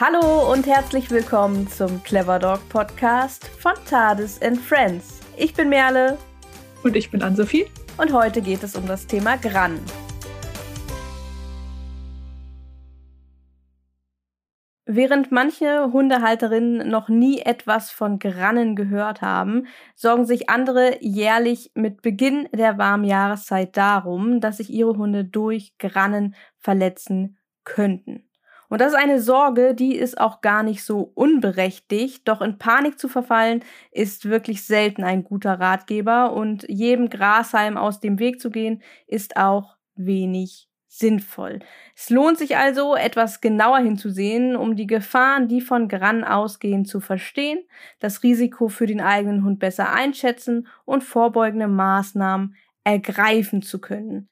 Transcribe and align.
Hallo 0.00 0.52
und 0.52 0.68
herzlich 0.68 1.10
willkommen 1.10 1.66
zum 1.66 2.04
Clever 2.04 2.38
Dog 2.38 2.60
Podcast 2.68 3.48
von 3.48 3.72
TARDIS 3.84 4.40
and 4.42 4.56
Friends. 4.56 5.18
Ich 5.36 5.54
bin 5.54 5.68
Merle. 5.68 6.16
Und 6.84 6.94
ich 6.94 7.10
bin 7.10 7.20
Ann-Sophie. 7.20 7.66
Und 7.96 8.12
heute 8.12 8.40
geht 8.40 8.62
es 8.62 8.76
um 8.76 8.86
das 8.86 9.08
Thema 9.08 9.36
Gran. 9.38 9.80
Während 14.86 15.32
manche 15.32 15.92
Hundehalterinnen 15.92 16.88
noch 16.88 17.08
nie 17.08 17.40
etwas 17.40 17.90
von 17.90 18.20
Grannen 18.20 18.76
gehört 18.76 19.20
haben, 19.20 19.66
sorgen 19.96 20.26
sich 20.26 20.48
andere 20.48 20.98
jährlich 21.00 21.72
mit 21.74 22.02
Beginn 22.02 22.48
der 22.52 22.78
warmen 22.78 23.02
Jahreszeit 23.02 23.76
darum, 23.76 24.40
dass 24.40 24.58
sich 24.58 24.70
ihre 24.70 24.96
Hunde 24.96 25.24
durch 25.24 25.76
Grannen 25.76 26.36
verletzen 26.56 27.36
könnten. 27.64 28.27
Und 28.68 28.80
das 28.80 28.92
ist 28.92 28.98
eine 28.98 29.20
Sorge, 29.20 29.74
die 29.74 29.96
ist 29.96 30.20
auch 30.20 30.40
gar 30.40 30.62
nicht 30.62 30.84
so 30.84 31.10
unberechtigt, 31.14 32.28
doch 32.28 32.42
in 32.42 32.58
Panik 32.58 32.98
zu 32.98 33.08
verfallen 33.08 33.64
ist 33.90 34.26
wirklich 34.26 34.64
selten 34.64 35.04
ein 35.04 35.24
guter 35.24 35.58
Ratgeber 35.58 36.32
und 36.32 36.66
jedem 36.68 37.08
Grashalm 37.08 37.76
aus 37.76 38.00
dem 38.00 38.18
Weg 38.18 38.40
zu 38.40 38.50
gehen 38.50 38.82
ist 39.06 39.36
auch 39.36 39.76
wenig 39.94 40.68
sinnvoll. 40.88 41.60
Es 41.94 42.10
lohnt 42.10 42.38
sich 42.38 42.56
also, 42.56 42.96
etwas 42.96 43.40
genauer 43.40 43.78
hinzusehen, 43.78 44.56
um 44.56 44.74
die 44.74 44.86
Gefahren, 44.86 45.48
die 45.48 45.60
von 45.60 45.88
Gran 45.88 46.24
ausgehen, 46.24 46.84
zu 46.84 47.00
verstehen, 47.00 47.60
das 48.00 48.22
Risiko 48.22 48.68
für 48.68 48.86
den 48.86 49.00
eigenen 49.00 49.44
Hund 49.44 49.58
besser 49.60 49.92
einschätzen 49.92 50.66
und 50.84 51.04
vorbeugende 51.04 51.68
Maßnahmen 51.68 52.56
ergreifen 52.84 53.62
zu 53.62 53.80
können. 53.80 54.28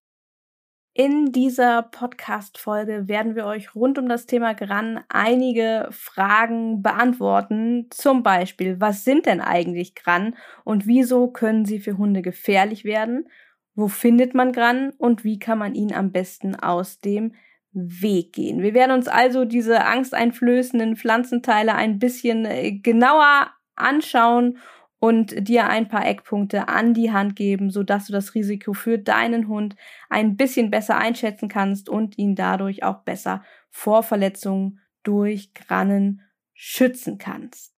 In 0.99 1.31
dieser 1.31 1.83
Podcast-Folge 1.83 3.07
werden 3.07 3.35
wir 3.35 3.45
euch 3.45 3.75
rund 3.75 3.99
um 3.99 4.09
das 4.09 4.25
Thema 4.25 4.55
Gran 4.55 5.05
einige 5.11 5.89
Fragen 5.91 6.81
beantworten. 6.81 7.89
Zum 7.91 8.23
Beispiel, 8.23 8.81
was 8.81 9.05
sind 9.05 9.27
denn 9.27 9.43
eigentlich 9.43 9.95
Gran 9.95 10.37
und 10.65 10.87
wieso 10.87 11.29
können 11.29 11.67
sie 11.67 11.81
für 11.81 11.99
Hunde 11.99 12.23
gefährlich 12.23 12.87
werden? 12.87 13.29
Wo 13.75 13.89
findet 13.89 14.33
man 14.33 14.53
Gran 14.53 14.89
und 14.97 15.23
wie 15.23 15.39
kann 15.39 15.59
man 15.59 15.75
ihn 15.75 15.93
am 15.93 16.13
besten 16.13 16.57
aus 16.57 16.99
dem 16.99 17.35
Weg 17.73 18.33
gehen? 18.33 18.63
Wir 18.63 18.73
werden 18.73 18.93
uns 18.93 19.07
also 19.07 19.45
diese 19.45 19.85
angsteinflößenden 19.85 20.97
Pflanzenteile 20.97 21.75
ein 21.75 21.99
bisschen 21.99 22.47
äh, 22.47 22.73
genauer 22.73 23.51
anschauen 23.75 24.57
und 24.99 25.49
dir 25.49 25.69
ein 25.69 25.89
paar 25.89 26.07
Eckpunkte 26.07 26.69
an 26.69 26.95
die 26.95 27.13
Hand 27.13 27.37
geben, 27.37 27.71
sodass 27.71 28.07
du 28.07 28.13
das 28.13 28.35
Risiko 28.35 28.73
für 28.73 28.99
deinen 28.99 29.49
Hund 29.49 29.77
ein 30.09 30.37
bisschen 30.37 30.71
besser 30.71 30.97
einschätzen 30.97 31.49
kannst 31.49 31.89
und 31.89 32.17
ihn 32.19 32.35
dadurch 32.35 32.83
auch 32.83 33.03
besser 33.03 33.43
vor 33.71 34.03
Verletzungen 34.03 34.81
durch 35.03 35.53
Grannen 35.55 36.23
schützen 36.55 37.19
kannst. 37.19 37.77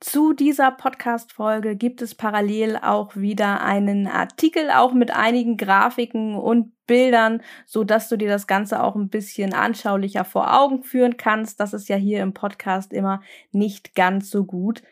Zu 0.00 0.32
dieser 0.32 0.70
Podcast-Folge 0.70 1.74
gibt 1.74 2.02
es 2.02 2.14
parallel 2.14 2.76
auch 2.76 3.16
wieder 3.16 3.62
einen 3.62 4.06
Artikel, 4.06 4.70
auch 4.70 4.92
mit 4.92 5.10
einigen 5.10 5.56
Grafiken 5.56 6.36
und 6.36 6.72
Bildern, 6.86 7.42
so 7.66 7.82
dass 7.82 8.08
du 8.08 8.16
dir 8.16 8.28
das 8.28 8.46
Ganze 8.46 8.80
auch 8.80 8.94
ein 8.94 9.08
bisschen 9.08 9.52
anschaulicher 9.52 10.24
vor 10.24 10.56
Augen 10.56 10.84
führen 10.84 11.16
kannst. 11.16 11.58
Das 11.58 11.72
ist 11.72 11.88
ja 11.88 11.96
hier 11.96 12.22
im 12.22 12.32
Podcast 12.32 12.92
immer 12.92 13.22
nicht 13.50 13.96
ganz 13.96 14.30
so 14.30 14.44
gut 14.44 14.82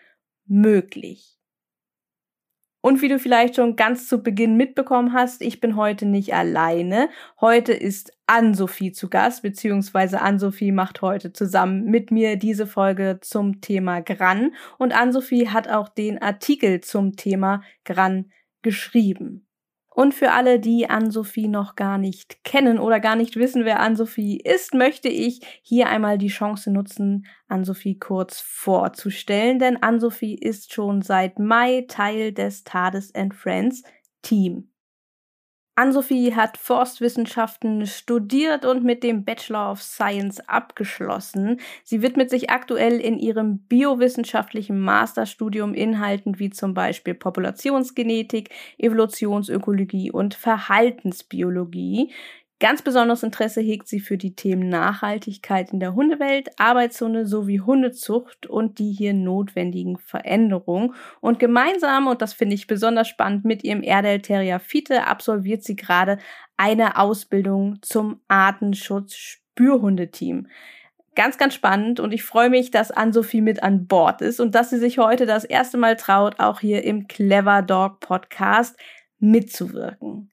möglich. 0.47 1.36
Und 2.86 3.02
wie 3.02 3.08
du 3.08 3.19
vielleicht 3.19 3.56
schon 3.56 3.75
ganz 3.75 4.06
zu 4.06 4.22
Beginn 4.22 4.56
mitbekommen 4.56 5.12
hast, 5.12 5.42
ich 5.42 5.58
bin 5.58 5.75
heute 5.75 6.06
nicht 6.06 6.34
alleine. 6.34 7.08
Heute 7.41 7.72
ist 7.72 8.12
Ann-Sophie 8.28 8.92
zu 8.92 9.08
Gast, 9.08 9.42
beziehungsweise 9.42 10.20
Ann-Sophie 10.20 10.70
macht 10.70 11.02
heute 11.02 11.33
zusammen 11.33 11.86
mit 11.86 12.12
mir 12.12 12.36
diese 12.36 12.64
Folge 12.64 13.19
zum 13.22 13.61
Thema 13.61 14.02
Gran. 14.02 14.55
Und 14.78 14.94
Ann-Sophie 14.94 15.48
hat 15.48 15.69
auch 15.69 15.89
den 15.89 16.22
Artikel 16.22 16.80
zum 16.80 17.17
Thema 17.17 17.62
Gran 17.84 18.30
geschrieben. 18.62 19.45
Und 19.96 20.12
für 20.12 20.33
alle, 20.33 20.61
die 20.61 20.90
Ann-Sophie 20.90 21.48
noch 21.48 21.74
gar 21.74 21.96
nicht 21.96 22.45
kennen 22.45 22.79
oder 22.79 23.01
gar 23.01 23.17
nicht 23.17 23.36
wissen, 23.36 23.64
wer 23.64 23.80
Ann-Sophie 23.80 24.36
ist, 24.36 24.74
möchte 24.74 25.08
ich 25.08 25.40
hier 25.62 25.89
einmal 25.89 26.18
die 26.18 26.29
Chance 26.29 26.70
nutzen, 26.70 27.24
Ann-Sophie 27.48 27.98
kurz 27.98 28.39
vorzustellen, 28.39 29.58
denn 29.58 29.83
Ann-Sophie 29.83 30.35
ist 30.35 30.74
schon 30.74 31.01
seit 31.01 31.39
Mai 31.39 31.86
Teil 31.89 32.35
des 32.35 32.62
TARDIS 32.62 33.14
and 33.14 33.33
Friends 33.33 33.85
Team. 34.20 34.68
Ann-Sophie 35.79 36.35
hat 36.35 36.57
Forstwissenschaften 36.57 37.87
studiert 37.87 38.64
und 38.64 38.83
mit 38.83 39.03
dem 39.03 39.27
Bachelor 39.27 39.73
of 39.73 39.83
Science 39.83 40.41
abgeschlossen. 40.48 41.61
Sie 41.85 42.01
widmet 42.01 42.31
sich 42.31 42.48
aktuell 42.48 42.98
in 42.98 43.19
ihrem 43.19 43.59
biowissenschaftlichen 43.59 44.81
Masterstudium 44.81 45.75
Inhalten 45.75 46.39
wie 46.39 46.48
zum 46.48 46.73
Beispiel 46.73 47.13
Populationsgenetik, 47.13 48.48
Evolutionsökologie 48.79 50.11
und 50.11 50.33
Verhaltensbiologie. 50.33 52.11
Ganz 52.58 52.80
besonderes 52.80 53.22
Interesse 53.22 53.61
hegt 53.61 53.86
sie 53.86 54.00
für 54.00 54.17
die 54.17 54.34
Themen 54.34 54.70
Nachhaltigkeit 54.70 55.74
in 55.74 55.80
der 55.80 55.94
Hundewelt, 55.94 56.58
Arbeitshunde 56.58 57.27
sowie 57.27 57.61
Hundezucht 57.61 58.46
und 58.46 58.78
die 58.78 58.92
hier 58.92 59.12
notwendigen 59.12 59.98
Veränderungen. 59.98 60.94
Und 61.20 61.39
gemeinsam, 61.39 62.06
und 62.06 62.22
das 62.22 62.33
finde 62.33 62.55
ich 62.55 62.67
besonders 62.67 63.08
spannend, 63.08 63.44
mit 63.44 63.62
ihrem 63.62 63.83
Erdel 63.83 64.22
Terrier 64.22 64.58
Fiete 64.58 65.06
absolviert 65.06 65.64
sie 65.64 65.77
gerade 65.77 66.17
eine 66.56 66.96
Ausbildung 66.96 67.77
zum 67.83 68.22
Artenschutz-Spürhundeteam. 68.28 70.46
Ganz, 71.14 71.36
ganz 71.36 71.52
spannend 71.52 72.00
und 72.00 72.12
ich 72.12 72.24
freue 72.24 72.48
mich, 72.48 72.70
dass 72.70 72.90
Ann-Sophie 72.90 73.42
mit 73.42 73.62
an 73.62 73.86
Bord 73.86 74.23
ist 74.23 74.40
und 74.40 74.55
dass 74.55 74.70
sie 74.70 74.78
sich 74.78 74.96
heute 74.96 75.27
das 75.27 75.44
erste 75.44 75.77
Mal 75.77 75.96
traut, 75.96 76.40
auch 76.40 76.61
hier 76.61 76.84
im 76.84 77.06
Clever 77.06 77.61
Dog 77.61 78.00
Podcast 78.00 78.78
mitzuwirken. 79.18 80.30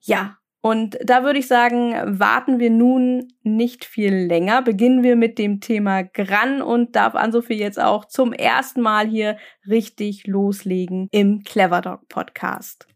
Ja, 0.00 0.38
und 0.66 0.98
da 1.04 1.22
würde 1.22 1.38
ich 1.38 1.46
sagen, 1.46 1.94
warten 2.18 2.58
wir 2.58 2.70
nun 2.70 3.28
nicht 3.44 3.84
viel 3.84 4.12
länger. 4.12 4.62
Beginnen 4.62 5.04
wir 5.04 5.14
mit 5.14 5.38
dem 5.38 5.60
Thema 5.60 6.02
Gran 6.02 6.60
und 6.60 6.96
darf 6.96 7.14
Ann-Sophie 7.14 7.54
jetzt 7.54 7.78
auch 7.78 8.04
zum 8.04 8.32
ersten 8.32 8.80
Mal 8.80 9.06
hier 9.06 9.36
richtig 9.68 10.26
loslegen 10.26 11.06
im 11.12 11.44
Clever 11.44 11.82
Dog 11.82 12.08
Podcast. 12.08 12.88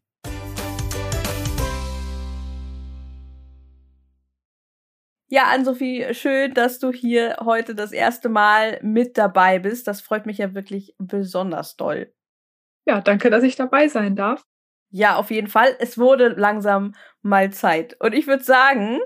Ja, 5.29 5.45
Ann-Sophie, 5.55 6.13
schön, 6.13 6.53
dass 6.55 6.81
du 6.81 6.91
hier 6.91 7.37
heute 7.39 7.77
das 7.77 7.93
erste 7.93 8.29
Mal 8.29 8.81
mit 8.83 9.17
dabei 9.17 9.61
bist. 9.61 9.87
Das 9.87 10.01
freut 10.01 10.27
mich 10.27 10.39
ja 10.39 10.55
wirklich 10.57 10.97
besonders 10.99 11.77
doll. 11.77 12.13
Ja, 12.85 13.01
danke, 13.01 13.31
dass 13.31 13.45
ich 13.45 13.55
dabei 13.55 13.87
sein 13.87 14.17
darf. 14.17 14.43
Ja, 14.91 15.17
auf 15.17 15.31
jeden 15.31 15.47
Fall. 15.47 15.77
Es 15.79 15.99
wurde 15.99 16.29
langsam 16.29 16.95
mal 17.23 17.53
Zeit. 17.53 17.97
Und 18.01 18.13
ich 18.13 18.27
würde 18.27 18.43
sagen, 18.43 18.99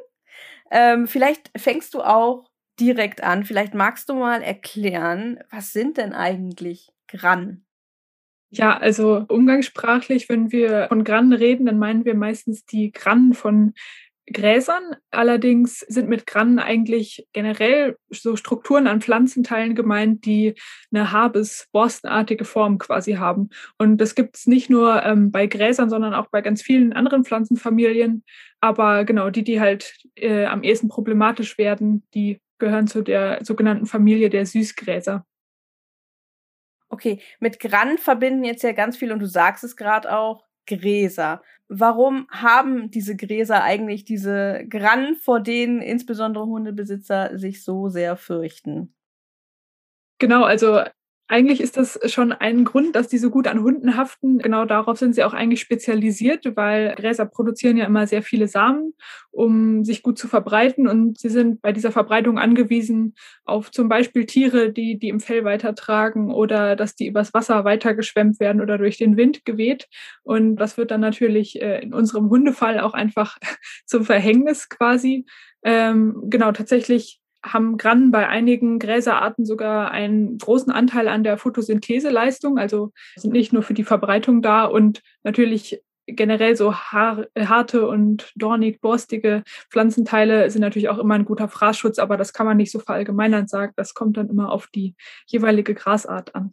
ähm, 0.70 1.06
vielleicht 1.06 1.50
fängst 1.56 1.94
du 1.94 2.02
auch 2.02 2.50
direkt 2.80 3.22
an. 3.22 3.44
Vielleicht 3.44 3.74
magst 3.74 4.08
du 4.08 4.14
mal 4.14 4.42
erklären, 4.42 5.40
was 5.50 5.72
sind 5.72 5.98
denn 5.98 6.14
eigentlich 6.14 6.92
Gran? 7.08 7.64
Ja, 8.50 8.76
also 8.78 9.24
umgangssprachlich, 9.28 10.28
wenn 10.28 10.52
wir 10.52 10.86
von 10.88 11.04
Gran 11.04 11.32
reden, 11.32 11.66
dann 11.66 11.78
meinen 11.78 12.04
wir 12.04 12.14
meistens 12.14 12.64
die 12.64 12.92
Gran 12.92 13.34
von 13.34 13.74
Gräsern. 14.32 14.96
Allerdings 15.10 15.80
sind 15.80 16.08
mit 16.08 16.26
Grannen 16.26 16.58
eigentlich 16.58 17.26
generell 17.32 17.96
so 18.10 18.36
Strukturen 18.36 18.86
an 18.86 19.00
Pflanzenteilen 19.00 19.74
gemeint, 19.74 20.24
die 20.24 20.54
eine 20.92 21.30
bis 21.30 21.68
borstenartige 21.72 22.44
Form 22.44 22.78
quasi 22.78 23.14
haben. 23.14 23.50
Und 23.78 23.98
das 23.98 24.14
gibt 24.14 24.36
es 24.36 24.46
nicht 24.46 24.70
nur 24.70 25.02
ähm, 25.02 25.30
bei 25.30 25.46
Gräsern, 25.46 25.90
sondern 25.90 26.14
auch 26.14 26.28
bei 26.28 26.40
ganz 26.40 26.62
vielen 26.62 26.92
anderen 26.92 27.24
Pflanzenfamilien. 27.24 28.24
Aber 28.60 29.04
genau, 29.04 29.30
die, 29.30 29.44
die 29.44 29.60
halt 29.60 29.94
äh, 30.16 30.46
am 30.46 30.62
ehesten 30.62 30.88
problematisch 30.88 31.58
werden, 31.58 32.06
die 32.14 32.40
gehören 32.58 32.86
zu 32.86 33.02
der 33.02 33.44
sogenannten 33.44 33.86
Familie 33.86 34.30
der 34.30 34.46
Süßgräser. 34.46 35.26
Okay, 36.88 37.20
mit 37.40 37.58
Gran 37.58 37.98
verbinden 37.98 38.44
jetzt 38.44 38.62
ja 38.62 38.72
ganz 38.72 38.96
viel, 38.96 39.12
und 39.12 39.18
du 39.18 39.26
sagst 39.26 39.64
es 39.64 39.76
gerade 39.76 40.16
auch, 40.16 40.44
Gräser. 40.66 41.42
Warum 41.68 42.26
haben 42.30 42.90
diese 42.90 43.16
Gräser 43.16 43.62
eigentlich 43.62 44.04
diese 44.04 44.64
Gran, 44.68 45.16
vor 45.16 45.40
denen 45.40 45.80
insbesondere 45.82 46.46
Hundebesitzer 46.46 47.38
sich 47.38 47.64
so 47.64 47.88
sehr 47.88 48.16
fürchten? 48.16 48.94
Genau, 50.20 50.44
also 50.44 50.84
eigentlich 51.26 51.60
ist 51.62 51.78
das 51.78 51.98
schon 52.12 52.32
ein 52.32 52.64
Grund, 52.64 52.94
dass 52.94 53.08
die 53.08 53.16
so 53.16 53.30
gut 53.30 53.46
an 53.48 53.62
Hunden 53.62 53.96
haften. 53.96 54.38
Genau 54.38 54.66
darauf 54.66 54.98
sind 54.98 55.14
sie 55.14 55.24
auch 55.24 55.32
eigentlich 55.32 55.60
spezialisiert, 55.60 56.54
weil 56.54 56.94
Gräser 56.96 57.24
produzieren 57.24 57.78
ja 57.78 57.86
immer 57.86 58.06
sehr 58.06 58.22
viele 58.22 58.46
Samen, 58.46 58.92
um 59.30 59.84
sich 59.84 60.02
gut 60.02 60.18
zu 60.18 60.28
verbreiten. 60.28 60.86
Und 60.86 61.18
sie 61.18 61.30
sind 61.30 61.62
bei 61.62 61.72
dieser 61.72 61.92
Verbreitung 61.92 62.38
angewiesen 62.38 63.14
auf 63.46 63.70
zum 63.70 63.88
Beispiel 63.88 64.26
Tiere, 64.26 64.70
die 64.70 64.98
die 64.98 65.08
im 65.08 65.20
Fell 65.20 65.44
weitertragen 65.44 66.30
oder 66.30 66.76
dass 66.76 66.94
die 66.94 67.06
übers 67.06 67.32
Wasser 67.32 67.64
weitergeschwemmt 67.64 68.38
werden 68.38 68.60
oder 68.60 68.76
durch 68.76 68.98
den 68.98 69.16
Wind 69.16 69.46
geweht. 69.46 69.88
Und 70.24 70.56
das 70.56 70.76
wird 70.76 70.90
dann 70.90 71.00
natürlich 71.00 71.60
äh, 71.60 71.80
in 71.80 71.94
unserem 71.94 72.28
Hundefall 72.28 72.80
auch 72.80 72.92
einfach 72.92 73.38
zum 73.86 74.04
Verhängnis 74.04 74.68
quasi. 74.68 75.24
Ähm, 75.62 76.24
genau, 76.28 76.52
tatsächlich 76.52 77.20
haben 77.44 77.76
Grannen 77.76 78.10
bei 78.10 78.28
einigen 78.28 78.78
Gräserarten 78.78 79.44
sogar 79.44 79.90
einen 79.90 80.38
großen 80.38 80.72
Anteil 80.72 81.08
an 81.08 81.24
der 81.24 81.38
Photosyntheseleistung, 81.38 82.58
also 82.58 82.92
sind 83.16 83.32
nicht 83.32 83.52
nur 83.52 83.62
für 83.62 83.74
die 83.74 83.84
Verbreitung 83.84 84.42
da 84.42 84.64
und 84.64 85.02
natürlich 85.22 85.82
generell 86.06 86.56
so 86.56 86.74
haar, 86.74 87.26
harte 87.38 87.86
und 87.88 88.32
dornig 88.36 88.80
borstige 88.80 89.42
Pflanzenteile 89.70 90.50
sind 90.50 90.60
natürlich 90.60 90.88
auch 90.88 90.98
immer 90.98 91.14
ein 91.14 91.24
guter 91.24 91.48
Fraßschutz, 91.48 91.98
aber 91.98 92.16
das 92.16 92.32
kann 92.32 92.46
man 92.46 92.56
nicht 92.56 92.70
so 92.70 92.78
verallgemeinern 92.78 93.46
sagen. 93.46 93.72
Das 93.76 93.94
kommt 93.94 94.16
dann 94.16 94.28
immer 94.28 94.52
auf 94.52 94.66
die 94.66 94.96
jeweilige 95.26 95.74
Grasart 95.74 96.34
an. 96.34 96.52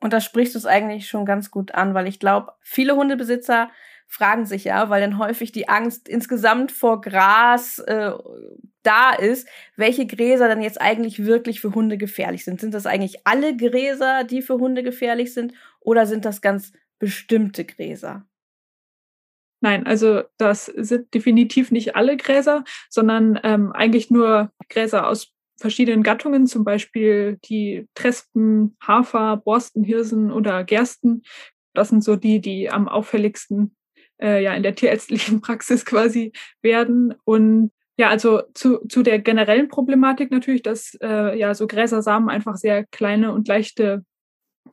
Und 0.00 0.12
da 0.12 0.20
sprichst 0.20 0.54
du 0.54 0.58
es 0.58 0.66
eigentlich 0.66 1.08
schon 1.08 1.24
ganz 1.24 1.50
gut 1.50 1.74
an, 1.74 1.94
weil 1.94 2.08
ich 2.08 2.18
glaube, 2.18 2.52
viele 2.60 2.96
Hundebesitzer 2.96 3.70
fragen 4.12 4.44
sich 4.44 4.64
ja, 4.64 4.90
weil 4.90 5.00
dann 5.00 5.16
häufig 5.16 5.52
die 5.52 5.70
Angst 5.70 6.06
insgesamt 6.06 6.70
vor 6.70 7.00
Gras 7.00 7.78
äh, 7.78 8.12
da 8.82 9.12
ist, 9.12 9.48
welche 9.76 10.06
Gräser 10.06 10.48
dann 10.48 10.60
jetzt 10.60 10.80
eigentlich 10.80 11.24
wirklich 11.24 11.62
für 11.62 11.74
Hunde 11.74 11.96
gefährlich 11.96 12.44
sind. 12.44 12.60
Sind 12.60 12.74
das 12.74 12.84
eigentlich 12.84 13.26
alle 13.26 13.56
Gräser, 13.56 14.24
die 14.24 14.42
für 14.42 14.58
Hunde 14.58 14.82
gefährlich 14.82 15.32
sind, 15.32 15.54
oder 15.80 16.06
sind 16.06 16.26
das 16.26 16.42
ganz 16.42 16.72
bestimmte 16.98 17.64
Gräser? 17.64 18.26
Nein, 19.62 19.86
also 19.86 20.24
das 20.36 20.66
sind 20.66 21.14
definitiv 21.14 21.70
nicht 21.70 21.96
alle 21.96 22.18
Gräser, 22.18 22.64
sondern 22.90 23.40
ähm, 23.44 23.72
eigentlich 23.72 24.10
nur 24.10 24.52
Gräser 24.68 25.08
aus 25.08 25.32
verschiedenen 25.56 26.02
Gattungen, 26.02 26.46
zum 26.46 26.64
Beispiel 26.64 27.38
die 27.46 27.88
Trespen, 27.94 28.76
Hafer, 28.82 29.38
Borstenhirsen 29.38 30.30
oder 30.30 30.64
Gersten. 30.64 31.22
Das 31.72 31.88
sind 31.88 32.04
so 32.04 32.16
die, 32.16 32.40
die 32.40 32.68
am 32.68 32.88
auffälligsten 32.88 33.74
äh, 34.20 34.42
ja 34.42 34.54
in 34.54 34.62
der 34.62 34.74
tierärztlichen 34.74 35.40
Praxis 35.42 35.84
quasi 35.84 36.32
werden. 36.62 37.14
Und 37.24 37.72
ja, 37.96 38.08
also 38.08 38.42
zu, 38.54 38.78
zu 38.88 39.02
der 39.02 39.18
generellen 39.18 39.68
Problematik 39.68 40.30
natürlich, 40.30 40.62
dass 40.62 40.96
äh, 41.02 41.38
ja 41.38 41.54
so 41.54 41.66
Gräsersamen 41.66 42.30
einfach 42.30 42.56
sehr 42.56 42.84
kleine 42.86 43.32
und 43.32 43.48
leichte 43.48 44.04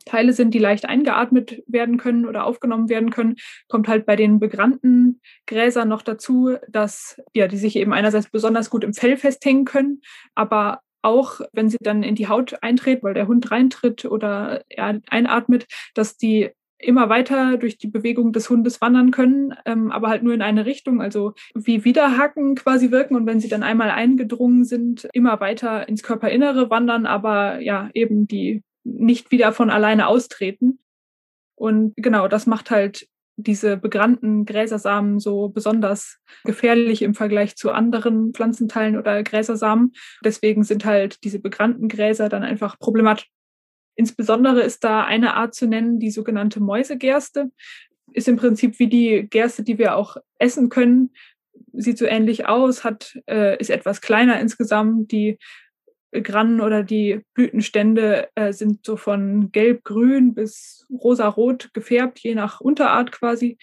Teile 0.04 0.32
sind, 0.32 0.54
die 0.54 0.58
leicht 0.58 0.86
eingeatmet 0.86 1.62
werden 1.66 1.98
können 1.98 2.26
oder 2.26 2.44
aufgenommen 2.46 2.88
werden 2.88 3.10
können, 3.10 3.36
kommt 3.68 3.88
halt 3.88 4.06
bei 4.06 4.16
den 4.16 4.38
begrannten 4.38 5.20
Gräsern 5.46 5.88
noch 5.88 6.02
dazu, 6.02 6.56
dass 6.68 7.20
ja, 7.34 7.48
die 7.48 7.56
sich 7.56 7.76
eben 7.76 7.92
einerseits 7.92 8.30
besonders 8.30 8.70
gut 8.70 8.84
im 8.84 8.94
Fell 8.94 9.16
festhängen 9.16 9.64
können, 9.64 10.00
aber 10.34 10.80
auch 11.02 11.40
wenn 11.52 11.68
sie 11.68 11.78
dann 11.80 12.02
in 12.02 12.14
die 12.14 12.28
Haut 12.28 12.62
eintreten, 12.62 13.02
weil 13.02 13.14
der 13.14 13.26
Hund 13.26 13.50
reintritt 13.50 14.04
oder 14.04 14.62
er 14.68 15.00
einatmet, 15.08 15.66
dass 15.94 16.16
die 16.16 16.50
immer 16.80 17.08
weiter 17.08 17.56
durch 17.56 17.78
die 17.78 17.88
Bewegung 17.88 18.32
des 18.32 18.48
Hundes 18.50 18.80
wandern 18.80 19.10
können, 19.10 19.54
ähm, 19.66 19.90
aber 19.90 20.08
halt 20.08 20.22
nur 20.22 20.34
in 20.34 20.42
eine 20.42 20.66
Richtung, 20.66 21.00
also 21.00 21.34
wie 21.54 21.84
Widerhaken 21.84 22.54
quasi 22.54 22.90
wirken 22.90 23.16
und 23.16 23.26
wenn 23.26 23.40
sie 23.40 23.48
dann 23.48 23.62
einmal 23.62 23.90
eingedrungen 23.90 24.64
sind, 24.64 25.08
immer 25.12 25.40
weiter 25.40 25.88
ins 25.88 26.02
Körperinnere 26.02 26.70
wandern, 26.70 27.06
aber 27.06 27.60
ja 27.60 27.90
eben 27.94 28.26
die 28.26 28.62
nicht 28.84 29.30
wieder 29.30 29.52
von 29.52 29.70
alleine 29.70 30.06
austreten. 30.06 30.78
Und 31.54 31.92
genau, 31.96 32.28
das 32.28 32.46
macht 32.46 32.70
halt 32.70 33.06
diese 33.36 33.76
begrannten 33.76 34.44
Gräsersamen 34.44 35.18
so 35.18 35.48
besonders 35.48 36.18
gefährlich 36.44 37.02
im 37.02 37.14
Vergleich 37.14 37.56
zu 37.56 37.70
anderen 37.70 38.32
Pflanzenteilen 38.32 38.96
oder 38.98 39.22
Gräsersamen. 39.22 39.92
Deswegen 40.24 40.64
sind 40.64 40.84
halt 40.84 41.22
diese 41.24 41.38
begrannten 41.38 41.88
Gräser 41.88 42.28
dann 42.28 42.42
einfach 42.42 42.78
problematisch. 42.78 43.28
Insbesondere 43.94 44.62
ist 44.62 44.84
da 44.84 45.04
eine 45.04 45.34
Art 45.34 45.54
zu 45.54 45.66
nennen, 45.66 45.98
die 45.98 46.10
sogenannte 46.10 46.60
Mäusegerste. 46.60 47.50
Ist 48.12 48.28
im 48.28 48.36
Prinzip 48.36 48.78
wie 48.78 48.88
die 48.88 49.26
Gerste, 49.28 49.62
die 49.62 49.78
wir 49.78 49.96
auch 49.96 50.16
essen 50.38 50.68
können. 50.68 51.10
Sieht 51.72 51.98
so 51.98 52.06
ähnlich 52.06 52.46
aus, 52.46 52.82
hat, 52.84 53.18
äh, 53.28 53.58
ist 53.58 53.70
etwas 53.70 54.00
kleiner 54.00 54.40
insgesamt. 54.40 55.12
Die 55.12 55.38
Grannen 56.12 56.60
oder 56.60 56.82
die 56.82 57.20
Blütenstände 57.34 58.28
äh, 58.34 58.52
sind 58.52 58.84
so 58.84 58.96
von 58.96 59.52
gelb-grün 59.52 60.34
bis 60.34 60.86
rosa-rot 60.90 61.70
gefärbt, 61.72 62.18
je 62.20 62.34
nach 62.34 62.60
Unterart 62.60 63.12
quasi. 63.12 63.58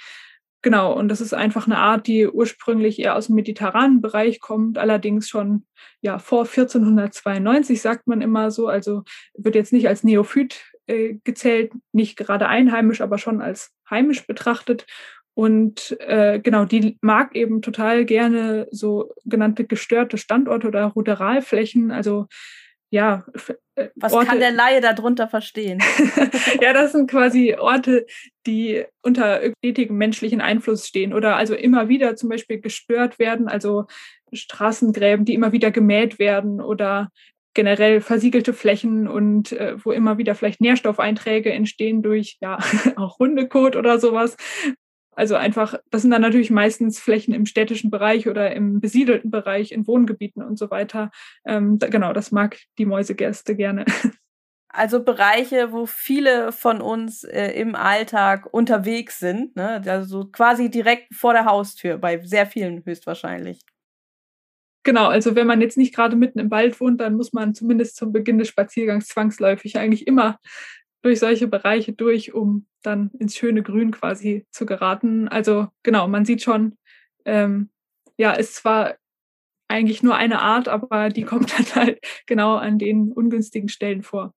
Genau, 0.68 0.92
und 0.92 1.08
das 1.08 1.22
ist 1.22 1.34
einfach 1.34 1.66
eine 1.66 1.78
Art, 1.78 2.08
die 2.08 2.28
ursprünglich 2.28 3.00
eher 3.00 3.16
aus 3.16 3.28
dem 3.28 3.36
mediterranen 3.36 4.02
Bereich 4.02 4.42
kommt, 4.42 4.78
allerdings 4.78 5.30
schon 5.30 5.66
ja 6.02 6.19
vor 6.19 6.42
1492 6.42 7.81
sagt 7.81 8.06
man 8.06 8.19
immer 8.19 8.52
so, 8.52 8.68
also 8.68 9.04
wird 9.34 9.56
jetzt 9.56 9.72
nicht 9.72 9.88
als 9.88 10.04
Neophyt 10.04 10.66
äh, 10.88 11.19
gezählt, 11.24 11.72
nicht 11.94 12.18
gerade 12.18 12.50
einheimisch, 12.50 13.00
aber 13.00 13.18
schon 13.18 13.42
als 13.42 13.72
heimisch 13.90 14.28
betrachtet 14.28 14.86
und 15.34 15.96
äh, 16.02 16.42
genau, 16.42 16.66
die 16.66 16.98
mag 17.00 17.34
eben 17.34 17.62
total 17.62 18.04
gerne 18.04 18.68
so 18.70 19.13
genannte 19.24 19.63
gestörte 19.63 20.18
Standorte 20.18 20.68
oder 20.68 20.84
Ruderalflächen. 20.88 21.92
Also 21.92 22.28
ja. 22.89 23.25
Äh, 23.75 23.89
Was 23.95 24.13
Orte, 24.13 24.28
kann 24.28 24.39
der 24.39 24.51
Laie 24.51 24.81
darunter 24.81 25.28
verstehen? 25.28 25.80
ja, 26.62 26.74
das 26.74 26.94
sind 26.94 27.10
quasi 27.10 27.56
Orte, 27.56 28.06
die 28.45 28.86
unter 29.01 29.42
stetigem 29.60 29.98
menschlichen 29.98 30.42
Einfluss 30.42 30.88
stehen 30.88 31.13
oder 31.13 31.36
also 31.36 31.54
immer 31.54 31.89
wieder 31.89 32.16
zum 32.16 32.30
Beispiel 32.30 32.60
gestört 32.60 33.19
werden, 33.19 33.48
also 33.48 33.86
Straßengräben, 34.34 35.25
die 35.25 35.34
immer 35.34 35.51
wieder 35.51 35.72
gemäht 35.72 36.19
werden 36.19 36.62
oder 36.62 37.10
generell 37.54 38.01
versiegelte 38.01 38.54
Flächen 38.54 39.07
und 39.07 39.51
äh, 39.51 39.84
wo 39.84 39.92
immer 39.92 40.18
wieder 40.19 40.36
vielleicht 40.36 40.62
Nährstoffeinträge 40.62 41.51
entstehen 41.51 42.04
durch 42.04 42.38
ja 42.39 42.60
auch 42.95 43.18
Hundekot 43.19 43.75
oder 43.75 44.00
sowas. 44.00 44.38
Also 45.18 45.34
einfach, 45.34 45.74
das 45.90 46.04
sind 46.04 46.12
dann 46.12 46.22
natürlich 46.22 46.52
meistens 46.52 47.00
Flächen 47.00 47.34
im 47.34 47.48
städtischen 47.48 47.90
Bereich 47.90 48.28
oder 48.28 48.56
im 48.56 48.80
besiedelten 48.80 49.31
Bereich, 49.31 49.72
in 49.72 49.88
Wohngebieten 49.88 50.44
und 50.44 50.60
so 50.60 50.69
weiter. 50.69 51.10
Ähm, 51.44 51.80
da, 51.80 51.88
genau, 51.88 52.14
das 52.14 52.31
mag 52.31 52.60
die 52.78 52.86
Mäusegerste 52.86 53.56
gerne. 53.56 53.86
Also 54.69 55.04
Bereiche, 55.04 55.72
wo 55.72 55.88
viele 55.88 56.52
von 56.52 56.81
uns 56.81 57.24
äh, 57.24 57.52
im 57.54 57.74
Alltag 57.74 58.54
unterwegs 58.54 59.18
sind, 59.18 59.56
ne? 59.56 59.81
also 59.88 60.25
quasi 60.25 60.69
direkt 60.69 61.16
vor 61.16 61.34
der 61.34 61.46
Haustür, 61.46 61.98
bei 61.98 62.24
sehr 62.24 62.46
vielen 62.46 62.86
höchstwahrscheinlich. 62.86 63.62
Genau, 64.84 65.08
also 65.08 65.36
wenn 65.36 65.48
man 65.48 65.62
jetzt 65.62 65.78
nicht 65.78 65.96
gerade 65.96 66.16
mitten 66.16 66.38
im 66.38 66.52
Wald 66.52 66.80
wohnt, 66.80 67.02
dann 67.02 67.16
muss 67.16 67.34
man 67.34 67.56
zumindest 67.56 67.96
zum 67.96 68.12
Beginn 68.12 68.38
des 68.38 68.50
Spaziergangs 68.50 69.08
zwangsläufig 69.08 69.80
eigentlich 69.80 70.06
immer 70.06 70.38
durch 71.07 71.19
solche 71.19 71.48
Bereiche 71.48 71.94
durch, 71.94 72.33
um 72.33 72.68
dann 72.83 73.12
ins 73.18 73.38
schöne 73.38 73.63
Grün 73.63 73.92
quasi 73.92 74.45
zu 74.51 74.65
geraten. 74.65 75.30
Also 75.30 75.69
genau, 75.81 76.09
man 76.09 76.25
sieht 76.25 76.42
schon, 76.42 76.77
ähm, 77.24 77.69
ja, 78.18 78.33
ist 78.33 78.56
zwar 78.56 78.95
eigentlich 79.69 80.04
nur 80.04 80.15
eine 80.15 80.42
Art, 80.42 80.68
aber 80.68 81.07
die 81.07 81.24
kommt 81.24 81.57
dann 81.57 81.65
halt 81.75 82.00
genau 82.25 82.57
an 82.57 82.77
den 82.77 83.13
ungünstigen 83.13 83.70
Stellen 83.70 84.03
vor. 84.03 84.34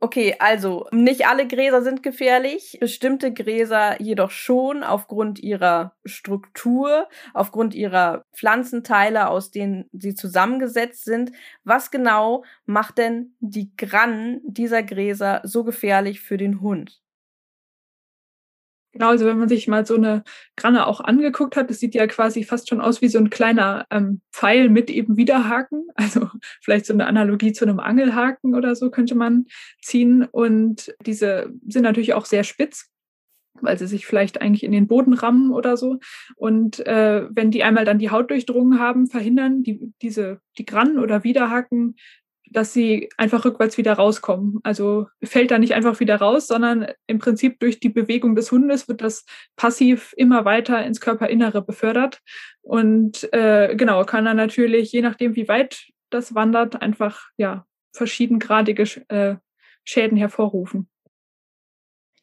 Okay, 0.00 0.36
also 0.38 0.86
nicht 0.92 1.26
alle 1.28 1.48
Gräser 1.48 1.82
sind 1.82 2.02
gefährlich, 2.02 2.76
bestimmte 2.78 3.32
Gräser 3.32 4.00
jedoch 4.02 4.30
schon 4.30 4.82
aufgrund 4.82 5.38
ihrer 5.38 5.94
Struktur, 6.04 7.08
aufgrund 7.32 7.74
ihrer 7.74 8.22
Pflanzenteile, 8.34 9.28
aus 9.28 9.50
denen 9.50 9.88
sie 9.92 10.14
zusammengesetzt 10.14 11.04
sind. 11.04 11.32
Was 11.64 11.90
genau 11.90 12.44
macht 12.66 12.98
denn 12.98 13.34
die 13.40 13.74
Grannen 13.78 14.40
dieser 14.44 14.82
Gräser 14.82 15.40
so 15.44 15.64
gefährlich 15.64 16.20
für 16.20 16.36
den 16.36 16.60
Hund? 16.60 17.00
Genau, 18.94 19.08
also 19.08 19.26
wenn 19.26 19.38
man 19.38 19.48
sich 19.48 19.66
mal 19.66 19.84
so 19.84 19.96
eine 19.96 20.22
Granne 20.56 20.86
auch 20.86 21.00
angeguckt 21.00 21.56
hat, 21.56 21.68
das 21.68 21.80
sieht 21.80 21.96
ja 21.96 22.06
quasi 22.06 22.44
fast 22.44 22.68
schon 22.68 22.80
aus 22.80 23.02
wie 23.02 23.08
so 23.08 23.18
ein 23.18 23.28
kleiner 23.28 23.86
ähm, 23.90 24.20
Pfeil 24.32 24.68
mit 24.68 24.88
eben 24.88 25.16
Widerhaken. 25.16 25.88
Also 25.96 26.28
vielleicht 26.60 26.86
so 26.86 26.92
eine 26.92 27.06
Analogie 27.06 27.52
zu 27.52 27.64
einem 27.64 27.80
Angelhaken 27.80 28.54
oder 28.54 28.76
so 28.76 28.90
könnte 28.90 29.14
man 29.14 29.46
ziehen. 29.80 30.24
Und 30.30 30.94
diese 31.06 31.52
sind 31.66 31.82
natürlich 31.82 32.14
auch 32.14 32.26
sehr 32.26 32.44
spitz 32.44 32.90
weil 33.60 33.78
sie 33.78 33.86
sich 33.86 34.04
vielleicht 34.04 34.40
eigentlich 34.40 34.64
in 34.64 34.72
den 34.72 34.88
Boden 34.88 35.14
rammen 35.14 35.52
oder 35.52 35.76
so. 35.76 35.98
Und 36.34 36.84
äh, 36.86 37.28
wenn 37.30 37.52
die 37.52 37.62
einmal 37.62 37.84
dann 37.84 38.00
die 38.00 38.10
Haut 38.10 38.30
durchdrungen 38.30 38.80
haben, 38.80 39.06
verhindern 39.06 39.62
die, 39.62 39.92
diese, 40.02 40.40
die 40.58 40.64
Grannen 40.64 40.98
oder 40.98 41.22
Widerhaken 41.22 41.94
dass 42.50 42.72
sie 42.72 43.08
einfach 43.16 43.44
rückwärts 43.44 43.78
wieder 43.78 43.94
rauskommen. 43.94 44.60
Also 44.62 45.08
fällt 45.22 45.50
da 45.50 45.58
nicht 45.58 45.74
einfach 45.74 46.00
wieder 46.00 46.16
raus, 46.16 46.46
sondern 46.46 46.86
im 47.06 47.18
Prinzip 47.18 47.58
durch 47.60 47.80
die 47.80 47.88
Bewegung 47.88 48.36
des 48.36 48.52
Hundes 48.52 48.88
wird 48.88 49.02
das 49.02 49.24
passiv 49.56 50.14
immer 50.16 50.44
weiter 50.44 50.84
ins 50.84 51.00
Körperinnere 51.00 51.62
befördert. 51.62 52.20
Und 52.62 53.32
äh, 53.32 53.74
genau, 53.76 54.04
kann 54.04 54.24
dann 54.24 54.36
natürlich, 54.36 54.92
je 54.92 55.02
nachdem, 55.02 55.36
wie 55.36 55.48
weit 55.48 55.88
das 56.10 56.34
wandert, 56.34 56.80
einfach 56.80 57.28
ja 57.36 57.66
verschiedengradige 57.92 58.84
äh, 59.08 59.36
Schäden 59.84 60.16
hervorrufen. 60.16 60.88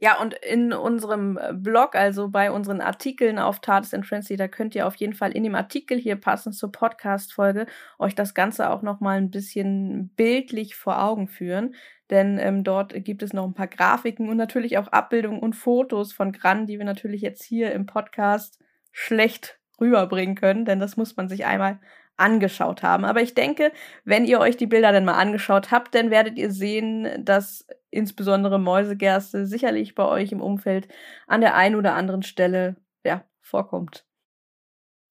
Ja, 0.04 0.20
und 0.20 0.34
in 0.34 0.74
unserem 0.74 1.38
äh, 1.38 1.54
Blog, 1.54 1.96
also 1.96 2.28
bei 2.30 2.52
unseren 2.52 2.82
Artikeln 2.82 3.38
auf 3.38 3.60
Tardis 3.60 3.94
and 3.94 4.04
Frenzy, 4.04 4.36
da 4.36 4.48
könnt 4.48 4.74
ihr 4.74 4.88
auf 4.88 4.96
jeden 4.96 5.14
Fall 5.14 5.32
in 5.32 5.44
dem 5.44 5.54
Artikel 5.54 5.96
hier 6.00 6.16
passend 6.16 6.56
zur 6.56 6.72
Podcast-Folge 6.72 7.68
euch 8.00 8.16
das 8.16 8.34
Ganze 8.34 8.72
auch 8.72 8.82
nochmal 8.82 9.18
ein 9.18 9.30
bisschen 9.30 10.10
bildlich 10.16 10.76
vor 10.76 11.04
Augen 11.04 11.28
führen. 11.28 11.76
Denn 12.10 12.40
ähm, 12.40 12.64
dort 12.64 12.96
gibt 13.06 13.22
es 13.22 13.32
noch 13.32 13.46
ein 13.46 13.54
paar 13.54 13.68
Grafiken 13.68 14.28
und 14.28 14.38
natürlich 14.38 14.80
auch 14.80 14.88
Abbildungen 14.88 15.40
und 15.40 15.56
Fotos 15.56 16.14
von 16.14 16.32
Gran, 16.32 16.66
die 16.66 16.80
wir 16.80 16.86
natürlich 16.86 17.22
jetzt 17.22 17.44
hier 17.44 17.72
im 17.72 17.86
Podcast 17.86 18.60
schlecht 18.92 19.60
rüberbringen 19.80 20.34
können, 20.36 20.66
denn 20.66 20.80
das 20.80 20.98
muss 20.98 21.16
man 21.16 21.30
sich 21.30 21.46
einmal 21.46 21.80
angeschaut 22.22 22.84
haben. 22.84 23.06
Aber 23.06 23.22
ich 23.22 23.34
denke, 23.34 23.72
wenn 24.06 24.26
ihr 24.26 24.40
euch 24.40 24.58
die 24.58 24.68
Bilder 24.68 24.92
dann 24.92 25.06
mal 25.06 25.18
angeschaut 25.18 25.72
habt, 25.72 25.96
dann 25.96 26.12
werdet 26.12 26.38
ihr 26.38 26.52
sehen, 26.52 27.26
dass 27.26 27.66
insbesondere 27.90 28.60
Mäusegerste 28.60 29.46
sicherlich 29.46 29.96
bei 29.96 30.06
euch 30.06 30.32
im 30.32 30.42
Umfeld 30.42 30.88
an 31.28 31.42
der 31.42 31.56
einen 31.56 31.76
oder 31.76 31.96
anderen 31.96 32.24
Stelle 32.24 32.78
ja, 33.04 33.26
vorkommt. 33.42 34.06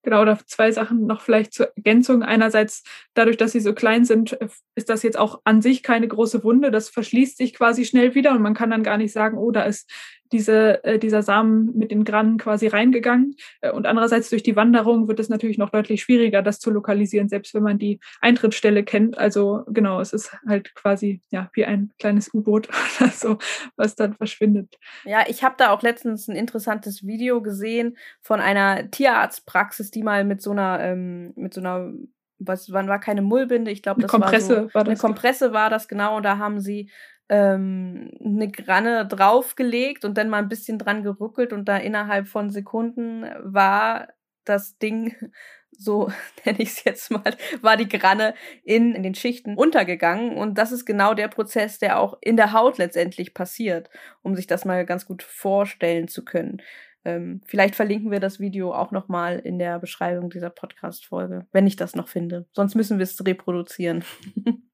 Genau, 0.02 0.24
da 0.24 0.38
zwei 0.46 0.72
Sachen 0.72 1.06
noch 1.06 1.20
vielleicht 1.20 1.52
zur 1.52 1.76
Ergänzung. 1.76 2.22
Einerseits, 2.22 2.84
dadurch, 3.12 3.36
dass 3.36 3.52
sie 3.52 3.60
so 3.60 3.74
klein 3.74 4.06
sind, 4.06 4.32
ist 4.74 4.88
das 4.88 5.02
jetzt 5.02 5.18
auch 5.18 5.42
an 5.44 5.60
sich 5.60 5.82
keine 5.82 6.08
große 6.08 6.42
Wunde. 6.42 6.70
Das 6.70 6.88
verschließt 6.88 7.36
sich 7.36 7.52
quasi 7.52 7.84
schnell 7.84 8.14
wieder 8.14 8.32
und 8.32 8.40
man 8.40 8.54
kann 8.54 8.70
dann 8.70 8.82
gar 8.82 8.96
nicht 8.96 9.12
sagen, 9.12 9.36
oh, 9.36 9.50
da 9.50 9.62
ist 9.64 9.90
diese, 10.32 10.82
äh, 10.84 10.98
dieser 10.98 11.22
Samen 11.22 11.76
mit 11.76 11.90
den 11.90 12.04
Grannen 12.04 12.38
quasi 12.38 12.68
reingegangen. 12.68 13.36
Äh, 13.60 13.70
und 13.72 13.86
andererseits 13.86 14.30
durch 14.30 14.42
die 14.42 14.56
Wanderung 14.56 15.08
wird 15.08 15.20
es 15.20 15.28
natürlich 15.28 15.58
noch 15.58 15.70
deutlich 15.70 16.02
schwieriger, 16.02 16.42
das 16.42 16.60
zu 16.60 16.70
lokalisieren, 16.70 17.28
selbst 17.28 17.54
wenn 17.54 17.62
man 17.62 17.78
die 17.78 18.00
Eintrittsstelle 18.20 18.84
kennt. 18.84 19.18
Also 19.18 19.64
genau, 19.68 20.00
es 20.00 20.12
ist 20.12 20.36
halt 20.46 20.74
quasi 20.74 21.20
ja 21.30 21.50
wie 21.54 21.64
ein 21.64 21.90
kleines 21.98 22.32
U-Boot 22.32 22.68
oder 23.00 23.10
so, 23.10 23.38
was 23.76 23.96
dann 23.96 24.14
verschwindet. 24.14 24.78
Ja, 25.04 25.24
ich 25.28 25.42
habe 25.42 25.54
da 25.58 25.70
auch 25.70 25.82
letztens 25.82 26.28
ein 26.28 26.36
interessantes 26.36 27.06
Video 27.06 27.42
gesehen 27.42 27.96
von 28.20 28.40
einer 28.40 28.90
Tierarztpraxis, 28.90 29.90
die 29.90 30.02
mal 30.02 30.24
mit 30.24 30.42
so 30.42 30.52
einer 30.52 30.80
ähm, 30.80 31.32
mit 31.36 31.54
so 31.54 31.60
einer 31.60 31.92
was 32.40 32.72
wann 32.72 32.88
war 32.88 32.98
keine 32.98 33.22
Mullbinde, 33.22 33.70
ich 33.70 33.82
glaube, 33.82 34.00
das 34.00 34.10
Kompresse 34.10 34.48
war, 34.48 34.68
so, 34.68 34.74
war 34.74 34.84
das. 34.84 34.88
Eine 34.88 34.96
Kompresse 34.98 35.52
war 35.52 35.70
das 35.70 35.88
genau 35.88 36.16
und 36.16 36.22
da 36.22 36.38
haben 36.38 36.60
sie 36.60 36.90
ähm, 37.30 38.10
eine 38.22 38.50
Granne 38.50 39.06
draufgelegt 39.06 40.04
und 40.04 40.18
dann 40.18 40.28
mal 40.28 40.38
ein 40.38 40.48
bisschen 40.48 40.78
dran 40.78 41.04
gerückelt 41.04 41.52
und 41.52 41.68
da 41.68 41.76
innerhalb 41.76 42.26
von 42.26 42.50
Sekunden 42.50 43.24
war 43.40 44.08
das 44.44 44.78
Ding, 44.78 45.14
so 45.70 46.10
nenne 46.44 46.58
ich 46.58 46.70
es 46.70 46.84
jetzt 46.84 47.10
mal, 47.10 47.36
war 47.62 47.76
die 47.76 47.88
Granne 47.88 48.34
in, 48.64 48.94
in 48.94 49.04
den 49.04 49.14
Schichten 49.14 49.54
untergegangen. 49.54 50.36
Und 50.36 50.58
das 50.58 50.72
ist 50.72 50.84
genau 50.84 51.14
der 51.14 51.28
Prozess, 51.28 51.78
der 51.78 52.00
auch 52.00 52.18
in 52.20 52.36
der 52.36 52.52
Haut 52.52 52.78
letztendlich 52.78 53.32
passiert, 53.32 53.88
um 54.22 54.34
sich 54.34 54.48
das 54.48 54.64
mal 54.64 54.84
ganz 54.84 55.06
gut 55.06 55.22
vorstellen 55.22 56.08
zu 56.08 56.24
können. 56.24 56.60
Ähm, 57.04 57.40
vielleicht 57.46 57.76
verlinken 57.76 58.10
wir 58.10 58.20
das 58.20 58.40
Video 58.40 58.74
auch 58.74 58.90
nochmal 58.90 59.38
in 59.38 59.58
der 59.58 59.78
Beschreibung 59.78 60.30
dieser 60.30 60.50
Podcast-Folge, 60.50 61.46
wenn 61.52 61.66
ich 61.66 61.76
das 61.76 61.94
noch 61.94 62.08
finde. 62.08 62.46
Sonst 62.52 62.74
müssen 62.74 62.98
wir 62.98 63.04
es 63.04 63.24
reproduzieren. 63.24 64.04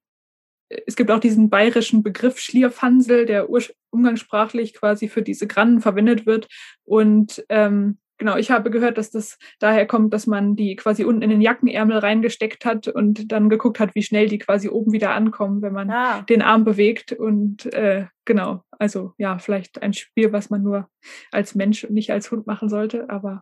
es 0.69 0.95
gibt 0.95 1.11
auch 1.11 1.19
diesen 1.19 1.49
bayerischen 1.49 2.03
Begriff 2.03 2.39
Schlierfansel, 2.39 3.25
der 3.25 3.47
umgangssprachlich 3.89 4.73
quasi 4.73 5.07
für 5.07 5.21
diese 5.21 5.47
Grannen 5.47 5.81
verwendet 5.81 6.25
wird. 6.25 6.47
Und 6.83 7.45
ähm, 7.49 7.97
genau, 8.17 8.35
ich 8.35 8.51
habe 8.51 8.69
gehört, 8.69 8.97
dass 8.97 9.11
das 9.11 9.37
daher 9.59 9.85
kommt, 9.85 10.13
dass 10.13 10.27
man 10.27 10.55
die 10.55 10.75
quasi 10.75 11.03
unten 11.03 11.21
in 11.21 11.29
den 11.29 11.41
Jackenärmel 11.41 11.97
reingesteckt 11.97 12.65
hat 12.65 12.87
und 12.87 13.31
dann 13.31 13.49
geguckt 13.49 13.79
hat, 13.79 13.95
wie 13.95 14.03
schnell 14.03 14.27
die 14.27 14.39
quasi 14.39 14.69
oben 14.69 14.91
wieder 14.91 15.11
ankommen, 15.11 15.61
wenn 15.61 15.73
man 15.73 15.89
ah. 15.89 16.21
den 16.23 16.41
Arm 16.41 16.63
bewegt. 16.63 17.13
Und 17.13 17.71
äh, 17.73 18.07
genau, 18.25 18.63
also 18.71 19.13
ja, 19.17 19.39
vielleicht 19.39 19.81
ein 19.81 19.93
Spiel, 19.93 20.33
was 20.33 20.49
man 20.49 20.63
nur 20.63 20.89
als 21.31 21.55
Mensch 21.55 21.83
und 21.83 21.93
nicht 21.93 22.11
als 22.11 22.29
Hund 22.31 22.47
machen 22.47 22.69
sollte, 22.69 23.09
aber. 23.09 23.41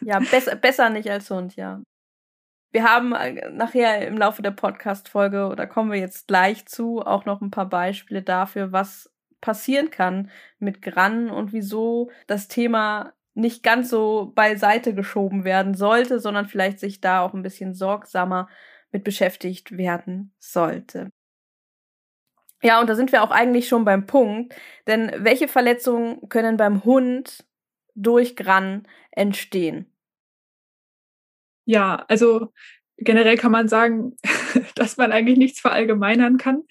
ja, 0.00 0.18
besser, 0.18 0.56
besser 0.56 0.90
nicht 0.90 1.10
als 1.10 1.30
Hund, 1.30 1.56
ja. 1.56 1.80
Wir 2.72 2.84
haben 2.84 3.12
äh, 3.14 3.50
nachher 3.50 4.06
im 4.06 4.16
Laufe 4.16 4.42
der 4.42 4.50
Podcast-Folge, 4.50 5.46
oder 5.46 5.66
kommen 5.66 5.92
wir 5.92 5.98
jetzt 5.98 6.28
gleich 6.28 6.66
zu, 6.66 7.00
auch 7.00 7.24
noch 7.24 7.40
ein 7.40 7.50
paar 7.50 7.68
Beispiele 7.68 8.22
dafür, 8.22 8.72
was 8.72 9.12
passieren 9.40 9.90
kann 9.90 10.30
mit 10.58 10.82
Grannen 10.82 11.30
und 11.30 11.52
wieso 11.52 12.10
das 12.26 12.48
Thema 12.48 13.12
nicht 13.34 13.62
ganz 13.62 13.90
so 13.90 14.32
beiseite 14.34 14.94
geschoben 14.94 15.44
werden 15.44 15.74
sollte, 15.74 16.20
sondern 16.20 16.46
vielleicht 16.46 16.80
sich 16.80 17.00
da 17.00 17.20
auch 17.20 17.34
ein 17.34 17.42
bisschen 17.42 17.74
sorgsamer 17.74 18.48
mit 18.90 19.04
beschäftigt 19.04 19.76
werden 19.76 20.34
sollte. 20.38 21.10
Ja, 22.62 22.80
und 22.80 22.88
da 22.88 22.94
sind 22.94 23.12
wir 23.12 23.22
auch 23.22 23.30
eigentlich 23.30 23.68
schon 23.68 23.84
beim 23.84 24.06
Punkt, 24.06 24.54
denn 24.86 25.12
welche 25.18 25.48
Verletzungen 25.48 26.28
können 26.28 26.56
beim 26.56 26.84
Hund 26.84 27.44
durch 27.94 28.36
Grannen 28.36 28.88
entstehen? 29.10 29.92
Ja, 31.66 32.04
also 32.08 32.52
generell 32.98 33.36
kann 33.36 33.52
man 33.52 33.68
sagen, 33.68 34.16
dass 34.74 34.96
man 34.96 35.12
eigentlich 35.12 35.38
nichts 35.38 35.60
verallgemeinern 35.60 36.38
kann. 36.38 36.62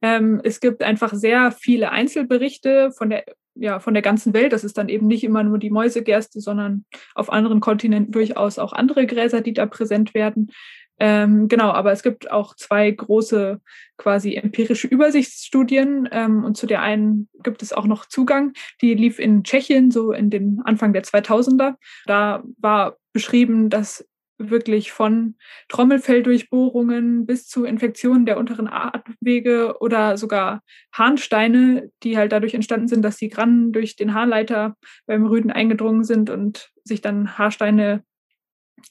Ähm, 0.00 0.40
es 0.44 0.60
gibt 0.60 0.82
einfach 0.82 1.12
sehr 1.12 1.52
viele 1.52 1.90
Einzelberichte 1.90 2.92
von 2.92 3.10
der, 3.10 3.24
ja, 3.54 3.80
von 3.80 3.94
der 3.94 4.02
ganzen 4.02 4.32
Welt. 4.32 4.52
Das 4.52 4.64
ist 4.64 4.78
dann 4.78 4.88
eben 4.88 5.06
nicht 5.06 5.24
immer 5.24 5.42
nur 5.42 5.58
die 5.58 5.70
Mäusegerste, 5.70 6.40
sondern 6.40 6.84
auf 7.14 7.32
anderen 7.32 7.60
Kontinenten 7.60 8.12
durchaus 8.12 8.58
auch 8.58 8.72
andere 8.72 9.06
Gräser, 9.06 9.40
die 9.40 9.52
da 9.52 9.66
präsent 9.66 10.14
werden. 10.14 10.50
Ähm, 10.98 11.48
genau, 11.48 11.70
aber 11.70 11.90
es 11.90 12.02
gibt 12.02 12.30
auch 12.30 12.54
zwei 12.54 12.90
große 12.90 13.60
quasi 13.96 14.34
empirische 14.34 14.86
Übersichtsstudien 14.86 16.08
ähm, 16.12 16.44
und 16.44 16.56
zu 16.56 16.66
der 16.66 16.82
einen 16.82 17.28
gibt 17.42 17.62
es 17.62 17.72
auch 17.72 17.86
noch 17.86 18.06
Zugang. 18.06 18.52
Die 18.82 18.94
lief 18.94 19.18
in 19.18 19.42
Tschechien 19.42 19.90
so 19.90 20.12
in 20.12 20.30
den 20.30 20.60
Anfang 20.64 20.92
der 20.92 21.02
2000er. 21.02 21.74
Da 22.06 22.44
war 22.58 22.98
beschrieben, 23.12 23.68
dass 23.68 24.06
wirklich 24.50 24.92
von 24.92 25.36
Trommelfelldurchbohrungen 25.68 27.26
bis 27.26 27.48
zu 27.48 27.64
Infektionen 27.64 28.26
der 28.26 28.38
unteren 28.38 28.68
Atemwege 28.68 29.76
oder 29.80 30.16
sogar 30.16 30.62
Harnsteine, 30.92 31.90
die 32.02 32.16
halt 32.16 32.32
dadurch 32.32 32.54
entstanden 32.54 32.88
sind, 32.88 33.02
dass 33.02 33.16
die 33.16 33.28
Grannen 33.28 33.72
durch 33.72 33.96
den 33.96 34.14
Harnleiter 34.14 34.76
beim 35.06 35.26
Rüden 35.26 35.50
eingedrungen 35.50 36.04
sind 36.04 36.30
und 36.30 36.70
sich 36.84 37.00
dann 37.00 37.38
Haarsteine 37.38 38.04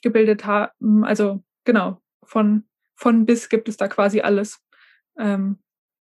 gebildet 0.01 0.45
haben. 0.45 1.03
Also 1.03 1.43
genau, 1.65 2.01
von, 2.23 2.63
von 2.95 3.25
bis 3.25 3.49
gibt 3.49 3.69
es 3.69 3.77
da 3.77 3.87
quasi 3.87 4.21
alles. 4.21 4.59
Ähm, 5.17 5.59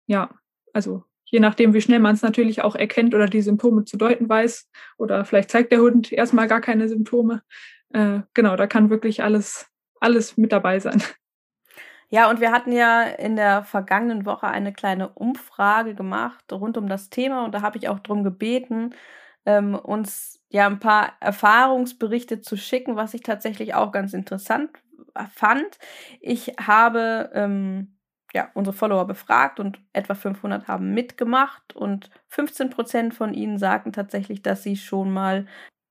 ja, 0.07 0.31
also 0.73 1.05
je 1.25 1.41
nachdem, 1.41 1.75
wie 1.75 1.81
schnell 1.81 1.99
man 1.99 2.15
es 2.15 2.23
natürlich 2.23 2.63
auch 2.63 2.77
erkennt 2.77 3.15
oder 3.15 3.27
die 3.27 3.43
Symptome 3.43 3.85
zu 3.85 3.97
deuten 3.97 4.29
weiß. 4.29 4.71
Oder 4.97 5.25
vielleicht 5.25 5.51
zeigt 5.51 5.73
der 5.73 5.81
Hund 5.81 6.13
erstmal 6.13 6.49
gar 6.49 6.61
keine 6.61 6.89
Symptome 6.89 7.43
äh, 7.93 8.21
genau, 8.35 8.57
da 8.57 8.67
kann 8.67 8.91
wirklich 8.91 9.23
alles, 9.23 9.71
alles 10.01 10.37
mit 10.37 10.53
dabei 10.53 10.79
sein. 10.81 11.03
Ja, 12.09 12.31
und 12.31 12.41
wir 12.41 12.53
hatten 12.53 12.71
ja 12.71 13.03
in 13.03 13.35
der 13.35 13.65
vergangenen 13.65 14.27
Woche 14.27 14.47
eine 14.47 14.73
kleine 14.73 15.09
Umfrage 15.09 15.97
gemacht 15.97 16.45
rund 16.53 16.77
um 16.77 16.89
das 16.89 17.11
Thema 17.11 17.45
und 17.45 17.53
da 17.53 17.63
habe 17.63 17.79
ich 17.79 17.89
auch 17.89 17.99
darum 17.99 18.23
gebeten, 18.23 18.95
ähm, 19.45 19.75
uns 19.75 20.41
ja 20.49 20.67
ein 20.67 20.79
paar 20.79 21.15
Erfahrungsberichte 21.19 22.41
zu 22.41 22.57
schicken, 22.57 22.95
was 22.95 23.13
ich 23.15 23.23
tatsächlich 23.23 23.75
auch 23.75 23.91
ganz 23.91 24.13
interessant 24.15 24.71
fand. 25.35 25.79
Ich 26.21 26.55
habe 26.61 27.31
ähm, 27.35 27.97
ja, 28.35 28.51
unsere 28.55 28.77
Follower 28.77 29.07
befragt 29.07 29.61
und 29.61 29.81
etwa 29.93 30.15
500 30.15 30.69
haben 30.69 30.93
mitgemacht 30.93 31.75
und 31.75 32.11
15 32.29 32.71
Prozent 32.71 33.15
von 33.15 33.35
ihnen 33.35 33.59
sagten 33.59 33.93
tatsächlich, 33.93 34.43
dass 34.43 34.63
sie 34.63 34.77
schon 34.77 35.11
mal 35.13 35.47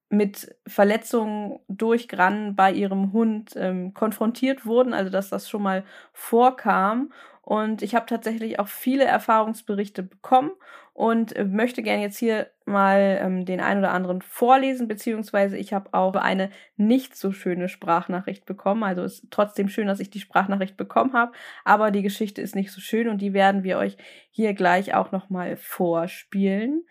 mit 0.10 0.56
Verletzungen 0.68 1.60
durch 1.68 2.08
Gran 2.08 2.56
bei 2.56 2.72
ihrem 2.72 3.12
Hund 3.12 3.54
ähm, 3.56 3.94
konfrontiert 3.94 4.66
wurden, 4.66 4.94
also 4.94 5.10
dass 5.10 5.30
das 5.30 5.50
schon 5.50 5.64
mal 5.64 5.84
vorkam. 6.14 7.12
Und 7.42 7.82
ich 7.82 7.94
habe 7.94 8.08
tatsächlich 8.08 8.60
auch 8.60 8.68
viele 8.68 9.06
Erfahrungsberichte 9.06 10.02
bekommen 10.04 10.52
und 10.94 11.36
äh, 11.36 11.44
möchte 11.44 11.84
gerne 11.84 12.02
jetzt 12.04 12.18
hier 12.18 12.50
mal 12.66 13.20
ähm, 13.22 13.46
den 13.46 13.60
ein 13.60 13.78
oder 13.78 13.92
anderen 13.92 14.22
vorlesen, 14.22 14.88
beziehungsweise 14.88 15.58
ich 15.58 15.74
habe 15.74 15.94
auch 15.94 16.16
eine 16.16 16.50
nicht 16.78 17.16
so 17.16 17.32
schöne 17.32 17.68
Sprachnachricht 17.68 18.46
bekommen. 18.46 18.84
Also 18.84 19.04
ist 19.04 19.28
trotzdem 19.30 19.68
schön, 19.68 19.88
dass 19.88 20.00
ich 20.00 20.10
die 20.10 20.22
Sprachnachricht 20.22 20.78
bekommen 20.78 21.14
habe, 21.14 21.34
aber 21.66 21.92
die 21.92 22.02
Geschichte 22.02 22.42
ist 22.42 22.56
nicht 22.56 22.72
so 22.72 22.80
schön 22.80 23.10
und 23.10 23.22
die 23.22 23.34
werden 23.34 23.64
wir 23.64 23.78
euch 23.78 23.98
hier 24.32 24.54
gleich 24.54 24.96
auch 24.96 25.12
nochmal 25.12 25.58
vorspielen. 25.58 26.86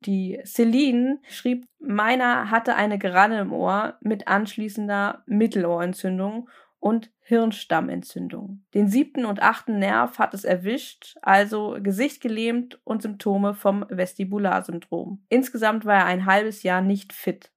Die 0.00 0.40
Celine 0.44 1.18
schrieb, 1.28 1.66
meiner 1.80 2.50
hatte 2.50 2.76
eine 2.76 2.98
Granne 2.98 3.40
im 3.40 3.52
Ohr 3.52 3.98
mit 4.00 4.28
anschließender 4.28 5.24
Mittelohrentzündung 5.26 6.48
und 6.80 7.10
Hirnstammentzündung. 7.20 8.64
Den 8.74 8.88
siebten 8.88 9.24
und 9.24 9.42
achten 9.42 9.78
Nerv 9.78 10.18
hat 10.18 10.34
es 10.34 10.44
erwischt, 10.44 11.16
also 11.22 11.76
Gesicht 11.80 12.20
gelähmt 12.20 12.80
und 12.84 13.02
Symptome 13.02 13.54
vom 13.54 13.84
Vestibularsyndrom. 13.88 15.24
Insgesamt 15.28 15.84
war 15.84 15.96
er 15.96 16.04
ein 16.06 16.26
halbes 16.26 16.62
Jahr 16.62 16.80
nicht 16.80 17.12
fit. 17.12 17.50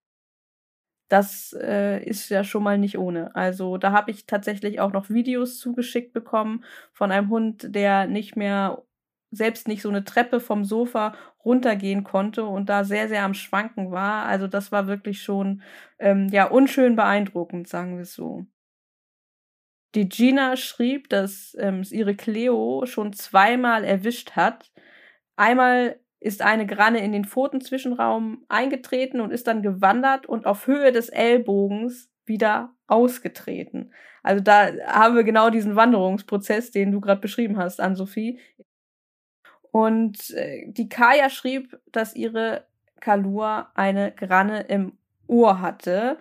Das 1.10 1.54
äh, 1.62 2.02
ist 2.04 2.30
ja 2.30 2.44
schon 2.44 2.64
mal 2.64 2.78
nicht 2.78 2.98
ohne. 2.98 3.36
Also 3.36 3.78
da 3.78 3.92
habe 3.92 4.12
ich 4.12 4.26
tatsächlich 4.26 4.80
auch 4.80 4.94
noch 4.94 5.10
Videos 5.10 5.60
zugeschickt 5.60 6.14
bekommen 6.14 6.64
von 6.94 7.12
einem 7.12 7.30
Hund, 7.30 7.76
der 7.76 8.08
nicht 8.08 8.38
mehr 8.38 8.82
selbst 9.32 9.68
nicht 9.68 9.82
so 9.82 9.90
eine 9.90 10.04
Treppe 10.04 10.40
vom 10.40 10.66
Sofa 10.66 11.16
runtergehen 11.44 12.04
konnte 12.04 12.46
und 12.46 12.70
da 12.70 12.84
sehr, 12.84 13.08
sehr 13.08 13.24
am 13.24 13.34
Schwanken 13.34 13.92
war. 13.92 14.26
Also 14.26 14.48
das 14.48 14.72
war 14.72 14.88
wirklich 14.88 15.24
schon 15.24 15.62
ähm, 16.00 16.28
ja 16.32 16.46
unschön 16.48 16.96
beeindruckend, 16.96 17.68
sagen 17.68 17.96
wir 17.96 18.04
es 18.04 18.14
so. 18.14 18.46
Die 19.96 20.08
Gina 20.08 20.56
schrieb, 20.56 21.10
dass 21.10 21.56
ähm, 21.60 21.84
ihre 21.90 22.16
Cleo 22.16 22.86
schon 22.86 23.14
zweimal 23.14 23.84
erwischt 23.84 24.32
hat. 24.32 24.72
Einmal 25.36 26.00
ist 26.20 26.42
eine 26.42 26.66
Granne 26.66 27.04
in 27.04 27.12
den 27.12 27.26
Pfotenzwischenraum 27.26 28.46
eingetreten 28.48 29.22
und 29.22 29.32
ist 29.32 29.48
dann 29.48 29.64
gewandert 29.64 30.28
und 30.28 30.46
auf 30.46 30.68
Höhe 30.68 30.92
des 30.92 31.10
Ellbogens 31.10 32.10
wieder 32.26 32.74
ausgetreten. 32.88 33.92
Also 34.24 34.44
da 34.44 34.72
haben 34.86 35.16
wir 35.16 35.24
genau 35.24 35.50
diesen 35.50 35.76
Wanderungsprozess, 35.76 36.72
den 36.72 36.92
du 36.92 37.02
gerade 37.02 37.20
beschrieben 37.20 37.58
hast, 37.58 37.82
an 37.82 37.96
Sophie. 37.96 38.40
Und 39.72 40.32
äh, 40.32 40.66
die 40.68 40.90
Kaya 40.90 41.30
schrieb, 41.30 41.80
dass 41.92 42.16
ihre 42.16 42.66
Kalua 43.00 43.72
eine 43.74 44.12
Granne 44.12 44.62
im 44.62 44.98
Ohr 45.28 45.62
hatte. 45.62 46.18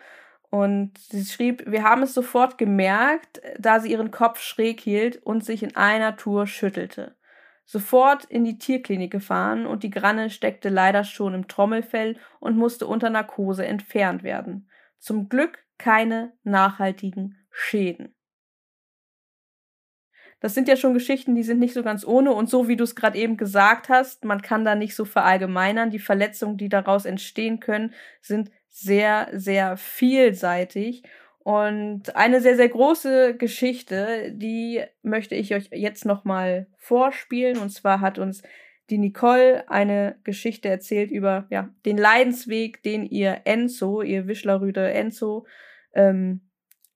Und 0.50 0.98
sie 0.98 1.24
schrieb, 1.24 1.64
wir 1.66 1.84
haben 1.84 2.02
es 2.02 2.14
sofort 2.14 2.58
gemerkt, 2.58 3.40
da 3.58 3.78
sie 3.78 3.90
ihren 3.90 4.10
Kopf 4.10 4.40
schräg 4.40 4.80
hielt 4.80 5.16
und 5.18 5.44
sich 5.44 5.62
in 5.62 5.76
einer 5.76 6.16
Tour 6.16 6.46
schüttelte. 6.46 7.14
Sofort 7.64 8.24
in 8.24 8.44
die 8.44 8.58
Tierklinik 8.58 9.12
gefahren 9.12 9.64
und 9.64 9.84
die 9.84 9.90
Granne 9.90 10.30
steckte 10.30 10.70
leider 10.70 11.04
schon 11.04 11.34
im 11.34 11.46
Trommelfell 11.46 12.16
und 12.40 12.56
musste 12.56 12.88
unter 12.88 13.10
Narkose 13.10 13.64
entfernt 13.64 14.24
werden. 14.24 14.68
Zum 14.98 15.28
Glück 15.28 15.64
keine 15.78 16.32
nachhaltigen 16.42 17.38
Schäden. 17.52 18.14
Das 20.40 20.54
sind 20.54 20.68
ja 20.68 20.76
schon 20.76 20.94
Geschichten, 20.94 21.34
die 21.34 21.42
sind 21.42 21.58
nicht 21.58 21.74
so 21.74 21.82
ganz 21.82 22.04
ohne. 22.04 22.32
Und 22.32 22.48
so 22.48 22.66
wie 22.66 22.76
du 22.76 22.84
es 22.84 22.96
gerade 22.96 23.18
eben 23.18 23.36
gesagt 23.36 23.90
hast, 23.90 24.24
man 24.24 24.40
kann 24.40 24.64
da 24.64 24.74
nicht 24.74 24.94
so 24.94 25.04
verallgemeinern. 25.04 25.90
Die 25.90 25.98
Verletzungen, 25.98 26.56
die 26.56 26.70
daraus 26.70 27.04
entstehen 27.04 27.60
können, 27.60 27.92
sind 28.22 28.50
sehr, 28.68 29.28
sehr 29.32 29.76
vielseitig. 29.76 31.02
Und 31.40 32.16
eine 32.16 32.40
sehr, 32.40 32.56
sehr 32.56 32.68
große 32.68 33.36
Geschichte, 33.36 34.32
die 34.32 34.82
möchte 35.02 35.34
ich 35.34 35.54
euch 35.54 35.68
jetzt 35.72 36.06
nochmal 36.06 36.66
vorspielen. 36.76 37.58
Und 37.58 37.70
zwar 37.70 38.00
hat 38.00 38.18
uns 38.18 38.42
die 38.88 38.98
Nicole 38.98 39.68
eine 39.70 40.16
Geschichte 40.24 40.68
erzählt 40.68 41.10
über 41.10 41.46
ja, 41.50 41.68
den 41.84 41.96
Leidensweg, 41.96 42.82
den 42.82 43.04
ihr 43.04 43.42
Enzo, 43.44 44.02
ihr 44.02 44.26
Wischlerrüde 44.26 44.90
Enzo, 44.90 45.46
ähm, 45.94 46.40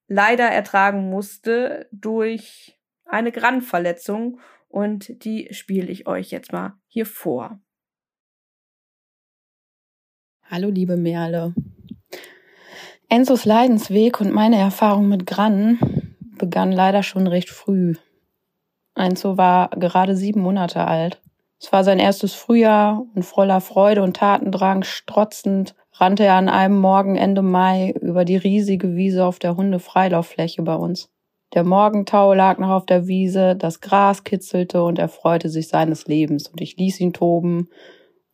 leider 0.08 0.44
ertragen 0.44 1.08
musste 1.08 1.88
durch 1.92 2.78
eine 3.04 3.32
Grandverletzung 3.32 4.40
und 4.68 5.24
die 5.24 5.48
spiele 5.52 5.90
ich 5.90 6.06
euch 6.06 6.30
jetzt 6.30 6.52
mal 6.52 6.74
hier 6.86 7.06
vor. 7.06 7.60
Hallo 10.42 10.68
liebe 10.68 10.96
Merle. 10.96 11.54
Enzos 13.08 13.44
Leidensweg 13.44 14.20
und 14.20 14.32
meine 14.32 14.56
Erfahrung 14.56 15.08
mit 15.08 15.26
Gran 15.26 15.78
begann 16.38 16.72
leider 16.72 17.02
schon 17.02 17.26
recht 17.26 17.50
früh. 17.50 17.94
Enzo 18.94 19.36
war 19.36 19.70
gerade 19.70 20.16
sieben 20.16 20.40
Monate 20.40 20.86
alt. 20.86 21.20
Es 21.60 21.72
war 21.72 21.84
sein 21.84 21.98
erstes 21.98 22.34
Frühjahr 22.34 23.06
und 23.14 23.22
voller 23.22 23.60
Freude 23.60 24.02
und 24.02 24.16
Tatendrang 24.16 24.82
strotzend 24.82 25.74
rannte 25.92 26.24
er 26.24 26.34
an 26.34 26.48
einem 26.48 26.78
Morgen 26.78 27.16
Ende 27.16 27.42
Mai 27.42 27.94
über 28.00 28.24
die 28.24 28.36
riesige 28.36 28.96
Wiese 28.96 29.24
auf 29.24 29.38
der 29.38 29.56
Hundefreilauffläche 29.56 30.62
bei 30.62 30.74
uns. 30.74 31.13
Der 31.54 31.62
Morgentau 31.62 32.34
lag 32.34 32.58
noch 32.58 32.70
auf 32.70 32.84
der 32.84 33.06
Wiese, 33.06 33.54
das 33.54 33.80
Gras 33.80 34.24
kitzelte 34.24 34.82
und 34.82 34.98
er 34.98 35.08
freute 35.08 35.48
sich 35.48 35.68
seines 35.68 36.08
Lebens 36.08 36.48
und 36.48 36.60
ich 36.60 36.76
ließ 36.76 36.98
ihn 36.98 37.12
toben 37.12 37.68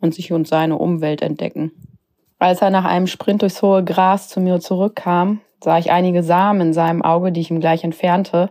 und 0.00 0.15
sich 0.15 0.33
und 0.33 0.49
seine 0.49 0.79
Umwelt 0.79 1.21
entdecken. 1.21 1.71
Als 2.39 2.62
er 2.62 2.71
nach 2.71 2.87
einem 2.87 3.07
Sprint 3.07 3.43
durchs 3.43 3.61
hohe 3.61 3.85
Gras 3.85 4.29
zu 4.29 4.41
mir 4.41 4.61
zurückkam, 4.61 5.43
sah 5.62 5.77
ich 5.77 5.91
einige 5.91 6.23
Samen 6.23 6.69
in 6.69 6.73
seinem 6.73 7.03
Auge, 7.03 7.33
die 7.33 7.43
ich 7.43 7.50
ihm 7.50 7.61
gleich 7.61 7.85
entfernte, 7.85 8.49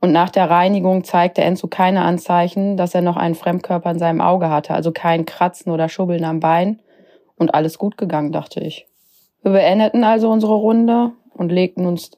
und 0.00 0.12
nach 0.12 0.30
der 0.30 0.48
Reinigung 0.48 1.02
zeigte 1.02 1.42
Enzo 1.42 1.66
keine 1.66 2.02
Anzeichen, 2.02 2.76
dass 2.76 2.94
er 2.94 3.00
noch 3.02 3.16
einen 3.16 3.34
Fremdkörper 3.34 3.90
in 3.90 3.98
seinem 3.98 4.20
Auge 4.20 4.50
hatte, 4.50 4.74
also 4.74 4.92
kein 4.92 5.26
Kratzen 5.26 5.72
oder 5.72 5.88
Schubbeln 5.88 6.24
am 6.24 6.38
Bein, 6.38 6.80
und 7.34 7.54
alles 7.54 7.78
gut 7.78 7.98
gegangen, 7.98 8.30
dachte 8.30 8.60
ich. 8.60 8.86
Wir 9.42 9.50
beendeten 9.50 10.04
also 10.04 10.30
unsere 10.30 10.54
Runde 10.54 11.12
und 11.34 11.50
legten 11.50 11.86
uns 11.86 12.12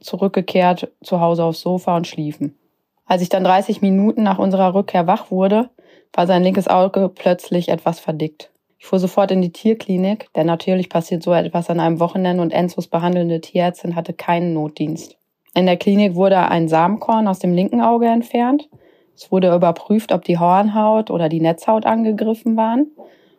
zurückgekehrt 0.00 0.90
zu 1.02 1.20
Hause 1.20 1.44
aufs 1.44 1.60
Sofa 1.60 1.96
und 1.96 2.06
schliefen. 2.06 2.58
Als 3.06 3.22
ich 3.22 3.28
dann 3.28 3.44
30 3.44 3.82
Minuten 3.82 4.22
nach 4.22 4.38
unserer 4.38 4.74
Rückkehr 4.74 5.06
wach 5.06 5.30
wurde, 5.30 5.70
war 6.12 6.26
sein 6.26 6.42
linkes 6.42 6.68
Auge 6.68 7.10
plötzlich 7.14 7.68
etwas 7.68 8.00
verdickt. 8.00 8.50
Ich 8.78 8.86
fuhr 8.86 8.98
sofort 8.98 9.30
in 9.30 9.42
die 9.42 9.52
Tierklinik, 9.52 10.32
denn 10.34 10.46
natürlich 10.46 10.88
passiert 10.88 11.22
so 11.22 11.32
etwas 11.32 11.70
an 11.70 11.80
einem 11.80 12.00
Wochenende 12.00 12.42
und 12.42 12.52
Enzos 12.52 12.88
behandelnde 12.88 13.40
Tierärztin 13.40 13.96
hatte 13.96 14.12
keinen 14.12 14.52
Notdienst. 14.52 15.16
In 15.54 15.66
der 15.66 15.76
Klinik 15.76 16.14
wurde 16.14 16.38
ein 16.38 16.68
Samenkorn 16.68 17.28
aus 17.28 17.38
dem 17.38 17.54
linken 17.54 17.80
Auge 17.80 18.06
entfernt. 18.06 18.68
Es 19.14 19.32
wurde 19.32 19.54
überprüft, 19.54 20.12
ob 20.12 20.24
die 20.24 20.38
Hornhaut 20.38 21.10
oder 21.10 21.28
die 21.28 21.40
Netzhaut 21.40 21.86
angegriffen 21.86 22.56
waren. 22.56 22.90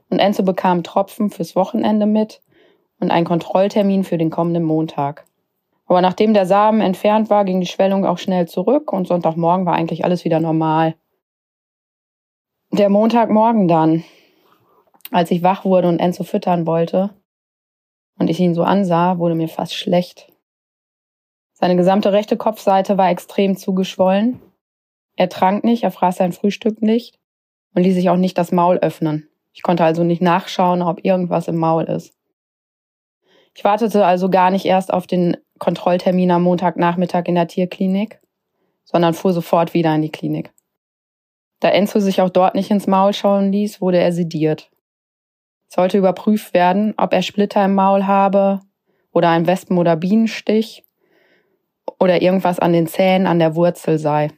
Und 0.09 0.19
Enzo 0.19 0.41
bekam 0.41 0.81
Tropfen 0.81 1.29
fürs 1.29 1.55
Wochenende 1.55 2.07
mit 2.07 2.41
und 2.99 3.11
einen 3.11 3.25
Kontrolltermin 3.25 4.03
für 4.03 4.17
den 4.17 4.31
kommenden 4.31 4.63
Montag. 4.63 5.25
Aber 5.87 6.01
nachdem 6.01 6.33
der 6.33 6.45
Samen 6.45 6.81
entfernt 6.81 7.29
war, 7.29 7.45
ging 7.45 7.61
die 7.61 7.67
Schwellung 7.67 8.05
auch 8.05 8.17
schnell 8.17 8.47
zurück 8.47 8.91
und 8.91 9.07
Sonntagmorgen 9.07 9.65
war 9.65 9.73
eigentlich 9.73 10.03
alles 10.03 10.25
wieder 10.25 10.39
normal. 10.39 10.95
Der 12.71 12.89
Montagmorgen 12.89 13.69
dann, 13.69 14.03
als 15.11 15.31
ich 15.31 15.43
wach 15.43 15.63
wurde 15.63 15.87
und 15.87 15.99
Enzo 15.99 16.25
füttern 16.25 16.67
wollte 16.67 17.11
und 18.19 18.29
ich 18.29 18.39
ihn 18.39 18.53
so 18.53 18.63
ansah, 18.63 19.17
wurde 19.17 19.35
mir 19.35 19.47
fast 19.47 19.73
schlecht. 19.73 20.31
Seine 21.53 21.77
gesamte 21.77 22.11
rechte 22.11 22.35
Kopfseite 22.35 22.97
war 22.97 23.09
extrem 23.09 23.55
zugeschwollen. 23.55 24.41
Er 25.15 25.29
trank 25.29 25.63
nicht, 25.63 25.83
er 25.83 25.91
fraß 25.91 26.17
sein 26.17 26.33
Frühstück 26.33 26.81
nicht 26.81 27.17
und 27.73 27.83
ließ 27.83 27.95
sich 27.95 28.09
auch 28.09 28.17
nicht 28.17 28.37
das 28.37 28.51
Maul 28.51 28.77
öffnen. 28.77 29.29
Ich 29.53 29.63
konnte 29.63 29.85
also 29.85 30.03
nicht 30.03 30.21
nachschauen, 30.21 30.81
ob 30.81 31.03
irgendwas 31.03 31.47
im 31.47 31.55
Maul 31.55 31.85
ist. 31.85 32.13
Ich 33.55 33.63
wartete 33.63 34.05
also 34.05 34.29
gar 34.29 34.51
nicht 34.51 34.65
erst 34.65 34.93
auf 34.93 35.07
den 35.07 35.37
Kontrolltermin 35.57 36.31
am 36.31 36.43
Montagnachmittag 36.43 37.25
in 37.25 37.35
der 37.35 37.47
Tierklinik, 37.47 38.19
sondern 38.83 39.13
fuhr 39.13 39.33
sofort 39.33 39.73
wieder 39.73 39.93
in 39.95 40.01
die 40.01 40.11
Klinik. 40.11 40.51
Da 41.59 41.69
Enzo 41.69 41.99
sich 41.99 42.21
auch 42.21 42.29
dort 42.29 42.55
nicht 42.55 42.71
ins 42.71 42.87
Maul 42.87 43.13
schauen 43.13 43.51
ließ, 43.51 43.81
wurde 43.81 43.99
er 43.99 44.13
sediert. 44.13 44.69
Es 45.69 45.75
sollte 45.75 45.97
überprüft 45.97 46.53
werden, 46.53 46.93
ob 46.97 47.13
er 47.13 47.21
Splitter 47.21 47.65
im 47.65 47.75
Maul 47.75 48.05
habe 48.05 48.61
oder 49.11 49.29
ein 49.29 49.47
Wespen- 49.47 49.77
oder 49.77 49.95
Bienenstich 49.95 50.85
oder 51.99 52.21
irgendwas 52.21 52.59
an 52.59 52.73
den 52.73 52.87
Zähnen 52.87 53.27
an 53.27 53.39
der 53.39 53.55
Wurzel 53.55 53.97
sei. 53.97 54.31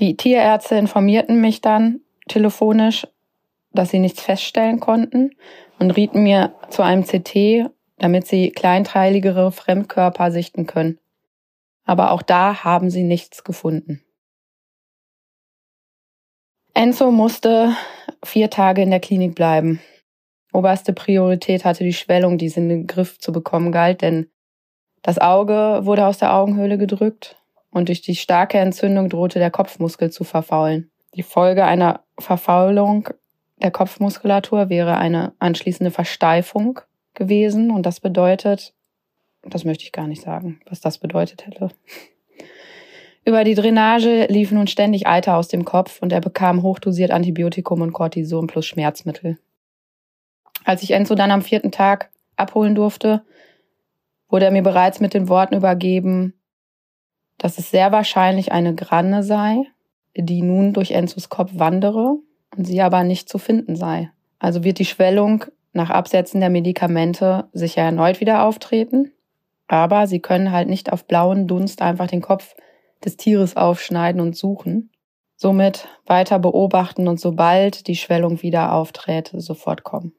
Die 0.00 0.16
Tierärzte 0.16 0.74
informierten 0.76 1.40
mich 1.40 1.60
dann 1.60 2.00
telefonisch, 2.26 3.06
dass 3.72 3.90
sie 3.90 3.98
nichts 3.98 4.22
feststellen 4.22 4.80
konnten 4.80 5.30
und 5.78 5.92
rieten 5.92 6.22
mir 6.22 6.54
zu 6.70 6.82
einem 6.82 7.04
CT 7.04 7.70
damit 7.98 8.26
sie 8.26 8.50
kleinteiligere 8.50 9.52
Fremdkörper 9.52 10.30
sichten 10.30 10.66
können. 10.66 10.98
Aber 11.84 12.10
auch 12.10 12.22
da 12.22 12.64
haben 12.64 12.90
sie 12.90 13.02
nichts 13.02 13.44
gefunden. 13.44 14.02
Enzo 16.72 17.12
musste 17.12 17.76
vier 18.24 18.50
Tage 18.50 18.82
in 18.82 18.90
der 18.90 19.00
Klinik 19.00 19.34
bleiben. 19.34 19.80
Oberste 20.52 20.92
Priorität 20.92 21.64
hatte 21.64 21.84
die 21.84 21.92
Schwellung, 21.92 22.38
die 22.38 22.48
sie 22.48 22.60
in 22.60 22.68
den 22.68 22.86
Griff 22.86 23.18
zu 23.18 23.32
bekommen 23.32 23.70
galt, 23.70 24.02
denn 24.02 24.28
das 25.02 25.18
Auge 25.18 25.80
wurde 25.82 26.06
aus 26.06 26.18
der 26.18 26.34
Augenhöhle 26.34 26.78
gedrückt 26.78 27.36
und 27.70 27.88
durch 27.88 28.02
die 28.02 28.16
starke 28.16 28.58
Entzündung 28.58 29.08
drohte 29.08 29.38
der 29.38 29.50
Kopfmuskel 29.50 30.10
zu 30.10 30.24
verfaulen. 30.24 30.90
Die 31.14 31.22
Folge 31.22 31.64
einer 31.64 32.04
Verfaulung 32.18 33.08
der 33.56 33.70
Kopfmuskulatur 33.70 34.68
wäre 34.68 34.96
eine 34.96 35.34
anschließende 35.38 35.90
Versteifung 35.90 36.80
gewesen 37.14 37.70
und 37.70 37.84
das 37.86 38.00
bedeutet, 38.00 38.74
das 39.42 39.64
möchte 39.64 39.84
ich 39.84 39.92
gar 39.92 40.06
nicht 40.06 40.22
sagen, 40.22 40.60
was 40.66 40.80
das 40.80 40.98
bedeutet 40.98 41.46
hätte. 41.46 41.68
Über 43.24 43.44
die 43.44 43.54
Drainage 43.54 44.26
lief 44.26 44.50
nun 44.50 44.66
ständig 44.66 45.06
Eiter 45.06 45.36
aus 45.36 45.48
dem 45.48 45.64
Kopf 45.64 46.02
und 46.02 46.12
er 46.12 46.20
bekam 46.20 46.62
hochdosiert 46.62 47.10
Antibiotikum 47.10 47.80
und 47.80 47.92
Cortison 47.92 48.46
plus 48.46 48.66
Schmerzmittel. 48.66 49.38
Als 50.64 50.82
ich 50.82 50.90
Enzo 50.90 51.14
dann 51.14 51.30
am 51.30 51.42
vierten 51.42 51.72
Tag 51.72 52.10
abholen 52.36 52.74
durfte, 52.74 53.24
wurde 54.28 54.46
er 54.46 54.50
mir 54.50 54.62
bereits 54.62 55.00
mit 55.00 55.14
den 55.14 55.28
Worten 55.28 55.54
übergeben, 55.54 56.34
dass 57.38 57.58
es 57.58 57.70
sehr 57.70 57.92
wahrscheinlich 57.92 58.52
eine 58.52 58.74
Granne 58.74 59.22
sei, 59.22 59.64
die 60.16 60.42
nun 60.42 60.72
durch 60.72 60.92
Enzos 60.92 61.28
Kopf 61.28 61.52
wandere 61.54 62.16
und 62.56 62.64
sie 62.66 62.80
aber 62.82 63.04
nicht 63.04 63.28
zu 63.28 63.38
finden 63.38 63.76
sei. 63.76 64.10
Also 64.38 64.64
wird 64.64 64.78
die 64.78 64.84
Schwellung 64.84 65.46
nach 65.74 65.90
Absetzen 65.90 66.40
der 66.40 66.50
Medikamente 66.50 67.48
sicher 67.52 67.82
erneut 67.82 68.20
wieder 68.20 68.44
auftreten. 68.44 69.12
Aber 69.66 70.06
sie 70.06 70.20
können 70.20 70.52
halt 70.52 70.68
nicht 70.68 70.92
auf 70.92 71.06
blauen 71.06 71.46
Dunst 71.46 71.82
einfach 71.82 72.06
den 72.06 72.22
Kopf 72.22 72.54
des 73.04 73.16
Tieres 73.16 73.56
aufschneiden 73.56 74.20
und 74.20 74.36
suchen. 74.36 74.90
Somit 75.36 75.88
weiter 76.06 76.38
beobachten 76.38 77.08
und 77.08 77.18
sobald 77.18 77.86
die 77.86 77.96
Schwellung 77.96 78.42
wieder 78.42 78.72
aufträte, 78.72 79.40
sofort 79.40 79.82
kommen. 79.82 80.14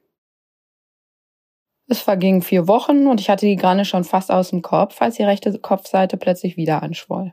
Es 1.88 2.00
vergingen 2.00 2.42
vier 2.42 2.66
Wochen 2.68 3.06
und 3.06 3.20
ich 3.20 3.30
hatte 3.30 3.46
die 3.46 3.56
Granne 3.56 3.84
schon 3.84 4.04
fast 4.04 4.30
aus 4.30 4.50
dem 4.50 4.60
Kopf, 4.60 5.00
als 5.00 5.16
die 5.16 5.22
rechte 5.22 5.58
Kopfseite 5.58 6.16
plötzlich 6.16 6.56
wieder 6.56 6.82
anschwoll. 6.82 7.32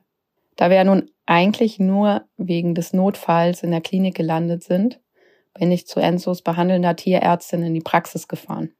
Da 0.56 0.70
wir 0.70 0.84
nun 0.84 1.10
eigentlich 1.26 1.80
nur 1.80 2.24
wegen 2.38 2.76
des 2.76 2.94
Notfalls 2.94 3.64
in 3.64 3.72
der 3.72 3.82
Klinik 3.82 4.16
gelandet 4.16 4.64
sind, 4.64 5.00
bin 5.54 5.72
ich 5.72 5.88
zu 5.88 6.00
Enzos 6.00 6.42
behandelnder 6.42 6.96
Tierärztin 6.96 7.64
in 7.64 7.74
die 7.74 7.82
Praxis 7.82 8.28
gefahren. 8.28 8.74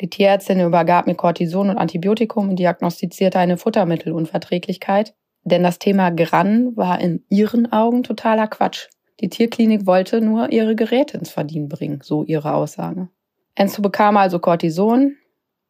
Die 0.00 0.08
Tierärztin 0.08 0.60
übergab 0.60 1.06
mir 1.06 1.14
Cortison 1.14 1.68
und 1.68 1.76
Antibiotikum 1.76 2.48
und 2.48 2.56
diagnostizierte 2.56 3.38
eine 3.38 3.58
Futtermittelunverträglichkeit, 3.58 5.14
denn 5.44 5.62
das 5.62 5.78
Thema 5.78 6.10
Gran 6.10 6.76
war 6.76 7.00
in 7.00 7.24
ihren 7.28 7.70
Augen 7.72 8.02
totaler 8.02 8.46
Quatsch. 8.46 8.88
Die 9.20 9.28
Tierklinik 9.28 9.86
wollte 9.86 10.22
nur 10.22 10.50
ihre 10.52 10.74
Geräte 10.74 11.18
ins 11.18 11.30
Verdienen 11.30 11.68
bringen, 11.68 12.00
so 12.02 12.24
ihre 12.24 12.54
Aussage. 12.54 13.08
Enzo 13.54 13.82
bekam 13.82 14.16
also 14.16 14.38
Cortison, 14.38 15.16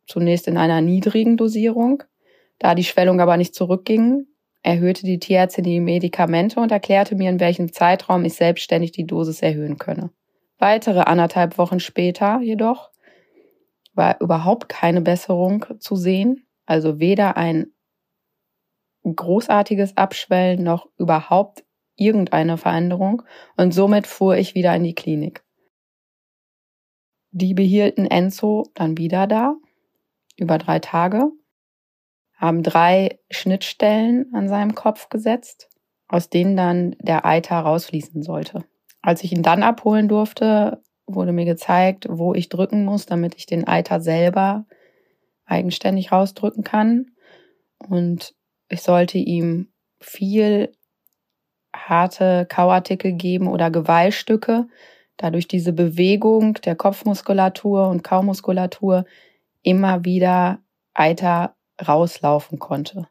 zunächst 0.06 0.46
in 0.46 0.56
einer 0.56 0.80
niedrigen 0.80 1.36
Dosierung. 1.36 2.04
Da 2.60 2.74
die 2.74 2.84
Schwellung 2.84 3.20
aber 3.20 3.36
nicht 3.36 3.54
zurückging, 3.54 4.26
erhöhte 4.62 5.04
die 5.04 5.18
Tierärztin 5.18 5.64
die 5.64 5.80
Medikamente 5.80 6.60
und 6.60 6.72
erklärte 6.72 7.14
mir, 7.14 7.30
in 7.30 7.40
welchem 7.40 7.72
Zeitraum 7.72 8.24
ich 8.24 8.34
selbstständig 8.34 8.92
die 8.92 9.06
Dosis 9.06 9.42
erhöhen 9.42 9.78
könne. 9.78 10.10
Weitere 10.58 11.00
anderthalb 11.00 11.56
Wochen 11.58 11.80
später 11.80 12.40
jedoch 12.42 12.90
war 13.94 14.20
überhaupt 14.20 14.68
keine 14.68 15.00
Besserung 15.00 15.64
zu 15.78 15.96
sehen, 15.96 16.46
also 16.66 17.00
weder 17.00 17.36
ein 17.36 17.72
großartiges 19.02 19.96
Abschwellen 19.96 20.62
noch 20.62 20.86
überhaupt 20.98 21.64
irgendeine 21.96 22.58
Veränderung 22.58 23.22
und 23.56 23.72
somit 23.72 24.06
fuhr 24.06 24.36
ich 24.36 24.54
wieder 24.54 24.74
in 24.76 24.84
die 24.84 24.94
Klinik. 24.94 25.42
Die 27.30 27.54
behielten 27.54 28.06
Enzo 28.06 28.66
dann 28.74 28.98
wieder 28.98 29.26
da, 29.26 29.54
über 30.36 30.58
drei 30.58 30.78
Tage, 30.78 31.30
haben 32.40 32.62
drei 32.62 33.18
Schnittstellen 33.30 34.32
an 34.32 34.48
seinem 34.48 34.74
Kopf 34.74 35.10
gesetzt, 35.10 35.68
aus 36.08 36.30
denen 36.30 36.56
dann 36.56 36.96
der 36.98 37.26
Eiter 37.26 37.58
rausfließen 37.58 38.22
sollte. 38.22 38.64
Als 39.02 39.22
ich 39.22 39.32
ihn 39.32 39.42
dann 39.42 39.62
abholen 39.62 40.08
durfte, 40.08 40.82
wurde 41.06 41.32
mir 41.32 41.44
gezeigt, 41.44 42.06
wo 42.08 42.34
ich 42.34 42.48
drücken 42.48 42.84
muss, 42.84 43.04
damit 43.04 43.34
ich 43.36 43.44
den 43.44 43.68
Eiter 43.68 44.00
selber 44.00 44.64
eigenständig 45.44 46.12
rausdrücken 46.12 46.64
kann. 46.64 47.10
Und 47.78 48.34
ich 48.68 48.82
sollte 48.82 49.18
ihm 49.18 49.68
viel 50.00 50.72
harte 51.74 52.46
Kauartikel 52.48 53.12
geben 53.12 53.48
oder 53.48 53.70
Geweihstücke, 53.70 54.66
dadurch 55.18 55.46
diese 55.46 55.74
Bewegung 55.74 56.54
der 56.54 56.74
Kopfmuskulatur 56.74 57.88
und 57.88 58.02
Kaumuskulatur 58.02 59.04
immer 59.62 60.04
wieder 60.04 60.60
Eiter 60.94 61.54
rauslaufen 61.86 62.58
konnte. 62.58 63.08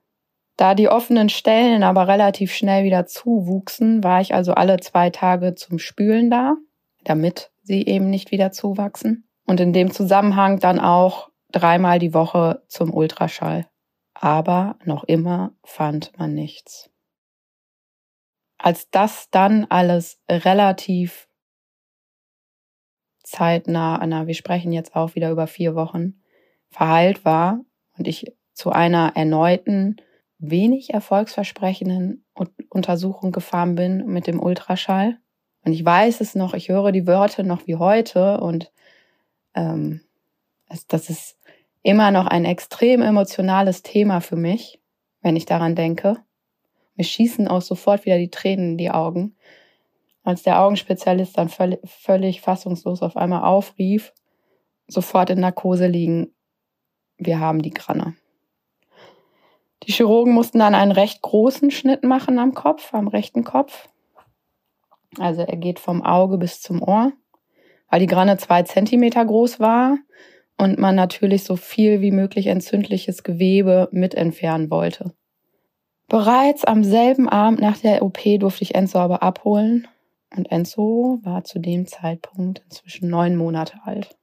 Da 0.57 0.75
die 0.75 0.89
offenen 0.89 1.29
Stellen 1.29 1.83
aber 1.83 2.07
relativ 2.07 2.53
schnell 2.53 2.83
wieder 2.83 3.05
zuwuchsen, 3.05 4.03
war 4.03 4.19
ich 4.19 4.33
also 4.33 4.53
alle 4.53 4.77
zwei 4.79 5.09
Tage 5.09 5.55
zum 5.55 5.79
Spülen 5.79 6.29
da, 6.29 6.55
damit 7.05 7.51
sie 7.63 7.85
eben 7.85 8.09
nicht 8.09 8.31
wieder 8.31 8.51
zuwachsen. 8.51 9.29
Und 9.45 9.61
in 9.61 9.71
dem 9.71 9.91
Zusammenhang 9.91 10.59
dann 10.59 10.79
auch 10.79 11.29
dreimal 11.51 11.97
die 11.97 12.13
Woche 12.13 12.61
zum 12.67 12.93
Ultraschall. 12.93 13.67
Aber 14.13 14.75
noch 14.83 15.05
immer 15.05 15.53
fand 15.63 16.11
man 16.19 16.33
nichts. 16.33 16.89
Als 18.57 18.89
das 18.91 19.29
dann 19.31 19.65
alles 19.69 20.21
relativ 20.29 21.29
zeitnah, 23.23 24.05
na, 24.05 24.27
wir 24.27 24.33
sprechen 24.33 24.73
jetzt 24.73 24.95
auch 24.95 25.15
wieder 25.15 25.31
über 25.31 25.47
vier 25.47 25.73
Wochen, 25.73 26.21
verheilt 26.69 27.23
war 27.23 27.61
und 27.97 28.07
ich 28.07 28.25
zu 28.59 28.71
einer 28.71 29.13
erneuten, 29.15 29.95
wenig 30.37 30.93
erfolgsversprechenden 30.93 32.25
Untersuchung 32.67 33.31
gefahren 33.31 33.75
bin 33.75 34.05
mit 34.07 34.27
dem 34.27 34.43
Ultraschall. 34.43 35.17
Und 35.63 35.71
ich 35.71 35.85
weiß 35.85 36.19
es 36.19 36.35
noch, 36.35 36.53
ich 36.53 36.67
höre 36.67 36.91
die 36.91 37.07
Wörter 37.07 37.43
noch 37.43 37.67
wie 37.67 37.77
heute 37.77 38.41
und 38.41 38.69
ähm, 39.55 40.01
das 40.89 41.09
ist 41.09 41.37
immer 41.83 42.11
noch 42.11 42.27
ein 42.27 42.43
extrem 42.43 43.01
emotionales 43.01 43.81
Thema 43.81 44.19
für 44.19 44.35
mich, 44.35 44.81
wenn 45.21 45.37
ich 45.37 45.45
daran 45.45 45.75
denke. 45.75 46.17
Mir 46.95 47.05
schießen 47.05 47.47
auch 47.47 47.61
sofort 47.61 48.05
wieder 48.05 48.17
die 48.17 48.29
Tränen 48.29 48.71
in 48.71 48.77
die 48.77 48.91
Augen, 48.91 49.37
als 50.23 50.43
der 50.43 50.59
Augenspezialist 50.59 51.37
dann 51.37 51.47
völlig, 51.47 51.79
völlig 51.85 52.41
fassungslos 52.41 53.03
auf 53.03 53.15
einmal 53.15 53.43
aufrief, 53.43 54.13
sofort 54.85 55.29
in 55.29 55.39
Narkose 55.39 55.87
liegen, 55.87 56.33
wir 57.17 57.39
haben 57.39 57.61
die 57.61 57.71
Granne. 57.71 58.15
Die 59.89 59.93
Chirurgen 59.95 60.33
mussten 60.33 60.59
dann 60.59 60.75
einen 60.75 60.91
recht 60.91 61.23
großen 61.23 61.71
Schnitt 61.71 62.03
machen 62.03 62.37
am 62.37 62.53
Kopf, 62.53 62.93
am 62.93 63.07
rechten 63.07 63.43
Kopf. 63.43 63.89
Also 65.17 65.41
er 65.41 65.57
geht 65.57 65.79
vom 65.79 66.03
Auge 66.03 66.37
bis 66.37 66.61
zum 66.61 66.83
Ohr, 66.83 67.11
weil 67.89 67.99
die 67.99 68.05
Granne 68.05 68.37
zwei 68.37 68.61
Zentimeter 68.61 69.25
groß 69.25 69.59
war 69.59 69.97
und 70.59 70.77
man 70.77 70.93
natürlich 70.93 71.43
so 71.43 71.55
viel 71.55 72.01
wie 72.01 72.11
möglich 72.11 72.45
entzündliches 72.45 73.23
Gewebe 73.23 73.89
mit 73.91 74.13
entfernen 74.13 74.69
wollte. 74.69 75.15
Bereits 76.07 76.65
am 76.65 76.83
selben 76.83 77.27
Abend 77.27 77.59
nach 77.59 77.77
der 77.77 78.03
OP 78.03 78.19
durfte 78.39 78.61
ich 78.61 78.75
Enzo 78.75 78.99
aber 78.99 79.23
abholen 79.23 79.87
und 80.37 80.51
Enzo 80.51 81.17
war 81.23 81.45
zu 81.45 81.57
dem 81.57 81.87
Zeitpunkt 81.87 82.61
inzwischen 82.63 83.09
neun 83.09 83.35
Monate 83.35 83.79
alt. 83.85 84.15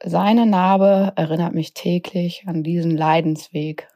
Seine 0.00 0.46
Narbe 0.46 1.12
erinnert 1.16 1.54
mich 1.54 1.74
täglich 1.74 2.44
an 2.46 2.62
diesen 2.62 2.96
Leidensweg, 2.96 3.88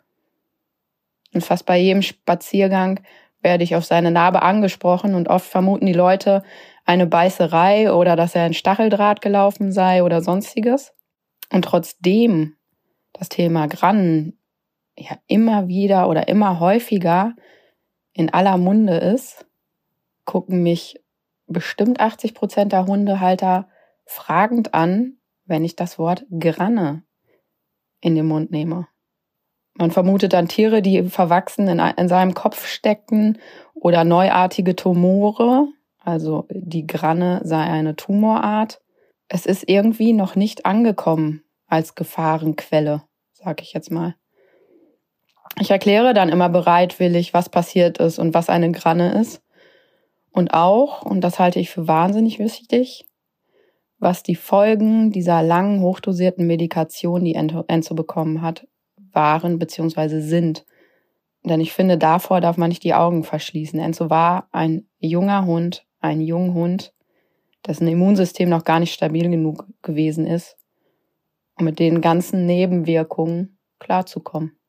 und 1.33 1.45
fast 1.45 1.67
bei 1.67 1.79
jedem 1.79 2.03
Spaziergang 2.03 3.01
werde 3.43 3.65
ich 3.65 3.77
auf 3.77 3.85
seine 3.85 4.11
Narbe 4.11 4.43
angesprochen 4.43 5.15
und 5.15 5.29
oft 5.29 5.47
vermuten 5.47 5.87
die 5.87 5.93
Leute 5.93 6.43
eine 6.85 7.07
Beißerei 7.07 7.93
oder 7.93 8.17
dass 8.17 8.35
er 8.35 8.45
ein 8.45 8.55
Stacheldraht 8.55 9.21
gelaufen 9.21 9.73
sei 9.73 10.03
oder 10.03 10.21
sonstiges. 10.23 10.93
Und 11.53 11.65
trotzdem 11.65 12.57
das 13.13 13.29
Thema 13.29 13.67
Grannen 13.67 14.39
ja 14.97 15.17
immer 15.27 15.69
wieder 15.69 16.09
oder 16.09 16.29
immer 16.29 16.61
häufiger 16.61 17.35
in 18.13 18.33
aller 18.33 18.59
Munde 18.59 18.97
ist, 18.97 19.47
gucken 20.25 20.63
mich 20.63 21.01
bestimmt 21.47 22.01
80 22.01 22.35
Prozent 22.35 22.73
der 22.73 22.87
Hundehalter 22.87 23.69
fragend 24.05 24.75
an, 24.75 25.19
wenn 25.45 25.65
ich 25.65 25.77
das 25.77 25.99
Wort 25.99 26.27
Granne 26.31 27.03
in 28.01 28.15
den 28.15 28.27
Mund 28.27 28.51
nehme. 28.51 28.89
Man 29.75 29.91
vermutet 29.91 30.33
dann 30.33 30.49
Tiere, 30.49 30.83
die 30.83 31.03
verwachsen 31.05 31.69
in, 31.69 31.79
in 31.79 32.09
seinem 32.09 32.35
Kopf 32.35 32.67
steckten 32.67 33.39
oder 33.75 34.05
neuartige 34.05 34.77
Tumore, 34.77 35.69
also 36.03 36.47
die 36.51 36.87
Granne 36.87 37.41
sei 37.45 37.63
eine 37.63 37.97
Tumorart. 37.97 38.81
Es 39.29 39.47
ist 39.47 39.69
irgendwie 39.69 40.13
noch 40.13 40.35
nicht 40.35 40.67
angekommen 40.67 41.43
als 41.67 41.95
Gefahrenquelle, 41.95 43.03
sag 43.33 43.63
ich 43.63 43.73
jetzt 43.73 43.91
mal. 43.91 44.17
Ich 45.59 45.71
erkläre 45.71 46.15
dann 46.15 46.29
immer 46.29 46.49
bereitwillig, 46.49 47.35
was 47.35 47.49
passiert 47.49 47.99
ist 47.99 48.19
und 48.19 48.35
was 48.35 48.49
eine 48.49 48.73
Granne 48.73 49.21
ist. 49.21 49.43
Und 50.33 50.55
auch, 50.55 51.03
und 51.03 51.23
das 51.23 51.39
halte 51.39 51.59
ich 51.59 51.71
für 51.71 51.89
wahnsinnig 51.89 52.39
wichtig, 52.39 53.05
was 53.99 54.23
die 54.23 54.37
Folgen 54.37 55.11
dieser 55.11 55.43
langen, 55.43 55.81
hochdosierten 55.81 56.47
Medikation, 56.47 57.25
die 57.25 57.35
Enzo 57.35 57.95
bekommen 57.95 58.41
hat, 58.41 58.67
waren 59.13 59.59
bzw. 59.59 60.21
sind. 60.21 60.65
Denn 61.45 61.61
ich 61.61 61.73
finde, 61.73 61.97
davor 61.97 62.41
darf 62.41 62.57
man 62.57 62.69
nicht 62.69 62.85
die 62.85 62.95
Augen 62.95 63.25
verschließen. 63.25 63.79
Enzo 63.81 64.11
war 64.11 64.49
ein 64.53 64.87
junger 64.99 65.47
Hund, 65.47 65.87
ein 66.01 66.21
junger 66.21 66.55
Hund, 66.55 66.93
dessen 67.67 67.89
Immunsystem 67.89 68.49
noch 68.49 68.65
gar 68.65 68.81
nicht 68.81 68.93
stabil 68.93 69.29
genug 69.31 69.67
gewesen 69.83 70.27
ist, 70.27 70.57
um 71.59 71.65
mit 71.65 71.79
den 71.79 72.01
ganzen 72.01 72.47
Nebenwirkungen 72.47 73.59
klarzukommen. 73.79 74.61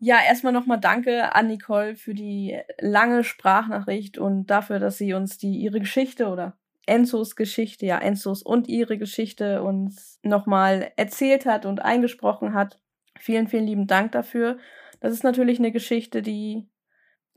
Ja, 0.00 0.18
erstmal 0.22 0.52
nochmal 0.52 0.80
danke 0.80 1.34
an 1.34 1.46
Nicole 1.46 1.96
für 1.96 2.12
die 2.12 2.58
lange 2.78 3.24
Sprachnachricht 3.24 4.18
und 4.18 4.46
dafür, 4.46 4.78
dass 4.78 4.98
sie 4.98 5.14
uns 5.14 5.38
die 5.38 5.56
ihre 5.56 5.80
Geschichte 5.80 6.26
oder 6.28 6.58
Enzos 6.86 7.36
Geschichte, 7.36 7.86
ja, 7.86 7.98
Enzos 7.98 8.42
und 8.42 8.68
ihre 8.68 8.98
Geschichte 8.98 9.62
uns 9.62 10.18
nochmal 10.22 10.92
erzählt 10.96 11.46
hat 11.46 11.66
und 11.66 11.80
eingesprochen 11.80 12.54
hat. 12.54 12.80
Vielen, 13.18 13.48
vielen 13.48 13.66
lieben 13.66 13.86
Dank 13.86 14.12
dafür. 14.12 14.58
Das 15.00 15.12
ist 15.12 15.24
natürlich 15.24 15.58
eine 15.58 15.72
Geschichte, 15.72 16.22
die 16.22 16.68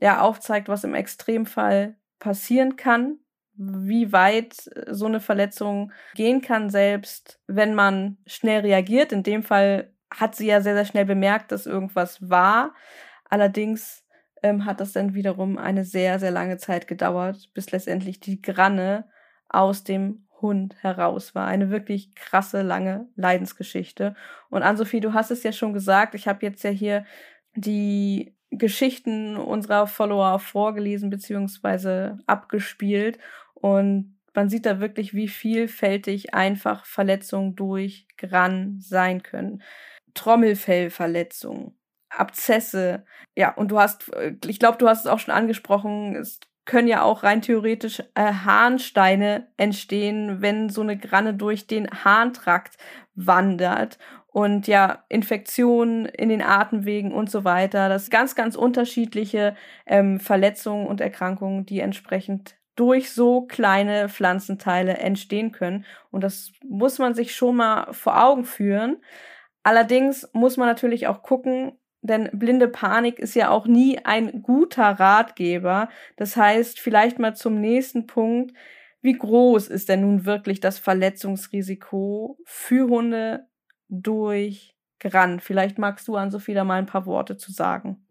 ja 0.00 0.20
aufzeigt, 0.20 0.68
was 0.68 0.84
im 0.84 0.94
Extremfall 0.94 1.96
passieren 2.18 2.76
kann, 2.76 3.18
wie 3.54 4.12
weit 4.12 4.54
so 4.88 5.06
eine 5.06 5.20
Verletzung 5.20 5.92
gehen 6.14 6.40
kann, 6.40 6.70
selbst 6.70 7.40
wenn 7.46 7.74
man 7.74 8.18
schnell 8.26 8.60
reagiert. 8.60 9.12
In 9.12 9.22
dem 9.22 9.42
Fall 9.42 9.92
hat 10.10 10.34
sie 10.34 10.46
ja 10.46 10.60
sehr, 10.60 10.74
sehr 10.74 10.84
schnell 10.84 11.04
bemerkt, 11.04 11.52
dass 11.52 11.66
irgendwas 11.66 12.28
war. 12.28 12.74
Allerdings 13.28 14.04
ähm, 14.42 14.64
hat 14.64 14.80
das 14.80 14.92
dann 14.92 15.14
wiederum 15.14 15.58
eine 15.58 15.84
sehr, 15.84 16.18
sehr 16.18 16.30
lange 16.30 16.56
Zeit 16.58 16.86
gedauert, 16.86 17.50
bis 17.54 17.70
letztendlich 17.72 18.20
die 18.20 18.40
Granne 18.40 19.08
aus 19.48 19.84
dem 19.84 20.26
Hund 20.40 20.76
heraus 20.82 21.34
war. 21.34 21.46
Eine 21.46 21.70
wirklich 21.70 22.14
krasse, 22.14 22.62
lange 22.62 23.08
Leidensgeschichte. 23.16 24.14
Und 24.50 24.62
Ann-Sophie, 24.62 25.00
du 25.00 25.12
hast 25.14 25.30
es 25.30 25.42
ja 25.42 25.52
schon 25.52 25.72
gesagt, 25.72 26.14
ich 26.14 26.28
habe 26.28 26.44
jetzt 26.44 26.62
ja 26.62 26.70
hier 26.70 27.04
die 27.54 28.34
Geschichten 28.50 29.36
unserer 29.36 29.86
Follower 29.86 30.38
vorgelesen 30.38 31.10
bzw. 31.10 32.12
abgespielt. 32.26 33.18
Und 33.54 34.18
man 34.34 34.48
sieht 34.48 34.66
da 34.66 34.80
wirklich, 34.80 35.14
wie 35.14 35.28
vielfältig 35.28 36.34
einfach 36.34 36.84
Verletzungen 36.84 37.56
durch 37.56 38.06
Gran 38.16 38.78
sein 38.80 39.22
können. 39.22 39.62
Trommelfellverletzungen, 40.14 41.76
Abzesse. 42.08 43.04
Ja, 43.36 43.52
und 43.54 43.70
du 43.70 43.78
hast, 43.78 44.12
äh, 44.14 44.36
ich 44.46 44.58
glaube, 44.58 44.78
du 44.78 44.88
hast 44.88 45.00
es 45.00 45.06
auch 45.06 45.18
schon 45.18 45.34
angesprochen, 45.34 46.16
es 46.16 46.40
können 46.68 46.86
ja 46.86 47.02
auch 47.02 47.22
rein 47.22 47.40
theoretisch 47.42 48.00
äh, 48.14 48.32
Harnsteine 48.32 49.48
entstehen, 49.56 50.42
wenn 50.42 50.68
so 50.68 50.82
eine 50.82 50.98
Granne 50.98 51.34
durch 51.34 51.66
den 51.66 51.88
Harntrakt 52.04 52.76
wandert 53.14 53.98
und 54.28 54.68
ja, 54.68 55.04
Infektionen 55.08 56.04
in 56.04 56.28
den 56.28 56.42
Atemwegen 56.42 57.12
und 57.12 57.30
so 57.30 57.44
weiter. 57.44 57.88
Das 57.88 58.10
ganz, 58.10 58.34
ganz 58.34 58.54
unterschiedliche 58.54 59.56
ähm, 59.86 60.20
Verletzungen 60.20 60.86
und 60.86 61.00
Erkrankungen, 61.00 61.64
die 61.64 61.80
entsprechend 61.80 62.56
durch 62.76 63.12
so 63.12 63.46
kleine 63.46 64.10
Pflanzenteile 64.10 64.98
entstehen 64.98 65.52
können. 65.52 65.86
Und 66.10 66.22
das 66.22 66.52
muss 66.62 66.98
man 66.98 67.14
sich 67.14 67.34
schon 67.34 67.56
mal 67.56 67.92
vor 67.94 68.22
Augen 68.22 68.44
führen. 68.44 68.98
Allerdings 69.62 70.28
muss 70.34 70.58
man 70.58 70.68
natürlich 70.68 71.06
auch 71.06 71.22
gucken, 71.22 71.72
denn 72.08 72.30
blinde 72.32 72.68
Panik 72.68 73.18
ist 73.18 73.34
ja 73.34 73.50
auch 73.50 73.66
nie 73.66 73.98
ein 74.04 74.42
guter 74.42 74.82
Ratgeber. 74.82 75.88
Das 76.16 76.36
heißt, 76.36 76.80
vielleicht 76.80 77.18
mal 77.18 77.36
zum 77.36 77.60
nächsten 77.60 78.06
Punkt. 78.06 78.52
Wie 79.00 79.12
groß 79.12 79.68
ist 79.68 79.88
denn 79.88 80.00
nun 80.00 80.24
wirklich 80.24 80.60
das 80.60 80.78
Verletzungsrisiko 80.78 82.38
für 82.44 82.88
Hunde 82.88 83.46
durch 83.88 84.74
Gran? 84.98 85.38
Vielleicht 85.38 85.78
magst 85.78 86.08
du 86.08 86.16
an 86.16 86.30
Sophie 86.30 86.54
da 86.54 86.64
mal 86.64 86.78
ein 86.78 86.86
paar 86.86 87.06
Worte 87.06 87.36
zu 87.36 87.52
sagen. 87.52 88.04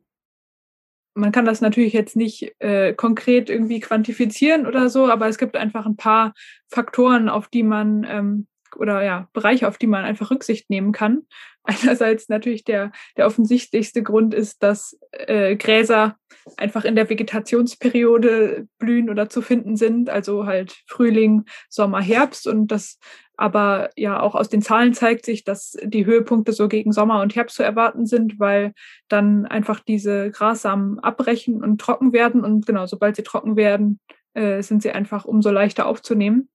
Man 1.13 1.31
kann 1.31 1.45
das 1.45 1.61
natürlich 1.61 1.93
jetzt 1.93 2.15
nicht 2.15 2.55
äh, 2.59 2.93
konkret 2.93 3.49
irgendwie 3.49 3.79
quantifizieren 3.79 4.67
oder 4.67 4.87
so, 4.87 5.09
aber 5.09 5.27
es 5.27 5.39
gibt 5.39 5.57
einfach 5.57 5.85
ein 5.85 5.97
paar 5.97 6.33
Faktoren, 6.67 7.27
auf 7.27 7.47
die 7.47 7.63
man 7.63 8.05
ähm, 8.07 8.47
oder 8.77 9.03
ja, 9.03 9.27
Bereiche, 9.33 9.67
auf 9.67 9.77
die 9.77 9.87
man 9.87 10.05
einfach 10.05 10.31
Rücksicht 10.31 10.69
nehmen 10.69 10.91
kann. 10.91 11.23
Einerseits 11.63 12.29
natürlich 12.29 12.63
der, 12.63 12.91
der 13.17 13.25
offensichtlichste 13.25 14.01
Grund 14.01 14.33
ist, 14.33 14.63
dass 14.63 14.97
äh, 15.11 15.55
Gräser 15.57 16.15
einfach 16.55 16.85
in 16.85 16.95
der 16.95 17.09
Vegetationsperiode 17.09 18.67
blühen 18.79 19.09
oder 19.09 19.29
zu 19.29 19.41
finden 19.41 19.75
sind, 19.75 20.09
also 20.09 20.45
halt 20.45 20.77
Frühling, 20.87 21.43
Sommer, 21.67 22.01
Herbst. 22.01 22.47
Und 22.47 22.67
das 22.67 22.99
aber 23.35 23.89
ja 23.97 24.19
auch 24.19 24.33
aus 24.33 24.49
den 24.49 24.61
Zahlen 24.61 24.93
zeigt 24.93 25.25
sich, 25.25 25.43
dass 25.43 25.75
die 25.83 26.05
Höhepunkte 26.05 26.53
so 26.53 26.67
gegen 26.67 26.91
Sommer 26.91 27.21
und 27.21 27.35
Herbst 27.35 27.57
zu 27.57 27.63
erwarten 27.63 28.05
sind, 28.05 28.39
weil 28.39 28.73
dann 29.09 29.45
einfach 29.45 29.81
diese 29.81 30.31
Grassamen 30.31 30.99
abbrechen 30.99 31.63
und 31.63 31.79
trocken 31.79 32.13
werden. 32.13 32.43
Und 32.43 32.65
genau, 32.65 32.85
sobald 32.87 33.15
sie 33.17 33.23
trocken 33.23 33.57
werden, 33.57 33.99
äh, 34.33 34.61
sind 34.63 34.81
sie 34.81 34.91
einfach 34.91 35.25
umso 35.25 35.51
leichter 35.51 35.85
aufzunehmen 35.85 36.49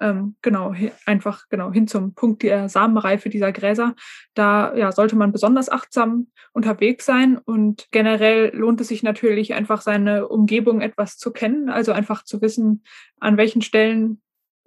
ähm, 0.00 0.36
genau, 0.42 0.74
einfach 1.06 1.48
genau 1.48 1.72
hin 1.72 1.88
zum 1.88 2.14
Punkt 2.14 2.42
der 2.42 2.68
Samenreife 2.68 3.28
dieser 3.28 3.52
Gräser. 3.52 3.94
Da 4.34 4.74
ja, 4.76 4.92
sollte 4.92 5.16
man 5.16 5.32
besonders 5.32 5.70
achtsam 5.70 6.28
unterwegs 6.52 7.06
sein 7.06 7.38
und 7.38 7.86
generell 7.92 8.54
lohnt 8.54 8.80
es 8.80 8.88
sich 8.88 9.02
natürlich 9.02 9.54
einfach 9.54 9.80
seine 9.80 10.28
Umgebung 10.28 10.80
etwas 10.80 11.16
zu 11.16 11.32
kennen, 11.32 11.70
also 11.70 11.92
einfach 11.92 12.24
zu 12.24 12.42
wissen, 12.42 12.84
an 13.20 13.36
welchen 13.36 13.62
Stellen 13.62 14.20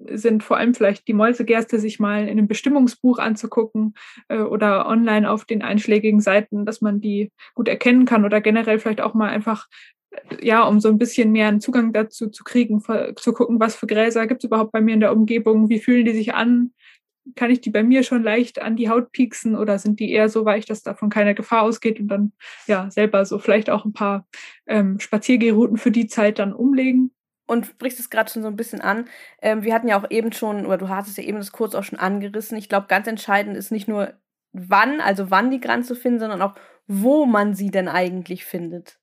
sind 0.05 0.43
vor 0.43 0.57
allem 0.57 0.73
vielleicht 0.73 1.07
die 1.07 1.13
Mäusegerste 1.13 1.79
sich 1.79 1.99
mal 1.99 2.23
in 2.23 2.29
einem 2.29 2.47
Bestimmungsbuch 2.47 3.19
anzugucken 3.19 3.95
äh, 4.29 4.39
oder 4.39 4.87
online 4.87 5.29
auf 5.29 5.45
den 5.45 5.61
einschlägigen 5.61 6.21
Seiten, 6.21 6.65
dass 6.65 6.81
man 6.81 7.01
die 7.01 7.31
gut 7.53 7.67
erkennen 7.67 8.05
kann 8.05 8.25
oder 8.25 8.41
generell 8.41 8.79
vielleicht 8.79 9.01
auch 9.01 9.13
mal 9.13 9.29
einfach 9.29 9.67
ja, 10.41 10.63
um 10.63 10.79
so 10.79 10.89
ein 10.89 10.97
bisschen 10.97 11.31
mehr 11.31 11.47
einen 11.47 11.61
Zugang 11.61 11.93
dazu 11.93 12.29
zu 12.29 12.43
kriegen, 12.43 12.81
zu 13.15 13.33
gucken, 13.33 13.59
was 13.59 13.75
für 13.75 13.87
Gräser 13.87 14.27
gibt 14.27 14.43
es 14.43 14.47
überhaupt 14.47 14.71
bei 14.71 14.81
mir 14.81 14.93
in 14.93 14.99
der 14.99 15.13
Umgebung, 15.13 15.69
wie 15.69 15.79
fühlen 15.79 16.05
die 16.05 16.13
sich 16.13 16.33
an, 16.33 16.71
kann 17.35 17.51
ich 17.51 17.61
die 17.61 17.69
bei 17.69 17.83
mir 17.83 18.03
schon 18.03 18.23
leicht 18.23 18.61
an 18.61 18.75
die 18.75 18.89
Haut 18.89 19.11
pieksen 19.11 19.55
oder 19.55 19.77
sind 19.79 19.99
die 19.99 20.11
eher 20.11 20.29
so 20.29 20.45
weich, 20.45 20.65
dass 20.65 20.83
davon 20.83 21.09
keine 21.09 21.35
Gefahr 21.35 21.63
ausgeht 21.63 21.99
und 21.99 22.07
dann 22.07 22.33
ja 22.67 22.89
selber 22.91 23.25
so 23.25 23.39
vielleicht 23.39 23.69
auch 23.69 23.85
ein 23.85 23.93
paar 23.93 24.27
ähm, 24.67 24.99
Spaziergehrouten 24.99 25.77
für 25.77 25.91
die 25.91 26.07
Zeit 26.07 26.39
dann 26.39 26.53
umlegen. 26.53 27.11
Und 27.47 27.79
brichst 27.79 27.99
es 27.99 28.11
gerade 28.11 28.29
schon 28.29 28.43
so 28.43 28.47
ein 28.47 28.55
bisschen 28.55 28.79
an. 28.79 29.05
Ähm, 29.41 29.63
wir 29.63 29.73
hatten 29.73 29.87
ja 29.87 29.99
auch 29.99 30.11
eben 30.11 30.31
schon, 30.31 30.67
oder 30.67 30.77
du 30.77 30.87
hattest 30.87 31.17
ja 31.17 31.23
eben 31.23 31.39
das 31.39 31.51
kurz 31.51 31.73
auch 31.73 31.83
schon 31.83 31.97
angerissen. 31.97 32.57
Ich 32.57 32.69
glaube, 32.69 32.85
ganz 32.87 33.07
entscheidend 33.07 33.57
ist 33.57 33.71
nicht 33.71 33.87
nur 33.87 34.13
wann, 34.51 35.01
also 35.01 35.31
wann 35.31 35.49
die 35.49 35.59
Gran 35.59 35.83
zu 35.83 35.95
finden, 35.95 36.19
sondern 36.19 36.43
auch, 36.43 36.53
wo 36.85 37.25
man 37.25 37.55
sie 37.55 37.71
denn 37.71 37.87
eigentlich 37.87 38.45
findet 38.45 38.99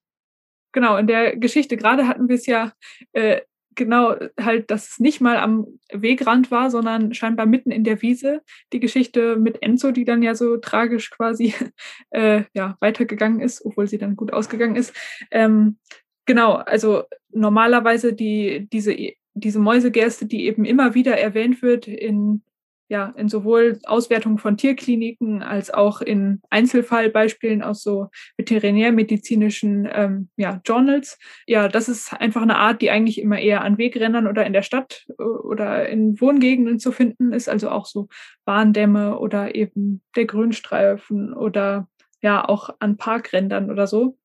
genau, 0.77 0.95
in 0.97 1.07
der 1.07 1.35
Geschichte 1.35 1.75
gerade 1.75 2.07
hatten 2.07 2.29
wir 2.29 2.35
es 2.35 2.45
ja 2.45 2.71
äh, 3.13 3.41
genau 3.73 4.15
halt, 4.39 4.69
dass 4.69 4.89
es 4.91 4.99
nicht 4.99 5.21
mal 5.21 5.37
am 5.37 5.65
Wegrand 5.91 6.51
war, 6.51 6.69
sondern 6.69 7.15
scheinbar 7.15 7.47
mitten 7.47 7.71
in 7.71 7.83
der 7.83 8.03
Wiese. 8.03 8.43
Die 8.73 8.79
Geschichte 8.79 9.37
mit 9.37 9.63
Enzo, 9.63 9.89
die 9.89 10.05
dann 10.05 10.21
ja 10.21 10.35
so 10.35 10.57
tragisch 10.57 11.09
quasi 11.09 11.55
äh, 12.11 12.43
ja, 12.53 12.77
weitergegangen 12.79 13.41
ist, 13.41 13.65
obwohl 13.65 13.87
sie 13.87 13.97
dann 13.97 14.15
gut 14.15 14.31
ausgegangen 14.31 14.75
ist. 14.75 14.95
Ähm, 15.31 15.79
genau, 16.27 16.53
also 16.53 17.05
normalerweise 17.31 18.13
die, 18.13 18.67
diese, 18.71 18.95
diese 19.33 19.57
Mäusegerste, 19.57 20.27
die 20.27 20.45
eben 20.45 20.63
immer 20.63 20.93
wieder 20.93 21.17
erwähnt 21.17 21.63
wird 21.63 21.87
in 21.87 22.43
ja, 22.89 23.13
in 23.17 23.27
sowohl 23.27 23.79
Auswertungen 23.85 24.37
von 24.37 24.57
Tierkliniken 24.57 25.43
als 25.43 25.71
auch 25.71 26.01
in 26.01 26.41
Einzelfallbeispielen 26.49 27.61
aus 27.61 27.83
so 27.83 28.07
veterinärmedizinischen 28.37 29.87
ähm, 29.91 30.29
ja, 30.37 30.61
Journals. 30.65 31.17
Ja, 31.45 31.67
das 31.67 31.89
ist 31.89 32.13
einfach 32.13 32.41
eine 32.41 32.57
Art, 32.57 32.81
die 32.81 32.89
eigentlich 32.89 33.19
immer 33.19 33.39
eher 33.39 33.61
an 33.61 33.77
Wegrändern 33.77 34.27
oder 34.27 34.45
in 34.45 34.53
der 34.53 34.61
Stadt 34.61 35.05
äh, 35.19 35.23
oder 35.23 35.89
in 35.89 36.19
Wohngegenden 36.21 36.79
zu 36.79 36.91
finden 36.91 37.33
ist, 37.33 37.49
also 37.49 37.69
auch 37.69 37.85
so 37.85 38.07
Bahndämme 38.45 39.19
oder 39.19 39.55
eben 39.55 40.01
der 40.15 40.25
Grünstreifen 40.25 41.33
oder 41.33 41.87
ja 42.21 42.47
auch 42.47 42.69
an 42.79 42.97
Parkrändern 42.97 43.69
oder 43.69 43.85
so. 43.87 44.17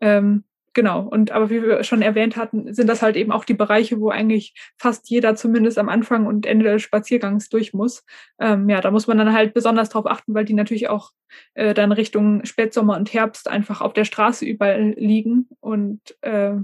Ähm, 0.00 0.44
Genau, 0.72 1.00
und 1.02 1.32
aber 1.32 1.50
wie 1.50 1.62
wir 1.62 1.82
schon 1.82 2.00
erwähnt 2.00 2.36
hatten, 2.36 2.72
sind 2.72 2.86
das 2.86 3.02
halt 3.02 3.16
eben 3.16 3.32
auch 3.32 3.44
die 3.44 3.54
Bereiche, 3.54 4.00
wo 4.00 4.10
eigentlich 4.10 4.54
fast 4.78 5.10
jeder 5.10 5.34
zumindest 5.34 5.78
am 5.78 5.88
Anfang 5.88 6.26
und 6.26 6.46
Ende 6.46 6.64
des 6.64 6.82
Spaziergangs 6.82 7.48
durch 7.48 7.74
muss. 7.74 8.04
Ähm, 8.38 8.68
ja, 8.68 8.80
da 8.80 8.92
muss 8.92 9.08
man 9.08 9.18
dann 9.18 9.32
halt 9.32 9.52
besonders 9.52 9.88
drauf 9.88 10.06
achten, 10.06 10.32
weil 10.32 10.44
die 10.44 10.54
natürlich 10.54 10.88
auch 10.88 11.10
äh, 11.54 11.74
dann 11.74 11.90
Richtung 11.90 12.44
Spätsommer 12.44 12.96
und 12.96 13.12
Herbst 13.12 13.48
einfach 13.48 13.80
auf 13.80 13.94
der 13.94 14.04
Straße 14.04 14.44
überall 14.44 14.94
liegen. 14.96 15.48
Und 15.58 16.00
äh, 16.20 16.54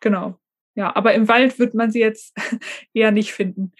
genau, 0.00 0.38
ja, 0.74 0.94
aber 0.96 1.12
im 1.12 1.28
Wald 1.28 1.58
wird 1.58 1.74
man 1.74 1.90
sie 1.90 2.00
jetzt 2.00 2.34
eher 2.94 3.10
nicht 3.10 3.32
finden. 3.32 3.72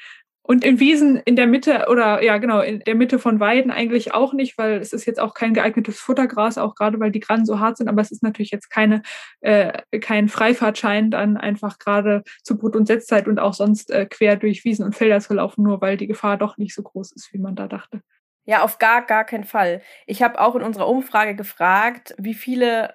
Und 0.45 0.65
in 0.65 0.81
Wiesen 0.81 1.19
in 1.19 1.37
der 1.37 1.47
Mitte 1.47 1.87
oder 1.89 2.23
ja 2.23 2.39
genau, 2.39 2.61
in 2.61 2.81
der 2.81 2.97
Mitte 2.97 3.21
von 3.21 3.39
Weiden 3.39 3.71
eigentlich 3.71 4.13
auch 4.13 4.33
nicht, 4.33 4.59
weil 4.59 4.79
es 4.79 4.93
ist 4.93 5.07
jetzt 5.07 5.21
auch 5.21 5.35
kein 5.35 5.55
geeignetes 5.55 6.01
Futtergras, 6.01 6.59
auch 6.59 6.75
gerade 6.75 6.99
weil 6.99 7.13
die 7.13 7.21
Grannen 7.21 7.47
so 7.47 7.61
hart 7.61 7.77
sind, 7.77 7.89
aber 7.89 8.03
es 8.03 8.11
ist 8.11 8.25
natürlich 8.25 8.51
jetzt 8.51 8.69
keine, 8.69 9.03
äh, 9.41 9.83
kein 10.01 10.29
Freifahrtschein, 10.29 11.13
dann 11.13 11.37
einfach 11.37 11.79
gerade 11.79 12.25
zu 12.43 12.59
Brut- 12.59 12.75
und 12.75 12.87
Setzzeit 12.87 13.29
und 13.29 13.39
auch 13.39 13.55
sonst 13.55 13.93
äh, 13.93 14.07
quer 14.07 14.35
durch 14.37 14.65
Wiesen 14.65 14.85
und 14.85 14.97
Felder 14.97 15.21
zu 15.21 15.35
laufen, 15.35 15.63
nur 15.63 15.81
weil 15.81 15.97
die 15.97 16.09
Gefahr 16.09 16.37
doch 16.37 16.57
nicht 16.57 16.75
so 16.75 16.83
groß 16.83 17.13
ist, 17.13 17.33
wie 17.33 17.39
man 17.39 17.55
da 17.55 17.69
dachte. 17.69 18.03
Ja, 18.45 18.63
auf 18.63 18.79
gar, 18.79 19.03
gar 19.07 19.25
keinen 19.25 19.45
Fall. 19.45 19.81
Ich 20.07 20.23
habe 20.23 20.41
auch 20.41 20.57
in 20.57 20.63
unserer 20.63 20.89
Umfrage 20.89 21.37
gefragt, 21.37 22.17
wie 22.19 22.35
viele 22.35 22.95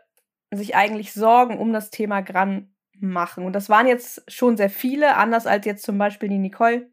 sich 0.51 0.75
eigentlich 0.75 1.13
Sorgen 1.13 1.57
um 1.57 1.71
das 1.71 1.89
Thema 1.91 2.19
Gran 2.19 2.73
machen. 2.99 3.45
Und 3.45 3.53
das 3.53 3.69
waren 3.69 3.87
jetzt 3.87 4.29
schon 4.29 4.57
sehr 4.57 4.69
viele, 4.69 5.15
anders 5.15 5.47
als 5.47 5.65
jetzt 5.65 5.85
zum 5.85 5.97
Beispiel 5.97 6.27
die 6.27 6.39
Nicole 6.39 6.89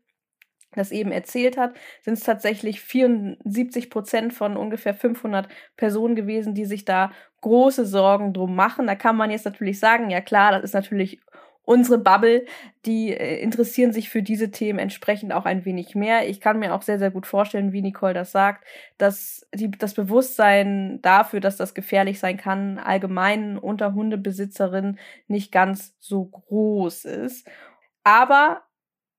das 0.76 0.90
eben 0.90 1.12
erzählt 1.12 1.56
hat, 1.56 1.74
sind 2.02 2.14
es 2.14 2.24
tatsächlich 2.24 2.80
74 2.80 3.90
Prozent 3.90 4.32
von 4.32 4.56
ungefähr 4.56 4.94
500 4.94 5.48
Personen 5.76 6.16
gewesen, 6.16 6.54
die 6.54 6.64
sich 6.64 6.84
da 6.84 7.12
große 7.40 7.84
Sorgen 7.84 8.32
drum 8.32 8.54
machen. 8.54 8.86
Da 8.86 8.94
kann 8.94 9.16
man 9.16 9.30
jetzt 9.30 9.44
natürlich 9.44 9.78
sagen, 9.78 10.10
ja 10.10 10.20
klar, 10.20 10.52
das 10.52 10.64
ist 10.64 10.74
natürlich 10.74 11.20
unsere 11.64 11.98
Bubble, 11.98 12.44
die 12.84 13.12
äh, 13.12 13.40
interessieren 13.40 13.92
sich 13.92 14.10
für 14.10 14.22
diese 14.22 14.50
Themen 14.50 14.78
entsprechend 14.78 15.32
auch 15.32 15.44
ein 15.46 15.64
wenig 15.64 15.94
mehr. 15.94 16.28
Ich 16.28 16.40
kann 16.40 16.58
mir 16.58 16.74
auch 16.74 16.82
sehr, 16.82 16.98
sehr 16.98 17.10
gut 17.10 17.26
vorstellen, 17.26 17.72
wie 17.72 17.82
Nicole 17.82 18.14
das 18.14 18.32
sagt, 18.32 18.64
dass 18.98 19.46
die, 19.54 19.70
das 19.70 19.94
Bewusstsein 19.94 21.00
dafür, 21.02 21.40
dass 21.40 21.56
das 21.56 21.74
gefährlich 21.74 22.18
sein 22.18 22.36
kann, 22.36 22.78
allgemein 22.78 23.58
unter 23.58 23.94
Hundebesitzerinnen 23.94 24.98
nicht 25.26 25.52
ganz 25.52 25.96
so 26.00 26.26
groß 26.26 27.06
ist. 27.06 27.48
Aber 28.04 28.62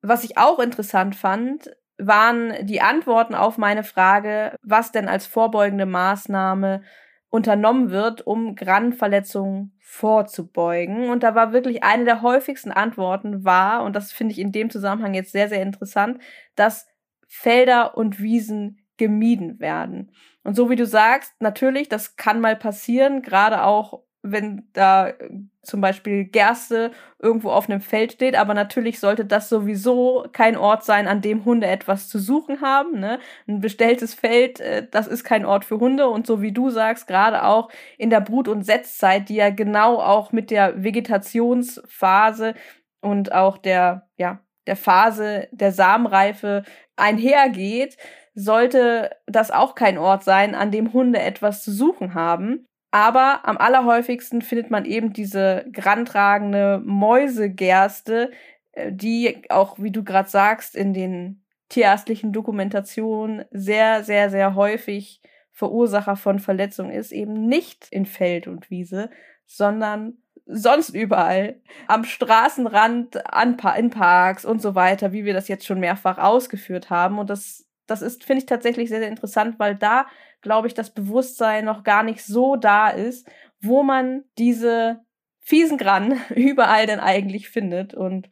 was 0.07 0.23
ich 0.23 0.37
auch 0.37 0.59
interessant 0.59 1.15
fand, 1.15 1.75
waren 1.97 2.53
die 2.65 2.81
Antworten 2.81 3.35
auf 3.35 3.57
meine 3.57 3.83
Frage, 3.83 4.55
was 4.61 4.91
denn 4.91 5.07
als 5.07 5.27
vorbeugende 5.27 5.85
Maßnahme 5.85 6.81
unternommen 7.29 7.89
wird, 7.89 8.25
um 8.25 8.55
Granverletzungen 8.55 9.77
vorzubeugen. 9.81 11.09
Und 11.09 11.23
da 11.23 11.35
war 11.35 11.53
wirklich 11.53 11.83
eine 11.83 12.05
der 12.05 12.21
häufigsten 12.21 12.71
Antworten 12.71 13.43
war, 13.43 13.83
und 13.83 13.95
das 13.95 14.11
finde 14.11 14.33
ich 14.33 14.39
in 14.39 14.51
dem 14.51 14.69
Zusammenhang 14.69 15.13
jetzt 15.13 15.31
sehr, 15.31 15.49
sehr 15.49 15.61
interessant, 15.61 16.21
dass 16.55 16.87
Felder 17.27 17.97
und 17.97 18.19
Wiesen 18.19 18.85
gemieden 18.97 19.59
werden. 19.59 20.11
Und 20.43 20.55
so 20.55 20.69
wie 20.69 20.75
du 20.75 20.85
sagst, 20.85 21.33
natürlich, 21.39 21.89
das 21.89 22.15
kann 22.15 22.39
mal 22.39 22.55
passieren, 22.55 23.21
gerade 23.21 23.63
auch 23.63 24.03
wenn 24.31 24.67
da 24.73 25.09
äh, 25.09 25.29
zum 25.61 25.81
Beispiel 25.81 26.25
Gerste 26.25 26.91
irgendwo 27.19 27.49
auf 27.49 27.69
einem 27.69 27.81
Feld 27.81 28.13
steht, 28.13 28.35
aber 28.35 28.53
natürlich 28.53 28.99
sollte 28.99 29.25
das 29.25 29.49
sowieso 29.49 30.25
kein 30.31 30.57
Ort 30.57 30.83
sein, 30.83 31.07
an 31.07 31.21
dem 31.21 31.45
Hunde 31.45 31.67
etwas 31.67 32.07
zu 32.07 32.19
suchen 32.19 32.61
haben. 32.61 32.99
Ne? 32.99 33.19
Ein 33.47 33.61
bestelltes 33.61 34.13
Feld, 34.13 34.59
äh, 34.59 34.87
das 34.89 35.07
ist 35.07 35.23
kein 35.23 35.45
Ort 35.45 35.65
für 35.65 35.79
Hunde 35.79 36.07
und 36.07 36.27
so 36.27 36.41
wie 36.41 36.51
du 36.51 36.69
sagst, 36.69 37.07
gerade 37.07 37.43
auch 37.43 37.69
in 37.97 38.09
der 38.09 38.21
Brut- 38.21 38.47
und 38.47 38.63
Setzzeit, 38.63 39.29
die 39.29 39.35
ja 39.35 39.49
genau 39.49 39.99
auch 39.99 40.31
mit 40.31 40.51
der 40.51 40.83
Vegetationsphase 40.83 42.53
und 43.01 43.31
auch 43.31 43.57
der, 43.57 44.07
ja, 44.17 44.39
der 44.67 44.75
Phase 44.75 45.47
der 45.51 45.71
Samenreife 45.71 46.63
einhergeht, 46.95 47.97
sollte 48.33 49.11
das 49.25 49.51
auch 49.51 49.75
kein 49.75 49.97
Ort 49.97 50.23
sein, 50.23 50.55
an 50.55 50.71
dem 50.71 50.93
Hunde 50.93 51.19
etwas 51.19 51.63
zu 51.63 51.71
suchen 51.71 52.13
haben. 52.13 52.67
Aber 52.95 53.41
am 53.43 53.57
allerhäufigsten 53.57 54.41
findet 54.41 54.71
man 54.71 54.85
eben 54.85 55.11
diese 55.11 55.65
grantragende 55.73 56.81
Mäusegerste, 56.85 58.31
äh, 58.71 58.89
die 58.93 59.43
auch, 59.49 59.77
wie 59.77 59.91
du 59.91 60.01
gerade 60.01 60.29
sagst, 60.29 60.77
in 60.77 60.93
den 60.93 61.43
tierärztlichen 61.67 62.31
Dokumentationen 62.31 63.43
sehr, 63.51 64.05
sehr, 64.05 64.29
sehr 64.29 64.55
häufig 64.55 65.19
Verursacher 65.51 66.15
von 66.15 66.39
Verletzungen 66.39 66.91
ist, 66.91 67.11
eben 67.11 67.33
nicht 67.33 67.89
in 67.91 68.05
Feld 68.05 68.47
und 68.47 68.69
Wiese, 68.69 69.09
sondern 69.45 70.13
sonst 70.45 70.91
überall. 70.91 71.59
Am 71.87 72.05
Straßenrand, 72.05 73.29
an 73.29 73.57
pa 73.57 73.73
in 73.73 73.89
Parks 73.89 74.45
und 74.45 74.61
so 74.61 74.73
weiter, 74.73 75.11
wie 75.11 75.25
wir 75.25 75.33
das 75.33 75.49
jetzt 75.49 75.65
schon 75.65 75.81
mehrfach 75.81 76.17
ausgeführt 76.17 76.89
haben. 76.89 77.19
Und 77.19 77.29
das, 77.29 77.67
das 77.87 78.01
ist, 78.01 78.23
finde 78.23 78.39
ich 78.39 78.45
tatsächlich 78.45 78.87
sehr, 78.87 78.99
sehr 78.99 79.09
interessant, 79.09 79.59
weil 79.59 79.75
da, 79.75 80.05
glaube 80.45 80.67
ich, 80.67 80.75
das 80.75 80.91
Bewusstsein 80.91 81.65
noch 81.65 81.83
gar 81.83 82.03
nicht 82.03 82.23
so 82.23 82.55
da 82.55 82.89
ist, 82.89 83.27
wo 83.61 83.81
man 83.81 84.23
diese 84.37 85.03
fiesen 85.39 85.79
Gran 85.79 86.21
überall 86.35 86.85
denn 86.85 86.99
eigentlich 86.99 87.49
findet. 87.49 87.95
Und 87.95 88.29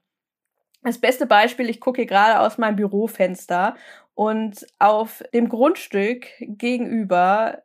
das 0.83 0.99
beste 0.99 1.25
Beispiel, 1.25 1.71
ich 1.71 1.79
gucke 1.79 2.01
hier 2.01 2.05
gerade 2.05 2.39
aus 2.39 2.59
meinem 2.59 2.75
Bürofenster 2.75 3.75
und 4.13 4.67
auf 4.77 5.23
dem 5.33 5.49
Grundstück 5.49 6.27
gegenüber 6.39 7.63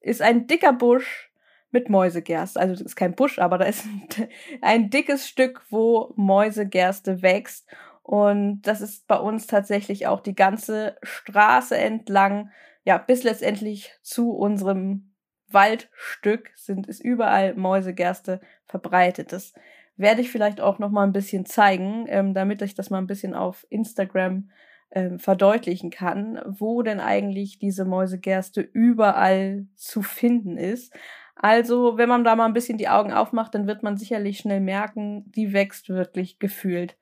ist 0.00 0.22
ein 0.22 0.46
dicker 0.46 0.72
Busch 0.72 1.32
mit 1.72 1.90
Mäusegerste. 1.90 2.60
Also 2.60 2.74
das 2.74 2.82
ist 2.82 2.94
kein 2.94 3.16
Busch, 3.16 3.40
aber 3.40 3.58
da 3.58 3.64
ist 3.64 3.84
ein, 3.84 4.28
ein 4.62 4.90
dickes 4.90 5.26
Stück, 5.26 5.62
wo 5.70 6.12
Mäusegerste 6.14 7.20
wächst. 7.20 7.66
Und 8.04 8.62
das 8.62 8.80
ist 8.80 9.08
bei 9.08 9.16
uns 9.16 9.48
tatsächlich 9.48 10.06
auch 10.06 10.20
die 10.20 10.36
ganze 10.36 10.96
Straße 11.02 11.76
entlang, 11.76 12.52
ja, 12.88 12.96
bis 12.96 13.22
letztendlich 13.22 13.92
zu 14.00 14.30
unserem 14.30 15.12
Waldstück 15.46 16.50
sind, 16.54 16.86
ist 16.86 17.04
überall 17.04 17.54
Mäusegerste 17.54 18.40
verbreitet. 18.64 19.30
Das 19.30 19.52
werde 19.98 20.22
ich 20.22 20.30
vielleicht 20.30 20.62
auch 20.62 20.78
noch 20.78 20.88
mal 20.88 21.02
ein 21.02 21.12
bisschen 21.12 21.44
zeigen, 21.44 22.06
ähm, 22.08 22.32
damit 22.32 22.62
ich 22.62 22.74
das 22.74 22.88
mal 22.88 22.96
ein 22.96 23.06
bisschen 23.06 23.34
auf 23.34 23.66
Instagram 23.68 24.48
ähm, 24.90 25.18
verdeutlichen 25.18 25.90
kann, 25.90 26.40
wo 26.46 26.80
denn 26.80 26.98
eigentlich 26.98 27.58
diese 27.58 27.84
Mäusegerste 27.84 28.62
überall 28.62 29.66
zu 29.74 30.00
finden 30.00 30.56
ist. 30.56 30.90
Also, 31.34 31.98
wenn 31.98 32.08
man 32.08 32.24
da 32.24 32.36
mal 32.36 32.46
ein 32.46 32.54
bisschen 32.54 32.78
die 32.78 32.88
Augen 32.88 33.12
aufmacht, 33.12 33.54
dann 33.54 33.66
wird 33.66 33.82
man 33.82 33.98
sicherlich 33.98 34.38
schnell 34.38 34.60
merken, 34.60 35.30
die 35.30 35.52
wächst 35.52 35.90
wirklich 35.90 36.38
gefühlt 36.38 36.96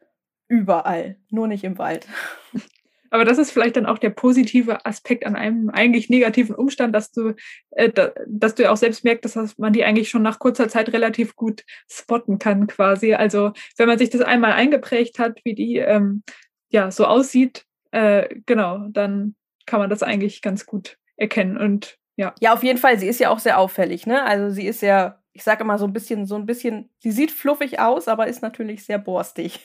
überall, 0.48 1.14
nur 1.30 1.46
nicht 1.46 1.62
im 1.62 1.78
Wald. 1.78 2.08
Aber 3.10 3.24
das 3.24 3.38
ist 3.38 3.50
vielleicht 3.50 3.76
dann 3.76 3.86
auch 3.86 3.98
der 3.98 4.10
positive 4.10 4.84
Aspekt 4.84 5.26
an 5.26 5.36
einem 5.36 5.70
eigentlich 5.70 6.08
negativen 6.08 6.54
Umstand, 6.54 6.94
dass 6.94 7.12
du, 7.12 7.34
äh, 7.70 7.90
da, 7.90 8.12
dass 8.26 8.54
du 8.54 8.64
ja 8.64 8.70
auch 8.70 8.76
selbst 8.76 9.04
merkst, 9.04 9.24
dass 9.36 9.58
man 9.58 9.72
die 9.72 9.84
eigentlich 9.84 10.08
schon 10.08 10.22
nach 10.22 10.38
kurzer 10.38 10.68
Zeit 10.68 10.92
relativ 10.92 11.36
gut 11.36 11.64
spotten 11.90 12.38
kann, 12.38 12.66
quasi. 12.66 13.14
Also 13.14 13.52
wenn 13.76 13.88
man 13.88 13.98
sich 13.98 14.10
das 14.10 14.20
einmal 14.20 14.52
eingeprägt 14.52 15.18
hat, 15.18 15.40
wie 15.44 15.54
die 15.54 15.76
ähm, 15.76 16.22
ja 16.68 16.90
so 16.90 17.06
aussieht, 17.06 17.64
äh, 17.90 18.28
genau, 18.46 18.86
dann 18.90 19.34
kann 19.66 19.80
man 19.80 19.90
das 19.90 20.02
eigentlich 20.02 20.42
ganz 20.42 20.66
gut 20.66 20.96
erkennen. 21.16 21.56
Und 21.56 21.98
ja. 22.16 22.34
Ja, 22.40 22.54
auf 22.54 22.62
jeden 22.62 22.78
Fall. 22.78 22.98
Sie 22.98 23.08
ist 23.08 23.20
ja 23.20 23.30
auch 23.30 23.38
sehr 23.38 23.58
auffällig, 23.58 24.06
ne? 24.06 24.24
Also 24.24 24.54
sie 24.54 24.66
ist 24.66 24.82
ja, 24.82 25.20
ich 25.32 25.44
sage 25.44 25.64
immer 25.64 25.78
so 25.78 25.86
ein 25.86 25.92
bisschen, 25.92 26.26
so 26.26 26.36
ein 26.36 26.46
bisschen, 26.46 26.90
sie 26.98 27.12
sieht 27.12 27.30
fluffig 27.30 27.78
aus, 27.78 28.08
aber 28.08 28.26
ist 28.26 28.42
natürlich 28.42 28.84
sehr 28.84 28.98
borstig. 28.98 29.60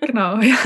genau, 0.00 0.36
ja. 0.40 0.56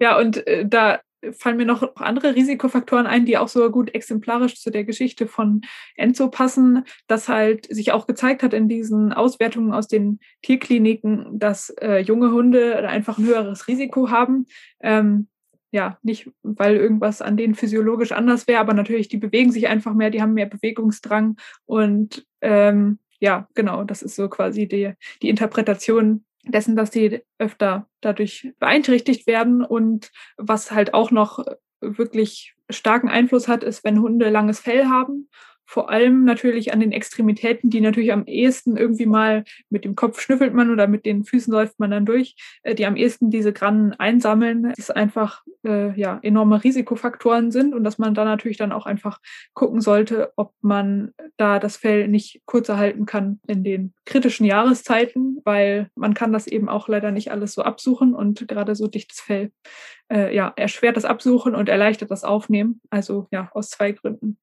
Ja, 0.00 0.18
und 0.18 0.46
äh, 0.46 0.66
da 0.66 1.00
fallen 1.32 1.56
mir 1.56 1.66
noch 1.66 1.96
andere 1.96 2.34
Risikofaktoren 2.34 3.06
ein, 3.06 3.24
die 3.24 3.38
auch 3.38 3.48
so 3.48 3.70
gut 3.70 3.94
exemplarisch 3.94 4.60
zu 4.60 4.70
der 4.70 4.84
Geschichte 4.84 5.26
von 5.26 5.62
Enzo 5.96 6.28
passen, 6.28 6.84
dass 7.06 7.28
halt 7.28 7.66
sich 7.74 7.92
auch 7.92 8.06
gezeigt 8.06 8.42
hat 8.42 8.54
in 8.54 8.68
diesen 8.68 9.12
Auswertungen 9.12 9.72
aus 9.72 9.88
den 9.88 10.20
Tierkliniken, 10.42 11.38
dass 11.38 11.70
äh, 11.80 11.98
junge 11.98 12.32
Hunde 12.32 12.88
einfach 12.88 13.18
ein 13.18 13.26
höheres 13.26 13.68
Risiko 13.68 14.10
haben. 14.10 14.46
Ähm, 14.80 15.28
ja, 15.70 15.98
nicht, 16.02 16.30
weil 16.44 16.76
irgendwas 16.76 17.20
an 17.20 17.36
denen 17.36 17.56
physiologisch 17.56 18.12
anders 18.12 18.46
wäre, 18.46 18.60
aber 18.60 18.74
natürlich, 18.74 19.08
die 19.08 19.16
bewegen 19.16 19.50
sich 19.50 19.66
einfach 19.66 19.92
mehr, 19.92 20.10
die 20.10 20.22
haben 20.22 20.34
mehr 20.34 20.46
Bewegungsdrang 20.46 21.36
und 21.66 22.24
ähm, 22.42 23.00
ja, 23.18 23.48
genau, 23.54 23.82
das 23.82 24.02
ist 24.02 24.16
so 24.16 24.28
quasi 24.28 24.68
die, 24.68 24.92
die 25.22 25.30
Interpretation 25.30 26.24
dessen, 26.46 26.76
dass 26.76 26.90
die 26.90 27.22
öfter 27.38 27.88
dadurch 28.00 28.52
beeinträchtigt 28.58 29.26
werden. 29.26 29.64
Und 29.64 30.10
was 30.36 30.70
halt 30.70 30.94
auch 30.94 31.10
noch 31.10 31.44
wirklich 31.80 32.54
starken 32.70 33.08
Einfluss 33.08 33.48
hat, 33.48 33.62
ist, 33.62 33.84
wenn 33.84 34.00
Hunde 34.00 34.30
langes 34.30 34.60
Fell 34.60 34.86
haben 34.86 35.28
vor 35.66 35.90
allem 35.90 36.24
natürlich 36.24 36.72
an 36.72 36.80
den 36.80 36.92
Extremitäten, 36.92 37.70
die 37.70 37.80
natürlich 37.80 38.12
am 38.12 38.26
ehesten 38.26 38.76
irgendwie 38.76 39.06
mal 39.06 39.44
mit 39.70 39.84
dem 39.84 39.94
Kopf 39.94 40.20
schnüffelt 40.20 40.54
man 40.54 40.70
oder 40.70 40.86
mit 40.86 41.06
den 41.06 41.24
Füßen 41.24 41.52
läuft 41.52 41.78
man 41.78 41.90
dann 41.90 42.06
durch, 42.06 42.36
äh, 42.62 42.74
die 42.74 42.86
am 42.86 42.96
ehesten 42.96 43.30
diese 43.30 43.52
Grannen 43.52 43.92
einsammeln, 43.92 44.72
das 44.76 44.90
einfach 44.90 45.42
äh, 45.64 45.98
ja 45.98 46.18
enorme 46.22 46.62
Risikofaktoren 46.62 47.50
sind 47.50 47.74
und 47.74 47.84
dass 47.84 47.98
man 47.98 48.14
da 48.14 48.24
natürlich 48.24 48.58
dann 48.58 48.72
auch 48.72 48.86
einfach 48.86 49.20
gucken 49.54 49.80
sollte, 49.80 50.32
ob 50.36 50.52
man 50.60 51.12
da 51.36 51.58
das 51.58 51.76
Fell 51.76 52.08
nicht 52.08 52.42
kurzer 52.46 52.76
halten 52.76 53.06
kann 53.06 53.40
in 53.46 53.64
den 53.64 53.94
kritischen 54.04 54.46
Jahreszeiten, 54.46 55.40
weil 55.44 55.90
man 55.94 56.14
kann 56.14 56.32
das 56.32 56.46
eben 56.46 56.68
auch 56.68 56.88
leider 56.88 57.10
nicht 57.10 57.30
alles 57.30 57.54
so 57.54 57.62
absuchen 57.62 58.14
und 58.14 58.46
gerade 58.48 58.74
so 58.74 58.86
dichtes 58.86 59.20
Fell 59.20 59.50
äh, 60.12 60.34
ja 60.34 60.52
erschwert 60.56 60.96
das 60.96 61.04
Absuchen 61.04 61.54
und 61.54 61.68
erleichtert 61.68 62.10
das 62.10 62.24
Aufnehmen. 62.24 62.80
Also 62.90 63.28
ja 63.30 63.50
aus 63.52 63.70
zwei 63.70 63.92
Gründen. 63.92 64.38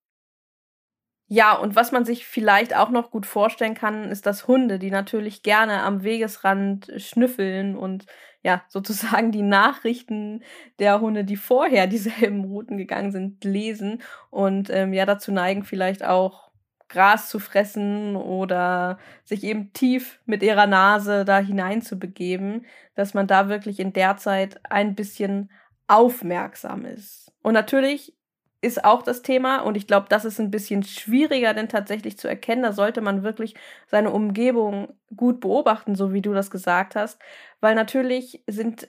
Ja, 1.34 1.54
und 1.54 1.78
was 1.78 1.94
man 1.94 2.04
sich 2.04 2.26
vielleicht 2.26 2.76
auch 2.76 2.90
noch 2.90 3.10
gut 3.10 3.26
vorstellen 3.26 3.74
kann, 3.74 4.12
ist, 4.12 4.26
dass 4.26 4.50
Hunde, 4.50 4.80
die 4.80 4.92
natürlich 4.92 5.44
gerne 5.44 5.82
am 5.82 6.04
Wegesrand 6.04 6.92
schnüffeln 6.98 7.78
und 7.78 8.06
ja, 8.44 8.64
sozusagen 8.68 9.32
die 9.32 9.42
Nachrichten 9.42 10.44
der 10.80 11.00
Hunde, 11.00 11.24
die 11.24 11.38
vorher 11.38 11.88
dieselben 11.88 12.44
Routen 12.44 12.78
gegangen 12.78 13.14
sind, 13.14 13.46
lesen 13.46 14.02
und 14.30 14.70
ähm, 14.72 14.92
ja 14.92 15.06
dazu 15.06 15.32
neigen, 15.32 15.64
vielleicht 15.64 16.04
auch 16.04 16.52
Gras 16.90 17.30
zu 17.30 17.40
fressen 17.40 18.18
oder 18.18 19.00
sich 19.24 19.46
eben 19.46 19.72
tief 19.72 20.20
mit 20.26 20.44
ihrer 20.44 20.68
Nase 20.68 21.24
da 21.24 21.40
hinein 21.40 21.82
zu 21.82 21.98
begeben, 21.98 22.66
dass 22.96 23.14
man 23.14 23.28
da 23.28 23.48
wirklich 23.48 23.80
in 23.80 23.94
der 23.94 24.18
Zeit 24.18 24.60
ein 24.70 24.96
bisschen 24.96 25.50
aufmerksam 25.88 26.84
ist. 26.84 27.32
Und 27.42 27.54
natürlich 27.54 28.18
ist 28.62 28.86
auch 28.86 29.02
das 29.04 29.22
Thema 29.24 29.60
und 29.62 29.76
ich 29.76 29.88
glaube, 29.88 30.08
das 30.10 30.26
ist 30.26 30.40
ein 30.40 30.52
bisschen 30.52 30.84
schwieriger 30.84 31.54
denn 31.54 31.68
tatsächlich 31.70 32.18
zu 32.18 32.28
erkennen. 32.28 32.64
Da 32.64 32.74
sollte 32.74 33.02
man 33.02 33.24
wirklich 33.24 33.56
seine 33.88 34.12
Umgebung 34.12 34.94
gut 35.16 35.40
beobachten, 35.42 35.96
so 35.96 36.14
wie 36.14 36.22
du 36.22 36.34
das 36.34 36.52
gesagt 36.52 36.96
hast, 36.96 37.20
weil 37.60 37.76
natürlich 37.76 38.44
sind 38.48 38.88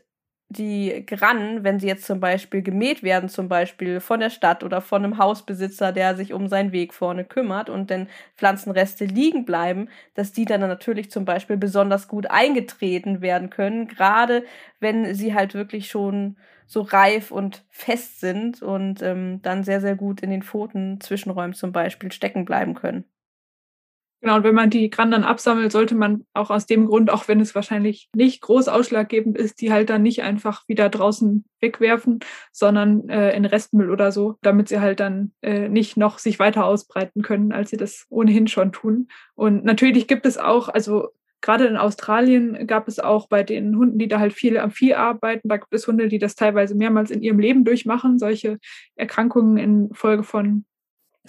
die 0.53 1.05
Grannen, 1.07 1.65
wenn 1.65 1.81
sie 1.81 1.87
jetzt 1.87 2.05
zum 2.07 2.21
Beispiel 2.21 2.63
gemäht 2.63 3.03
werden, 3.03 3.29
zum 3.29 3.49
Beispiel 3.49 4.01
von 4.01 4.21
der 4.21 4.31
Stadt 4.31 4.63
oder 4.65 4.81
von 4.81 5.05
einem 5.05 5.19
Hausbesitzer, 5.19 5.93
der 5.93 6.15
sich 6.17 6.33
um 6.33 6.49
seinen 6.49 6.73
Weg 6.73 6.95
vorne 6.95 7.25
kümmert 7.25 7.71
und 7.71 7.91
dann 7.91 8.09
Pflanzenreste 8.37 9.05
liegen 9.05 9.45
bleiben, 9.45 9.89
dass 10.15 10.33
die 10.33 10.45
dann 10.45 10.61
natürlich 10.61 11.11
zum 11.11 11.25
Beispiel 11.25 11.57
besonders 11.57 12.09
gut 12.09 12.31
eingetreten 12.31 13.21
werden 13.21 13.51
können, 13.51 13.89
gerade 13.89 14.45
wenn 14.81 15.15
sie 15.15 15.35
halt 15.35 15.55
wirklich 15.55 15.89
schon 15.91 16.37
so 16.67 16.83
reif 16.83 17.31
und 17.31 17.65
fest 17.71 18.21
sind 18.21 18.63
und 18.63 19.03
ähm, 19.03 19.41
dann 19.43 19.65
sehr, 19.65 19.81
sehr 19.81 19.97
gut 19.97 20.21
in 20.23 20.31
den 20.31 20.43
Pfoten 20.43 21.01
Zwischenräumen 21.01 21.55
zum 21.55 21.73
Beispiel 21.73 22.13
stecken 22.13 22.45
bleiben 22.45 22.75
können. 22.75 23.05
Genau, 24.23 24.37
und 24.37 24.45
wenn 24.45 24.55
man 24.55 24.71
die 24.71 24.89
Gran 24.89 25.11
dann 25.11 25.25
absammelt, 25.25 25.73
sollte 25.73 25.97
man 25.97 26.25
auch 26.33 26.51
aus 26.51 26.67
dem 26.67 26.87
Grund, 26.87 27.11
auch 27.11 27.27
wenn 27.27 27.41
es 27.41 27.57
wahrscheinlich 27.57 28.09
nicht 28.15 28.41
groß 28.41 28.69
ausschlaggebend 28.69 29.37
ist, 29.37 29.61
die 29.61 29.73
halt 29.73 29.91
dann 29.91 30.03
nicht 30.03 30.23
einfach 30.23 30.63
wieder 30.69 30.89
draußen 30.89 31.45
wegwerfen, 31.61 32.21
sondern 32.53 33.09
äh, 33.09 33.35
in 33.37 33.45
Restmüll 33.45 33.91
oder 33.91 34.13
so, 34.13 34.37
damit 34.41 34.69
sie 34.69 34.79
halt 34.79 35.01
dann 35.01 35.33
äh, 35.43 35.69
nicht 35.69 35.97
noch 35.97 36.21
sich 36.21 36.39
weiter 36.39 36.67
ausbreiten 36.67 37.23
können, 37.23 37.51
als 37.51 37.71
sie 37.71 37.77
das 37.77 38.07
ohnehin 38.11 38.47
schon 38.47 38.71
tun. 38.71 39.09
Und 39.35 39.65
natürlich 39.65 40.07
gibt 40.07 40.25
es 40.25 40.39
auch, 40.39 40.69
also 40.69 41.09
gerade 41.41 41.67
in 41.67 41.77
Australien 41.77 42.69
gab 42.69 42.87
es 42.87 43.01
auch 43.01 43.29
bei 43.29 43.43
den 43.43 43.77
Hunden, 43.77 43.99
die 43.99 44.07
da 44.07 44.21
halt 44.21 44.35
viel 44.35 44.57
am 44.57 44.71
Vieh 44.71 44.95
arbeiten, 44.95 45.49
da 45.49 45.57
gibt 45.57 45.75
es 45.75 45.89
Hunde, 45.89 46.07
die 46.07 46.21
das 46.21 46.37
teilweise 46.37 46.77
mehrmals 46.77 47.11
in 47.11 47.23
ihrem 47.23 47.41
Leben 47.41 47.65
durchmachen, 47.65 48.21
solche 48.21 48.61
Erkrankungen 48.95 49.57
in 49.57 49.93
Folge 49.93 50.23
von 50.23 50.65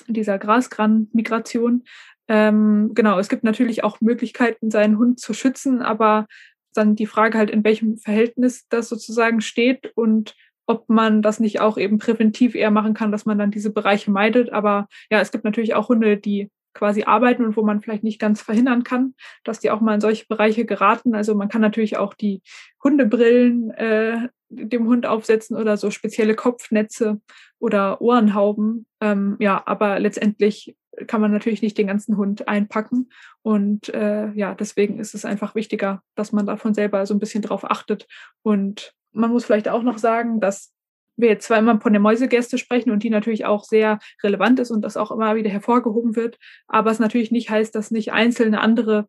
dieser 0.08 0.38
Grasgran-Migration. 0.38 1.84
Ähm, 2.28 2.92
genau, 2.94 3.20
es 3.20 3.30
gibt 3.30 3.44
natürlich 3.44 3.84
auch 3.84 4.02
Möglichkeiten, 4.02 4.72
seinen 4.72 4.98
Hund 4.98 5.20
zu 5.20 5.34
schützen, 5.34 5.82
aber 5.82 6.28
dann 6.74 6.96
die 6.96 7.06
Frage 7.06 7.38
halt, 7.38 7.50
in 7.50 7.64
welchem 7.64 7.98
Verhältnis 7.98 8.68
das 8.70 8.90
sozusagen 8.90 9.42
steht 9.42 9.92
und 9.96 10.36
ob 10.66 10.88
man 10.90 11.22
das 11.22 11.40
nicht 11.40 11.60
auch 11.60 11.78
eben 11.78 11.98
präventiv 11.98 12.56
eher 12.56 12.72
machen 12.72 12.94
kann, 12.94 13.12
dass 13.12 13.26
man 13.26 13.38
dann 13.38 13.52
diese 13.52 13.72
Bereiche 13.72 14.12
meidet. 14.12 14.52
Aber 14.52 14.88
ja, 15.10 15.20
es 15.20 15.32
gibt 15.32 15.44
natürlich 15.44 15.76
auch 15.76 15.90
Hunde, 15.90 16.18
die 16.18 16.50
quasi 16.74 17.04
arbeiten 17.04 17.46
und 17.46 17.56
wo 17.56 17.64
man 17.64 17.82
vielleicht 17.82 18.04
nicht 18.04 18.20
ganz 18.20 18.42
verhindern 18.42 18.84
kann, 18.84 19.14
dass 19.44 19.60
die 19.60 19.70
auch 19.70 19.82
mal 19.82 19.96
in 19.96 20.02
solche 20.02 20.26
Bereiche 20.26 20.66
geraten. 20.66 21.16
Also 21.16 21.36
man 21.36 21.50
kann 21.50 21.62
natürlich 21.62 21.98
auch 21.98 22.14
die 22.14 22.42
Hundebrillen 22.84 23.72
äh, 23.72 24.30
dem 24.50 24.88
Hund 24.88 25.06
aufsetzen 25.06 25.58
oder 25.58 25.78
so 25.78 25.92
spezielle 25.92 26.36
Kopfnetze 26.36 27.22
oder 27.60 28.02
Ohrenhauben. 28.02 28.86
Ähm, 29.02 29.36
ja, 29.40 29.62
aber 29.66 30.00
letztendlich 30.00 30.76
kann 31.08 31.22
man 31.22 31.32
natürlich 31.32 31.62
nicht 31.62 31.78
den 31.78 31.88
ganzen 31.88 32.18
Hund 32.18 32.48
einpacken. 32.48 33.10
Und 33.42 33.90
äh, 33.90 34.32
ja, 34.34 34.54
deswegen 34.56 35.00
ist 35.00 35.16
es 35.16 35.26
einfach 35.26 35.56
wichtiger, 35.56 36.02
dass 36.16 36.32
man 36.32 36.46
davon 36.46 36.74
selber 36.74 37.06
so 37.06 37.14
ein 37.14 37.20
bisschen 37.20 37.42
drauf 37.42 37.70
achtet. 37.70 38.08
Und 38.42 38.94
man 39.12 39.32
muss 39.32 39.46
vielleicht 39.46 39.70
auch 39.70 39.84
noch 39.84 39.98
sagen, 39.98 40.40
dass 40.40 40.74
wir 41.16 41.30
jetzt 41.30 41.46
zwar 41.46 41.60
immer 41.60 41.80
von 41.80 41.94
der 41.94 42.02
Mäusegäste 42.02 42.58
sprechen 42.58 42.92
und 42.92 43.04
die 43.04 43.10
natürlich 43.10 43.46
auch 43.46 43.64
sehr 43.64 44.00
relevant 44.24 44.60
ist 44.60 44.72
und 44.72 44.82
das 44.82 44.98
auch 44.98 45.12
immer 45.12 45.36
wieder 45.36 45.50
hervorgehoben 45.50 46.16
wird, 46.16 46.40
aber 46.68 46.90
es 46.90 47.00
natürlich 47.00 47.32
nicht 47.32 47.50
heißt, 47.50 47.76
dass 47.76 47.92
nicht 47.92 48.12
einzelne 48.12 48.62
andere 48.62 49.08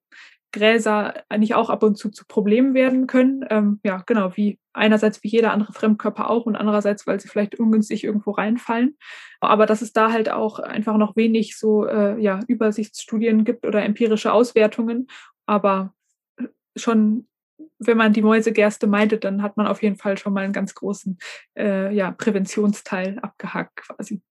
Gräser 0.54 1.14
nicht 1.36 1.54
auch 1.54 1.68
ab 1.68 1.82
und 1.82 1.96
zu 1.96 2.10
zu 2.10 2.24
Problemen 2.26 2.74
werden 2.74 3.06
können. 3.06 3.44
Ähm, 3.50 3.80
ja, 3.84 4.02
genau, 4.06 4.36
wie 4.36 4.58
einerseits 4.72 5.22
wie 5.22 5.28
jeder 5.28 5.52
andere 5.52 5.72
Fremdkörper 5.72 6.30
auch 6.30 6.46
und 6.46 6.56
andererseits, 6.56 7.06
weil 7.06 7.20
sie 7.20 7.28
vielleicht 7.28 7.58
ungünstig 7.58 8.04
irgendwo 8.04 8.30
reinfallen. 8.30 8.96
Aber 9.40 9.66
dass 9.66 9.82
es 9.82 9.92
da 9.92 10.12
halt 10.12 10.30
auch 10.30 10.58
einfach 10.58 10.96
noch 10.96 11.16
wenig 11.16 11.58
so 11.58 11.86
äh, 11.86 12.20
ja, 12.20 12.40
Übersichtsstudien 12.46 13.44
gibt 13.44 13.66
oder 13.66 13.84
empirische 13.84 14.32
Auswertungen. 14.32 15.08
Aber 15.46 15.92
schon 16.76 17.26
wenn 17.78 17.96
man 17.96 18.12
die 18.12 18.22
Mäusegerste 18.22 18.86
meidet, 18.86 19.24
dann 19.24 19.42
hat 19.42 19.56
man 19.56 19.66
auf 19.66 19.82
jeden 19.82 19.96
Fall 19.96 20.18
schon 20.18 20.32
mal 20.32 20.44
einen 20.44 20.52
ganz 20.52 20.74
großen 20.74 21.18
äh, 21.58 21.94
ja, 21.94 22.10
Präventionsteil 22.10 23.18
abgehakt 23.20 23.76
quasi. 23.76 24.22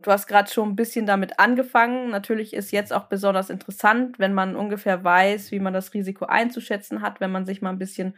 Du 0.00 0.12
hast 0.12 0.28
gerade 0.28 0.48
schon 0.50 0.70
ein 0.70 0.76
bisschen 0.76 1.06
damit 1.06 1.40
angefangen. 1.40 2.10
Natürlich 2.10 2.54
ist 2.54 2.70
jetzt 2.70 2.92
auch 2.92 3.04
besonders 3.04 3.50
interessant, 3.50 4.18
wenn 4.18 4.32
man 4.32 4.54
ungefähr 4.54 5.02
weiß, 5.02 5.50
wie 5.50 5.58
man 5.58 5.74
das 5.74 5.92
Risiko 5.92 6.26
einzuschätzen 6.26 7.02
hat, 7.02 7.20
wenn 7.20 7.32
man 7.32 7.46
sich 7.46 7.62
mal 7.62 7.70
ein 7.70 7.78
bisschen 7.78 8.14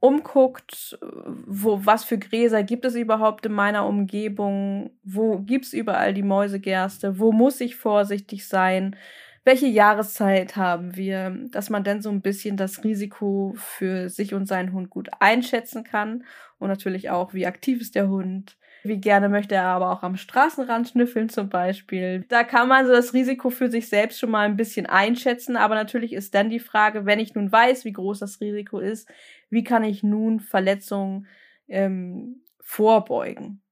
umguckt, 0.00 0.98
wo, 1.46 1.86
was 1.86 2.04
für 2.04 2.18
Gräser 2.18 2.62
gibt 2.62 2.84
es 2.84 2.94
überhaupt 2.94 3.46
in 3.46 3.52
meiner 3.52 3.86
Umgebung, 3.86 4.90
wo 5.02 5.38
gibt 5.38 5.66
es 5.66 5.72
überall 5.72 6.12
die 6.12 6.22
Mäusegerste, 6.22 7.18
wo 7.18 7.32
muss 7.32 7.60
ich 7.60 7.76
vorsichtig 7.76 8.46
sein, 8.46 8.96
welche 9.44 9.66
Jahreszeit 9.66 10.56
haben 10.56 10.96
wir, 10.96 11.30
dass 11.50 11.70
man 11.70 11.84
dann 11.84 12.02
so 12.02 12.10
ein 12.10 12.22
bisschen 12.22 12.56
das 12.56 12.82
Risiko 12.84 13.54
für 13.56 14.08
sich 14.10 14.34
und 14.34 14.46
seinen 14.46 14.72
Hund 14.72 14.90
gut 14.90 15.08
einschätzen 15.20 15.84
kann. 15.84 16.24
Und 16.58 16.68
natürlich 16.68 17.10
auch, 17.10 17.34
wie 17.34 17.46
aktiv 17.46 17.80
ist 17.80 17.94
der 17.94 18.08
Hund, 18.08 18.56
wie 18.84 19.00
gerne 19.00 19.28
möchte 19.28 19.54
er 19.54 19.64
aber 19.64 19.90
auch 19.90 20.02
am 20.02 20.16
Straßenrand 20.16 20.90
schnüffeln 20.90 21.28
zum 21.30 21.48
Beispiel. 21.48 22.24
Da 22.28 22.44
kann 22.44 22.68
man 22.68 22.86
so 22.86 22.92
das 22.92 23.14
Risiko 23.14 23.50
für 23.50 23.70
sich 23.70 23.88
selbst 23.88 24.20
schon 24.20 24.30
mal 24.30 24.46
ein 24.46 24.56
bisschen 24.56 24.86
einschätzen, 24.86 25.56
aber 25.56 25.74
natürlich 25.74 26.12
ist 26.12 26.34
dann 26.34 26.50
die 26.50 26.60
Frage, 26.60 27.06
wenn 27.06 27.18
ich 27.18 27.34
nun 27.34 27.50
weiß, 27.50 27.84
wie 27.86 27.92
groß 27.92 28.20
das 28.20 28.40
Risiko 28.40 28.78
ist, 28.78 29.08
wie 29.50 29.64
kann 29.64 29.84
ich 29.84 30.02
nun 30.02 30.40
Verletzungen 30.40 31.26
ähm, 31.68 32.42
vorbeugen? 32.60 33.63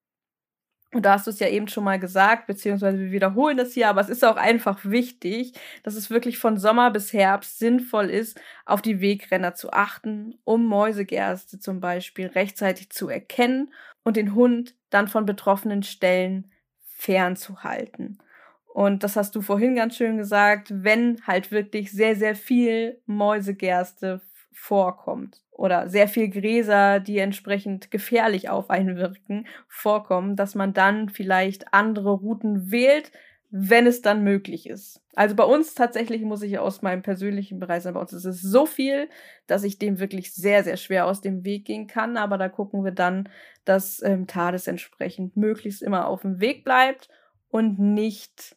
Und 0.95 1.07
da 1.07 1.13
hast 1.15 1.27
du 1.27 1.31
es 1.31 1.41
ja 1.41 1.49
eben 1.49 1.69
schon 1.69 1.85
mal 1.85 1.99
gesagt, 1.99 2.47
beziehungsweise 2.47 2.99
wir 2.99 3.13
wiederholen 3.13 3.57
das 3.57 3.73
hier, 3.73 3.89
aber 3.89 4.03
es 4.03 4.11
ist 4.11 4.25
auch 4.25 4.37
einfach 4.37 4.85
wichtig, 4.85 5.55
dass 5.85 5.95
es 5.95 6.11
wirklich 6.11 6.37
von 6.37 6.59
Sommer 6.59 6.91
bis 6.91 7.15
Herbst 7.15 7.59
sinnvoll 7.59 8.11
ist, 8.11 8.39
auf 8.67 8.83
die 8.83 9.01
Wegrenner 9.01 9.55
zu 9.55 9.73
achten, 9.73 10.39
um 10.45 10.67
Mäusegerste 10.67 11.59
zum 11.59 11.81
Beispiel 11.81 12.27
rechtzeitig 12.27 12.91
zu 12.91 13.09
erkennen 13.09 13.73
und 14.05 14.17
den 14.19 14.35
Hund 14.35 14.75
dann 14.91 15.09
von 15.09 15.25
betroffenen 15.25 15.83
Stellen 15.83 16.51
fernzuhalten. 16.85 18.19
Und 18.67 19.03
das 19.03 19.17
hast 19.17 19.35
du 19.35 19.41
vorhin 19.41 19.75
ganz 19.75 19.97
schön 19.97 20.19
gesagt, 20.19 20.69
wenn 20.75 21.27
halt 21.27 21.51
wirklich 21.51 21.91
sehr, 21.93 22.17
sehr 22.17 22.35
viel 22.35 23.01
Mäusegerste 23.07 24.21
vorkommt 24.53 25.43
oder 25.51 25.89
sehr 25.89 26.09
viel 26.09 26.29
Gräser, 26.29 27.01
die 27.01 27.19
entsprechend 27.19 27.91
gefährlich 27.91 28.49
auf 28.49 28.71
einen 28.71 28.97
wirken, 28.97 29.47
vorkommen, 29.69 30.37
dass 30.37 30.55
man 30.55 30.73
dann 30.73 31.09
vielleicht 31.09 31.73
andere 31.73 32.11
Routen 32.11 32.71
wählt, 32.71 33.13
wenn 33.55 33.87
es 33.87 34.01
dann 34.01 34.25
möglich 34.25 34.67
ist. 34.67 35.03
Also 35.15 35.37
bei 35.37 35.45
uns 35.45 35.75
tatsächlich 35.75 36.23
muss 36.23 36.43
ich 36.43 36.59
aus 36.59 36.81
meinem 36.81 37.03
persönlichen 37.03 37.61
Bereich 37.61 37.83
sagen, 37.83 37.95
bei 37.95 38.01
uns 38.01 38.15
ist 38.15 38.25
es 38.25 38.41
so 38.41 38.65
viel, 38.65 39.11
dass 39.47 39.63
ich 39.63 39.79
dem 39.79 40.01
wirklich 40.01 40.33
sehr, 40.33 40.65
sehr 40.65 40.79
schwer 40.79 41.05
aus 41.05 41.21
dem 41.21 41.45
Weg 41.45 41.67
gehen 41.67 41.87
kann. 41.87 42.17
Aber 42.17 42.39
da 42.39 42.49
gucken 42.49 42.83
wir 42.83 42.93
dann, 42.93 43.29
dass 43.67 44.03
ähm, 44.03 44.27
Tades 44.27 44.67
entsprechend 44.69 45.37
möglichst 45.37 45.83
immer 45.83 46.07
auf 46.07 46.23
dem 46.23 46.41
Weg 46.41 46.65
bleibt 46.65 47.11
und 47.49 47.79
nicht 47.79 48.57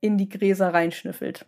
in 0.00 0.18
die 0.18 0.28
Gräser 0.28 0.74
reinschnüffelt. 0.74 1.46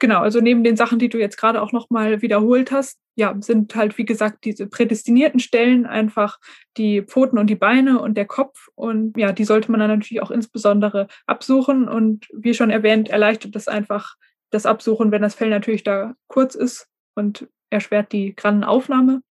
Genau, 0.00 0.20
also 0.20 0.40
neben 0.40 0.64
den 0.64 0.76
Sachen, 0.76 0.98
die 0.98 1.08
du 1.08 1.18
jetzt 1.18 1.36
gerade 1.36 1.62
auch 1.62 1.72
nochmal 1.72 2.20
wiederholt 2.20 2.72
hast, 2.72 2.98
ja, 3.16 3.34
sind 3.40 3.74
halt, 3.76 3.96
wie 3.96 4.04
gesagt, 4.04 4.44
diese 4.44 4.66
prädestinierten 4.66 5.38
Stellen 5.38 5.86
einfach 5.86 6.38
die 6.76 7.02
Pfoten 7.02 7.38
und 7.38 7.48
die 7.48 7.54
Beine 7.54 8.00
und 8.00 8.16
der 8.16 8.26
Kopf. 8.26 8.68
Und 8.74 9.16
ja, 9.16 9.32
die 9.32 9.44
sollte 9.44 9.70
man 9.70 9.78
dann 9.78 9.90
natürlich 9.90 10.20
auch 10.20 10.32
insbesondere 10.32 11.06
absuchen. 11.26 11.88
Und 11.88 12.26
wie 12.32 12.54
schon 12.54 12.70
erwähnt, 12.70 13.08
erleichtert 13.08 13.54
das 13.54 13.68
einfach 13.68 14.16
das 14.50 14.66
Absuchen, 14.66 15.12
wenn 15.12 15.22
das 15.22 15.36
Fell 15.36 15.50
natürlich 15.50 15.84
da 15.84 16.14
kurz 16.26 16.56
ist 16.56 16.88
und 17.14 17.48
erschwert 17.70 18.12
die 18.12 18.34
Grannenaufnahme. 18.34 19.22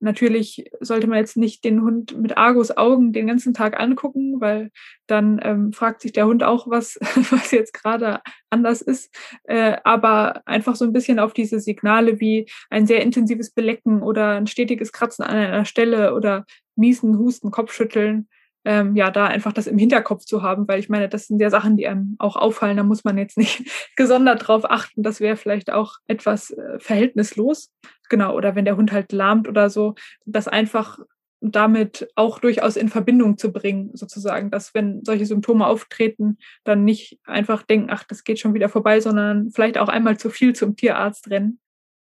Natürlich 0.00 0.64
sollte 0.80 1.06
man 1.06 1.18
jetzt 1.18 1.36
nicht 1.36 1.62
den 1.62 1.82
Hund 1.82 2.16
mit 2.18 2.38
Argus 2.38 2.74
Augen 2.76 3.12
den 3.12 3.26
ganzen 3.26 3.52
Tag 3.52 3.78
angucken, 3.78 4.40
weil 4.40 4.70
dann 5.06 5.38
ähm, 5.42 5.72
fragt 5.72 6.00
sich 6.00 6.12
der 6.12 6.26
Hund 6.26 6.42
auch, 6.42 6.68
was, 6.68 6.98
was 7.30 7.50
jetzt 7.50 7.74
gerade 7.74 8.20
anders 8.48 8.80
ist. 8.80 9.14
Äh, 9.44 9.76
aber 9.84 10.42
einfach 10.46 10.74
so 10.74 10.86
ein 10.86 10.92
bisschen 10.92 11.18
auf 11.18 11.34
diese 11.34 11.60
Signale 11.60 12.18
wie 12.18 12.48
ein 12.70 12.86
sehr 12.86 13.02
intensives 13.02 13.50
Belecken 13.50 14.02
oder 14.02 14.36
ein 14.36 14.46
stetiges 14.46 14.92
Kratzen 14.92 15.22
an 15.24 15.36
einer 15.36 15.64
Stelle 15.66 16.14
oder 16.14 16.46
Niesen, 16.76 17.18
Husten, 17.18 17.50
Kopfschütteln 17.50 18.26
ähm, 18.64 18.94
ja, 18.94 19.10
da 19.10 19.26
einfach 19.26 19.52
das 19.52 19.66
im 19.66 19.78
Hinterkopf 19.78 20.24
zu 20.24 20.42
haben, 20.42 20.68
weil 20.68 20.80
ich 20.80 20.88
meine, 20.88 21.08
das 21.08 21.26
sind 21.26 21.40
ja 21.40 21.50
Sachen, 21.50 21.76
die 21.76 21.86
einem 21.86 22.16
auch 22.18 22.36
auffallen, 22.36 22.76
da 22.76 22.82
muss 22.82 23.04
man 23.04 23.16
jetzt 23.16 23.38
nicht 23.38 23.62
gesondert 23.96 24.46
drauf 24.46 24.70
achten, 24.70 25.02
das 25.02 25.20
wäre 25.20 25.36
vielleicht 25.36 25.72
auch 25.72 25.94
etwas 26.06 26.50
äh, 26.50 26.78
verhältnislos. 26.78 27.70
Genau, 28.08 28.34
oder 28.34 28.54
wenn 28.56 28.64
der 28.64 28.76
Hund 28.76 28.92
halt 28.92 29.12
lahmt 29.12 29.48
oder 29.48 29.70
so, 29.70 29.94
das 30.26 30.48
einfach 30.48 30.98
damit 31.40 32.08
auch 32.16 32.38
durchaus 32.38 32.76
in 32.76 32.88
Verbindung 32.88 33.38
zu 33.38 33.50
bringen, 33.50 33.90
sozusagen, 33.94 34.50
dass 34.50 34.74
wenn 34.74 35.02
solche 35.04 35.24
Symptome 35.24 35.66
auftreten, 35.66 36.36
dann 36.64 36.84
nicht 36.84 37.18
einfach 37.24 37.62
denken, 37.62 37.88
ach, 37.90 38.04
das 38.04 38.24
geht 38.24 38.38
schon 38.38 38.52
wieder 38.52 38.68
vorbei, 38.68 39.00
sondern 39.00 39.50
vielleicht 39.50 39.78
auch 39.78 39.88
einmal 39.88 40.18
zu 40.18 40.28
viel 40.28 40.54
zum 40.54 40.76
Tierarzt 40.76 41.30
rennen. 41.30 41.58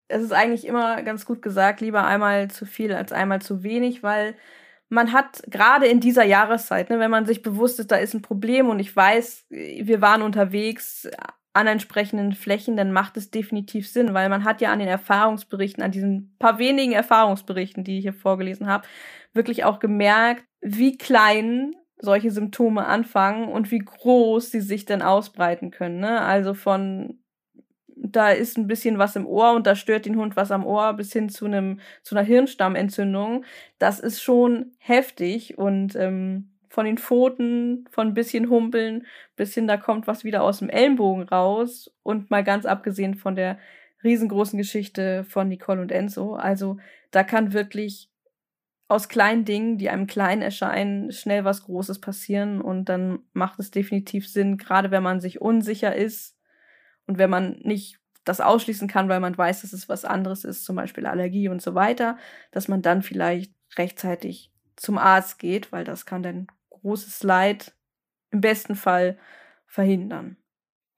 Es 0.09 0.23
ist 0.23 0.33
eigentlich 0.33 0.67
immer 0.67 1.03
ganz 1.03 1.25
gut 1.25 1.41
gesagt, 1.41 1.81
lieber 1.81 2.05
einmal 2.05 2.51
zu 2.51 2.67
viel 2.67 2.93
als 2.93 3.13
einmal 3.13 3.41
zu 3.41 3.63
wenig, 3.63 4.03
weil 4.03 4.35
man 4.93 5.15
hat 5.15 5.43
gerade 5.47 5.87
in 5.87 6.01
dieser 6.01 6.23
Jahreszeit, 6.25 6.91
ne, 6.91 6.99
wenn 6.99 7.11
man 7.11 7.25
sich 7.25 7.41
bewusst 7.41 7.81
ist, 7.81 7.91
da 7.91 7.97
ist 7.97 8.13
ein 8.13 8.21
Problem 8.21 8.69
und 8.69 8.79
ich 8.79 8.95
weiß, 8.95 9.47
wir 9.49 10.03
waren 10.03 10.21
unterwegs 10.21 11.09
an 11.55 11.67
entsprechenden 11.67 12.35
Flächen, 12.35 12.77
dann 12.77 12.93
macht 12.93 13.17
es 13.17 13.31
definitiv 13.31 13.89
Sinn, 13.89 14.13
weil 14.13 14.29
man 14.29 14.45
hat 14.45 14.61
ja 14.61 14.71
an 14.71 14.81
den 14.81 14.89
Erfahrungsberichten, 14.89 15.83
an 15.83 15.93
diesen 15.93 16.37
paar 16.39 16.59
wenigen 16.59 16.93
Erfahrungsberichten, 16.93 17.85
die 17.85 17.99
ich 17.99 18.03
hier 18.03 18.13
vorgelesen 18.13 18.67
habe, 18.67 18.87
wirklich 19.33 19.65
auch 19.65 19.79
gemerkt, 19.79 20.45
wie 20.61 20.99
klein 20.99 21.75
solche 21.97 22.31
Symptome 22.31 22.85
anfangen 22.85 23.49
und 23.49 23.71
wie 23.71 23.79
groß 23.79 24.51
sie 24.51 24.61
sich 24.61 24.85
dann 24.85 25.01
ausbreiten 25.01 25.71
können. 25.71 26.01
Ne? 26.01 26.21
Also 26.21 26.53
von 26.53 27.22
da 28.05 28.31
ist 28.31 28.59
ein 28.59 28.67
bisschen 28.67 28.99
was 28.99 29.15
im 29.17 29.27
Ohr 29.27 29.53
und 29.53 29.67
da 29.67 29.77
stört 29.77 30.07
den 30.07 30.17
Hund 30.17 30.35
was 30.35 30.51
am 30.51 30.67
Ohr 30.67 30.93
bis 30.95 31.13
hin 31.13 31.29
zu 31.29 31.47
einem 31.47 31.79
zu 32.03 32.17
einer 32.17 32.27
Hirnstammentzündung. 32.27 33.45
Das 33.79 34.01
ist 34.01 34.21
schon 34.23 34.73
heftig 34.79 35.57
und 35.57 35.95
ähm, 35.95 36.51
von 36.69 36.87
den 36.87 36.99
Pfoten, 36.99 37.87
von 37.91 38.09
ein 38.09 38.15
bisschen 38.15 38.49
Humpeln 38.49 39.07
bis 39.37 39.55
hin, 39.55 39.69
da 39.69 39.77
kommt 39.77 40.07
was 40.07 40.25
wieder 40.25 40.43
aus 40.43 40.59
dem 40.59 40.71
Ellenbogen 40.71 41.25
raus 41.25 41.91
und 42.03 42.31
mal 42.31 42.43
ganz 42.43 42.67
abgesehen 42.67 43.15
von 43.15 43.37
der 43.37 43.59
riesengroßen 44.03 44.59
Geschichte 44.59 45.25
von 45.25 45.49
Nicole 45.49 45.81
und 45.81 45.93
Enzo. 45.93 46.35
Also 46.35 46.79
da 47.11 47.23
kann 47.23 47.53
wirklich 47.53 48.11
aus 48.89 49.09
kleinen 49.09 49.45
Dingen, 49.45 49.79
die 49.79 49.91
einem 49.91 50.07
klein 50.07 50.43
erscheinen, 50.43 51.13
schnell 51.13 51.45
was 51.45 51.65
Großes 51.65 52.01
passieren 52.01 52.61
und 52.61 52.89
dann 52.89 53.21
macht 53.33 53.61
es 53.61 53.71
definitiv 53.71 54.29
Sinn, 54.29 54.57
gerade 54.57 54.91
wenn 54.91 55.03
man 55.03 55.21
sich 55.21 55.41
unsicher 55.41 55.95
ist, 55.95 56.37
und 57.07 57.19
wenn 57.19 57.31
man 57.31 57.59
nicht 57.63 57.99
das 58.25 58.41
ausschließen 58.41 58.89
kann, 58.89 59.09
weil 59.09 59.21
man 59.21 59.37
weiß, 59.37 59.63
dass 59.63 59.73
es 59.73 59.89
was 59.89 60.05
anderes 60.05 60.45
ist, 60.45 60.65
zum 60.65 60.77
Beispiel 60.77 61.07
Allergie 61.07 61.49
und 61.49 61.61
so 61.61 61.75
weiter, 61.75 62.19
dass 62.53 62.69
man 62.69 62.83
dann 62.83 63.03
vielleicht 63.03 63.53
rechtzeitig 63.77 64.53
zum 64.77 64.99
Arzt 64.99 65.39
geht, 65.39 65.73
weil 65.73 65.85
das 65.85 66.07
kann 66.07 66.23
dann 66.23 66.47
großes 66.71 67.23
Leid 67.23 67.75
im 68.31 68.41
besten 68.41 68.77
Fall 68.77 69.19
verhindern. 69.67 70.37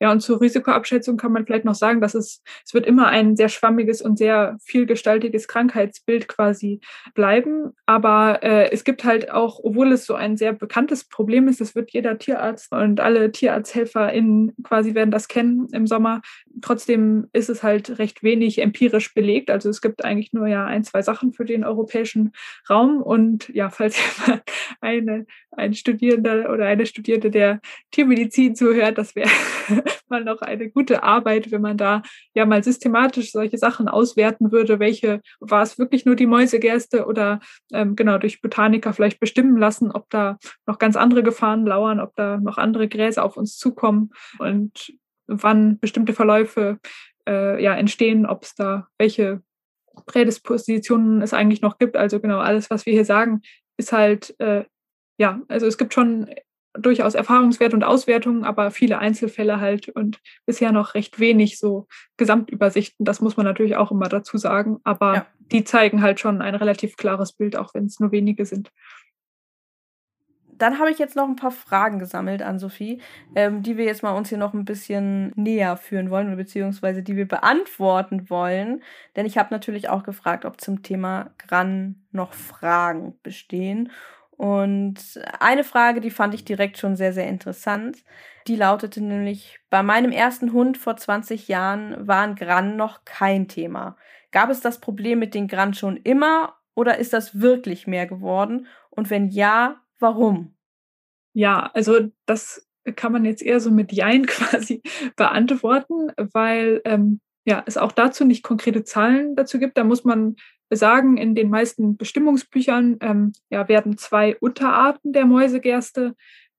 Ja, 0.05 0.13
und 0.13 0.21
zur 0.21 0.39
Risikoabschätzung 0.39 1.17
kann 1.17 1.33
man 1.33 1.47
vielleicht 1.47 1.65
noch 1.65 1.75
sagen, 1.75 2.03
dass 2.03 2.15
es, 2.15 2.43
es 2.63 2.75
wird 2.75 2.85
immer 2.85 3.07
ein 3.07 3.37
sehr 3.37 3.49
schwammiges 3.49 4.03
und 4.03 4.19
sehr 4.19 4.59
vielgestaltiges 4.63 5.49
Krankheitsbild 5.49 6.29
quasi 6.29 6.83
bleiben. 7.15 7.73
Aber 7.87 8.43
äh, 8.43 8.71
es 8.71 8.85
gibt 8.85 9.05
halt 9.05 9.31
auch, 9.31 9.61
obwohl 9.63 9.93
es 9.93 10.05
so 10.05 10.13
ein 10.15 10.37
sehr 10.37 10.53
bekanntes 10.53 11.05
Problem 11.05 11.49
ist, 11.49 11.63
das 11.63 11.75
wird 11.75 11.91
jeder 11.93 12.19
Tierarzt 12.19 12.71
und 12.71 13.01
alle 13.01 13.33
TierarzthelferInnen 13.33 14.53
quasi 14.63 14.95
werden 14.95 15.11
das 15.11 15.27
kennen 15.27 15.69
im 15.73 15.87
Sommer. 15.87 16.21
Trotzdem 16.63 17.29
ist 17.33 17.49
es 17.49 17.63
halt 17.63 17.99
recht 17.99 18.23
wenig 18.23 18.61
empirisch 18.61 19.15
belegt. 19.15 19.51
Also 19.51 19.69
es 19.69 19.81
gibt 19.81 20.05
eigentlich 20.05 20.33
nur 20.33 20.47
ja 20.47 20.65
ein, 20.65 20.85
zwei 20.85 21.03
Sachen 21.03 21.33
für 21.33 21.45
den 21.45 21.65
europäischen 21.65 22.33
Raum. 22.69 23.03
Und 23.03 23.49
ja, 23.49 23.71
falls 23.71 23.99
eine, 24.81 25.27
ein 25.53 25.75
Studierender 25.75 26.53
oder 26.53 26.67
eine 26.67 26.87
Studierende 26.87 27.31
der 27.31 27.61
Tiermedizin 27.91 28.55
zuhört, 28.55 28.99
das 28.99 29.15
wäre 29.17 29.31
mal 30.09 30.25
noch 30.25 30.43
eine 30.43 30.71
gute 30.71 31.03
Arbeit, 31.03 31.51
wenn 31.51 31.63
man 31.63 31.77
da 31.77 32.03
ja 32.35 32.47
mal 32.47 32.63
systematisch 32.63 33.33
solche 33.33 33.59
Sachen 33.59 33.89
auswerten 33.89 34.53
würde. 34.53 34.79
Welche 34.79 35.21
war 35.41 35.63
es 35.63 35.79
wirklich 35.79 36.05
nur 36.05 36.17
die 36.17 36.27
Mäusegerste 36.27 37.07
oder 37.07 37.41
ähm, 37.73 37.97
genau 37.97 38.19
durch 38.19 38.41
Botaniker 38.41 38.93
vielleicht 38.93 39.21
bestimmen 39.21 39.57
lassen, 39.57 39.91
ob 39.91 40.11
da 40.11 40.39
noch 40.67 40.79
ganz 40.79 40.97
andere 40.97 41.23
Gefahren 41.23 41.67
lauern, 41.67 42.01
ob 42.01 42.15
da 42.17 42.39
noch 42.39 42.59
andere 42.59 42.89
Gräser 42.89 43.25
auf 43.25 43.37
uns 43.37 43.57
zukommen 43.57 44.11
und 44.39 44.93
wann 45.27 45.79
bestimmte 45.79 46.13
Verläufe 46.13 46.79
äh, 47.29 47.63
ja 47.63 47.75
entstehen, 47.75 48.27
ob 48.27 48.45
es 48.45 48.55
da 48.55 48.89
welche 48.99 49.43
Prädispositionen 50.07 51.23
es 51.23 51.33
eigentlich 51.33 51.63
noch 51.63 51.79
gibt. 51.79 51.97
Also 51.97 52.21
genau 52.21 52.39
alles, 52.39 52.71
was 52.71 52.85
wir 52.85 52.93
hier 52.93 53.05
sagen, 53.05 53.43
ist 53.77 53.93
halt 53.93 54.35
äh, 54.41 54.65
ja, 55.19 55.41
also 55.49 55.67
es 55.67 55.79
gibt 55.79 55.95
schon 55.95 56.29
durchaus 56.77 57.15
Erfahrungswert 57.15 57.73
und 57.73 57.85
Auswertungen, 57.85 58.45
aber 58.45 58.73
viele 58.73 58.99
Einzelfälle 58.99 59.61
halt 59.61 59.89
und 59.91 60.19
bisher 60.45 60.73
noch 60.73 60.95
recht 60.95 61.21
wenig 61.21 61.59
so 61.59 61.87
Gesamtübersichten. 62.17 63.05
Das 63.05 63.21
muss 63.21 63.37
man 63.37 63.47
natürlich 63.47 63.77
auch 63.77 63.93
immer 63.93 64.09
dazu 64.09 64.39
sagen. 64.39 64.79
Aber 64.83 65.15
ja. 65.15 65.27
die 65.39 65.63
zeigen 65.63 66.03
halt 66.03 66.19
schon 66.19 66.43
ein 66.43 66.57
relativ 66.57 66.97
klares 66.97 67.33
Bild, 67.33 67.55
auch 67.55 67.75
wenn 67.75 67.85
es 67.85 68.01
nur 68.01 68.11
wenige 68.11 68.45
sind. 68.45 68.71
Dann 70.59 70.79
habe 70.79 70.91
ich 70.91 70.99
jetzt 70.99 71.17
noch 71.17 71.29
ein 71.29 71.37
paar 71.37 71.51
Fragen 71.51 71.99
gesammelt 71.99 72.43
an 72.43 72.59
Sophie, 72.59 73.01
ähm, 73.35 73.63
die 73.63 73.77
wir 73.77 73.85
jetzt 73.85 74.03
mal 74.03 74.13
uns 74.13 74.29
hier 74.29 74.39
noch 74.39 74.55
ein 74.55 74.65
bisschen 74.65 75.33
näher 75.37 75.77
führen 75.77 76.11
wollen, 76.11 76.37
beziehungsweise 76.37 77.03
die 77.03 77.17
wir 77.17 77.29
beantworten 77.29 78.31
wollen. 78.31 78.83
Denn 79.17 79.27
ich 79.27 79.39
habe 79.39 79.53
natürlich 79.53 79.89
auch 79.89 80.03
gefragt, 80.03 80.45
ob 80.45 80.61
zum 80.61 80.83
Thema 80.83 81.31
Gran 81.39 81.97
noch 82.13 82.33
Fragen 82.33 83.19
bestehen. 83.23 83.91
Und 84.37 85.21
eine 85.39 85.65
Frage, 85.65 86.01
die 86.01 86.11
fand 86.11 86.35
ich 86.35 86.45
direkt 86.45 86.79
schon 86.79 86.97
sehr, 86.97 87.13
sehr 87.13 87.29
interessant. 87.29 87.99
Die 88.47 88.57
lautete 88.57 89.01
nämlich, 89.01 89.61
bei 89.71 89.83
meinem 89.83 90.13
ersten 90.13 90.53
Hund 90.53 90.77
vor 90.77 90.97
20 90.97 91.49
Jahren 91.49 92.07
waren 92.07 92.35
Gran 92.35 92.77
noch 92.77 93.05
kein 93.05 93.49
Thema. 93.49 93.97
Gab 94.33 94.51
es 94.51 94.61
das 94.61 94.81
Problem 94.81 95.21
mit 95.21 95.35
den 95.35 95.47
Gran 95.47 95.75
schon 95.75 95.97
immer 95.97 96.57
oder 96.75 96.99
ist 96.99 97.13
das 97.13 97.41
wirklich 97.41 97.87
mehr 97.87 98.07
geworden? 98.07 98.67
Und 98.91 99.09
wenn 99.09 99.29
ja, 99.29 99.81
warum? 100.05 100.55
Ja, 101.35 101.71
also 101.73 102.11
das 102.27 102.69
kann 102.97 103.13
man 103.13 103.25
jetzt 103.25 103.43
eher 103.43 103.59
so 103.59 103.71
mit 103.71 103.91
Jein 103.91 104.27
quasi 104.35 104.83
beantworten, 105.17 106.13
weil 106.33 106.83
ähm, 106.85 107.21
ja, 107.47 107.63
es 107.67 107.77
auch 107.77 107.93
dazu 107.93 108.25
nicht 108.25 108.43
konkrete 108.43 108.85
Zahlen 108.85 109.35
dazu 109.35 109.59
gibt. 109.59 109.79
Da 109.79 109.85
muss 109.85 110.05
man 110.05 110.37
sagen, 110.71 111.17
in 111.17 111.35
den 111.35 111.49
meisten 111.49 111.97
Bestimmungsbüchern 111.97 112.99
ähm, 113.01 113.33
ja, 113.51 113.69
werden 113.69 113.97
zwei 113.97 114.37
Unterarten 114.37 115.13
der 115.13 115.25
Mäusegerste 115.25 116.15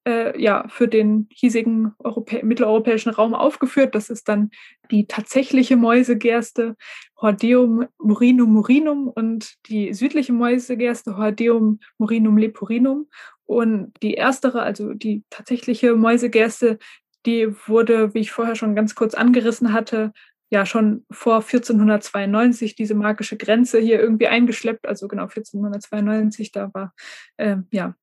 äh, 0.05 0.39
ja, 0.41 0.65
für 0.69 0.87
den 0.87 1.27
hiesigen 1.31 1.93
Europä 1.99 2.41
mitteleuropäischen 2.43 3.11
Raum 3.11 3.33
aufgeführt. 3.33 3.95
Das 3.95 4.09
ist 4.09 4.27
dann 4.29 4.51
die 4.91 5.07
tatsächliche 5.07 5.77
Mäusegerste 5.77 6.75
Hordeum 7.19 7.85
murinum 7.97 8.53
murinum 8.53 9.07
und 9.07 9.55
die 9.67 9.93
südliche 9.93 10.33
Mäusegerste 10.33 11.17
Hordeum 11.17 11.79
murinum 11.97 12.37
leporinum. 12.37 13.07
Und 13.45 13.93
die 14.01 14.15
erstere, 14.15 14.61
also 14.61 14.93
die 14.93 15.23
tatsächliche 15.29 15.95
Mäusegerste, 15.95 16.79
die 17.25 17.55
wurde, 17.67 18.13
wie 18.13 18.19
ich 18.19 18.31
vorher 18.31 18.55
schon 18.55 18.75
ganz 18.75 18.95
kurz 18.95 19.13
angerissen 19.13 19.73
hatte, 19.73 20.13
ja 20.49 20.65
schon 20.65 21.05
vor 21.11 21.37
1492 21.37 22.75
diese 22.75 22.93
magische 22.93 23.37
Grenze 23.37 23.79
hier 23.79 23.99
irgendwie 23.99 24.27
eingeschleppt. 24.27 24.87
Also 24.87 25.07
genau 25.07 25.23
1492, 25.23 26.51
da 26.51 26.69
war 26.73 26.93
äh, 27.37 27.57
ja 27.71 27.95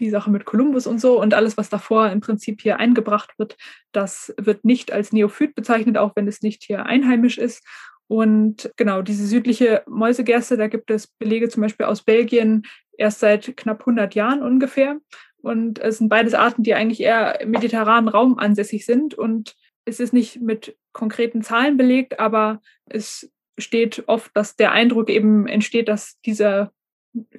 die 0.00 0.10
Sache 0.10 0.30
mit 0.30 0.44
Kolumbus 0.44 0.86
und 0.86 1.00
so 1.00 1.20
und 1.20 1.34
alles, 1.34 1.56
was 1.56 1.68
davor 1.68 2.10
im 2.10 2.20
Prinzip 2.20 2.60
hier 2.62 2.78
eingebracht 2.78 3.38
wird, 3.38 3.56
das 3.92 4.34
wird 4.38 4.64
nicht 4.64 4.92
als 4.92 5.12
Neophyt 5.12 5.54
bezeichnet, 5.54 5.98
auch 5.98 6.16
wenn 6.16 6.26
es 6.26 6.42
nicht 6.42 6.64
hier 6.64 6.86
einheimisch 6.86 7.38
ist. 7.38 7.64
Und 8.08 8.72
genau, 8.76 9.02
diese 9.02 9.26
südliche 9.26 9.84
Mäusegerste, 9.86 10.56
da 10.56 10.66
gibt 10.66 10.90
es 10.90 11.06
Belege 11.06 11.48
zum 11.48 11.62
Beispiel 11.62 11.86
aus 11.86 12.02
Belgien 12.02 12.64
erst 12.98 13.20
seit 13.20 13.56
knapp 13.56 13.80
100 13.80 14.14
Jahren 14.16 14.42
ungefähr. 14.42 14.98
Und 15.42 15.78
es 15.78 15.98
sind 15.98 16.08
beides 16.08 16.34
Arten, 16.34 16.62
die 16.62 16.74
eigentlich 16.74 17.00
eher 17.00 17.40
im 17.40 17.50
mediterranen 17.50 18.08
Raum 18.08 18.38
ansässig 18.38 18.84
sind 18.84 19.14
und 19.14 19.54
es 19.84 20.00
ist 20.00 20.12
nicht 20.12 20.40
mit 20.40 20.76
konkreten 20.92 21.42
Zahlen 21.42 21.76
belegt, 21.76 22.20
aber 22.20 22.60
es 22.86 23.30
steht 23.58 24.04
oft, 24.06 24.30
dass 24.34 24.56
der 24.56 24.72
Eindruck 24.72 25.08
eben 25.08 25.46
entsteht, 25.46 25.88
dass 25.88 26.20
dieser 26.20 26.72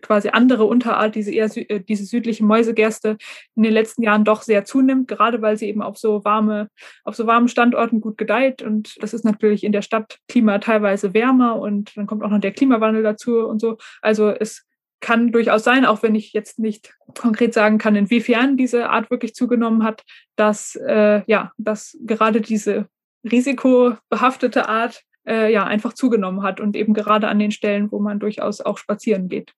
quasi 0.02 0.30
andere 0.30 0.66
Unterart, 0.66 1.16
diese 1.16 1.32
eher 1.32 1.50
äh, 1.56 1.80
diese 1.80 2.06
südliche 2.06 2.44
Mäusegerste 2.44 3.18
in 3.56 3.64
den 3.64 3.74
letzten 3.74 4.04
Jahren 4.04 4.24
doch 4.24 4.42
sehr 4.42 4.66
zunimmt, 4.66 5.08
gerade 5.08 5.42
weil 5.42 5.58
sie 5.58 5.68
eben 5.68 5.82
auf 5.82 5.98
so 5.98 6.24
warme, 6.26 6.70
auf 7.04 7.16
so 7.16 7.28
warmen 7.28 7.48
Standorten 7.48 8.02
gut 8.02 8.18
gedeiht. 8.18 8.62
Und 8.62 9.02
das 9.02 9.14
ist 9.14 9.24
natürlich 9.26 9.64
in 9.64 9.72
der 9.72 9.82
Stadt 9.82 10.20
Klima 10.28 10.60
teilweise 10.60 11.14
wärmer 11.14 11.60
und 11.60 11.96
dann 11.96 12.08
kommt 12.08 12.24
auch 12.24 12.30
noch 12.30 12.40
der 12.40 12.54
Klimawandel 12.54 13.04
dazu 13.04 13.40
und 13.40 13.60
so. 13.60 13.78
Also 14.02 14.30
es 14.30 14.66
kann 15.00 15.32
durchaus 15.32 15.64
sein, 15.64 15.86
auch 15.86 16.04
wenn 16.04 16.16
ich 16.16 16.32
jetzt 16.32 16.60
nicht 16.60 16.94
konkret 17.20 17.54
sagen 17.54 17.78
kann, 17.80 17.96
inwiefern 17.96 18.56
diese 18.56 18.90
Art 18.90 19.10
wirklich 19.10 19.34
zugenommen 19.34 19.84
hat, 19.84 20.04
dass 20.36 20.76
äh, 20.76 21.24
ja, 21.26 21.52
dass 21.58 21.98
gerade 22.06 22.42
diese 22.42 22.88
risikobehaftete 23.30 24.70
Art 24.70 25.02
äh, 25.28 25.52
ja 25.52 25.66
einfach 25.66 25.94
zugenommen 25.94 26.44
hat 26.44 26.60
und 26.60 26.76
eben 26.76 26.94
gerade 26.94 27.28
an 27.28 27.40
den 27.40 27.52
Stellen, 27.52 27.92
wo 27.92 28.00
man 28.00 28.20
durchaus 28.20 28.62
auch 28.62 28.78
spazieren 28.78 29.28
geht. 29.28 29.54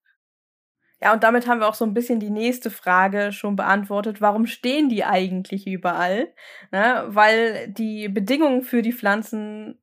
Ja, 1.04 1.12
und 1.12 1.22
damit 1.22 1.48
haben 1.48 1.60
wir 1.60 1.68
auch 1.68 1.76
so 1.76 1.84
ein 1.84 1.94
bisschen 1.94 2.22
die 2.22 2.30
nächste 2.30 2.72
Frage 2.72 3.34
schon 3.34 3.58
beantwortet. 3.58 4.22
Warum 4.22 4.48
stehen 4.48 4.88
die 4.88 5.04
eigentlich 5.04 5.68
überall? 5.68 6.30
Ne? 6.72 7.04
Weil 7.08 7.68
die 7.68 8.08
Bedingungen 8.08 8.62
für 8.62 8.82
die 8.82 8.94
Pflanzen 8.94 9.78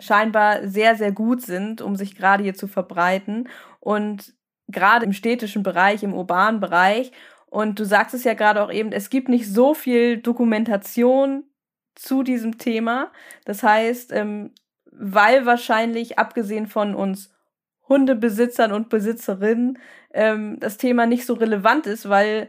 scheinbar 0.00 0.66
sehr, 0.66 0.96
sehr 0.96 1.12
gut 1.12 1.42
sind, 1.42 1.82
um 1.82 1.94
sich 1.94 2.16
gerade 2.16 2.42
hier 2.42 2.54
zu 2.54 2.68
verbreiten. 2.68 3.50
Und 3.80 4.32
gerade 4.66 5.04
im 5.04 5.12
städtischen 5.12 5.62
Bereich, 5.62 6.02
im 6.02 6.14
urbanen 6.14 6.60
Bereich. 6.60 7.12
Und 7.50 7.78
du 7.78 7.84
sagst 7.84 8.14
es 8.14 8.24
ja 8.24 8.32
gerade 8.32 8.62
auch 8.62 8.72
eben, 8.72 8.92
es 8.92 9.10
gibt 9.10 9.28
nicht 9.28 9.52
so 9.52 9.74
viel 9.74 10.22
Dokumentation 10.22 11.44
zu 11.96 12.22
diesem 12.22 12.56
Thema. 12.56 13.12
Das 13.44 13.62
heißt, 13.62 14.10
ähm, 14.12 14.52
weil 14.90 15.44
wahrscheinlich, 15.44 16.18
abgesehen 16.18 16.66
von 16.66 16.94
uns 16.94 17.31
Hundebesitzern 17.92 18.72
und 18.72 18.88
Besitzerinnen, 18.88 19.78
ähm, 20.14 20.58
das 20.60 20.78
Thema 20.78 21.06
nicht 21.06 21.26
so 21.26 21.34
relevant 21.34 21.86
ist, 21.86 22.08
weil 22.08 22.48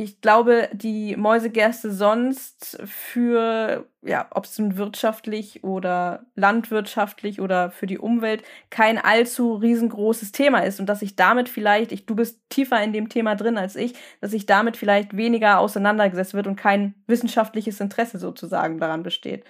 ich 0.00 0.20
glaube, 0.20 0.68
die 0.72 1.16
Mäusegerste 1.16 1.90
sonst 1.90 2.80
für, 2.84 3.84
ja, 4.02 4.28
ob 4.30 4.44
es 4.44 4.56
nun 4.56 4.76
wirtschaftlich 4.76 5.64
oder 5.64 6.26
landwirtschaftlich 6.36 7.40
oder 7.40 7.72
für 7.72 7.88
die 7.88 7.98
Umwelt 7.98 8.44
kein 8.70 8.98
allzu 8.98 9.54
riesengroßes 9.54 10.30
Thema 10.30 10.60
ist 10.60 10.78
und 10.78 10.86
dass 10.86 11.02
ich 11.02 11.16
damit 11.16 11.48
vielleicht, 11.48 11.90
ich, 11.90 12.06
du 12.06 12.14
bist 12.14 12.40
tiefer 12.48 12.80
in 12.80 12.92
dem 12.92 13.08
Thema 13.08 13.34
drin 13.34 13.58
als 13.58 13.74
ich, 13.74 13.94
dass 14.20 14.30
sich 14.30 14.46
damit 14.46 14.76
vielleicht 14.76 15.16
weniger 15.16 15.58
auseinandergesetzt 15.58 16.34
wird 16.34 16.46
und 16.46 16.54
kein 16.54 16.94
wissenschaftliches 17.08 17.80
Interesse 17.80 18.18
sozusagen 18.18 18.78
daran 18.78 19.02
besteht. 19.02 19.44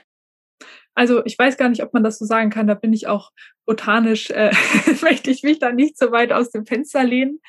Also 0.94 1.24
ich 1.24 1.38
weiß 1.38 1.56
gar 1.56 1.68
nicht, 1.68 1.82
ob 1.82 1.94
man 1.94 2.02
das 2.02 2.18
so 2.18 2.24
sagen 2.24 2.50
kann. 2.50 2.66
Da 2.66 2.74
bin 2.74 2.92
ich 2.92 3.06
auch 3.06 3.30
botanisch, 3.66 4.30
äh, 4.30 4.50
möchte 5.02 5.30
ich 5.30 5.42
mich 5.42 5.58
da 5.58 5.72
nicht 5.72 5.98
so 5.98 6.10
weit 6.12 6.32
aus 6.32 6.50
dem 6.50 6.66
Fenster 6.66 7.04
lehnen. 7.04 7.40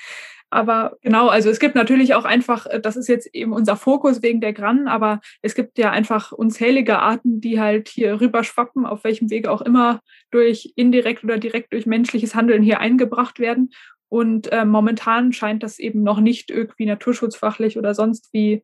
Aber 0.51 0.97
genau, 1.01 1.27
also 1.27 1.49
es 1.49 1.59
gibt 1.59 1.75
natürlich 1.75 2.15
auch 2.15 2.25
einfach, 2.25 2.65
äh, 2.65 2.79
das 2.79 2.95
ist 2.95 3.07
jetzt 3.07 3.33
eben 3.33 3.53
unser 3.53 3.75
Fokus 3.75 4.21
wegen 4.23 4.41
der 4.41 4.53
Grannen, 4.53 4.87
aber 4.87 5.21
es 5.41 5.53
gibt 5.53 5.77
ja 5.77 5.91
einfach 5.91 6.31
unzählige 6.31 6.99
Arten, 6.99 7.39
die 7.39 7.59
halt 7.59 7.87
hier 7.87 8.19
rüberschwappen, 8.19 8.85
auf 8.85 9.03
welchem 9.03 9.29
Wege 9.29 9.51
auch 9.51 9.61
immer 9.61 9.99
durch 10.31 10.73
indirekt 10.75 11.23
oder 11.23 11.37
direkt 11.37 11.73
durch 11.73 11.85
menschliches 11.85 12.33
Handeln 12.33 12.63
hier 12.63 12.79
eingebracht 12.79 13.39
werden. 13.39 13.71
Und 14.09 14.51
äh, 14.51 14.65
momentan 14.65 15.33
scheint 15.33 15.61
das 15.61 15.77
eben 15.77 16.01
noch 16.01 16.19
nicht 16.19 16.49
irgendwie 16.49 16.87
naturschutzfachlich 16.87 17.77
oder 17.77 17.93
sonst 17.93 18.33
wie 18.33 18.63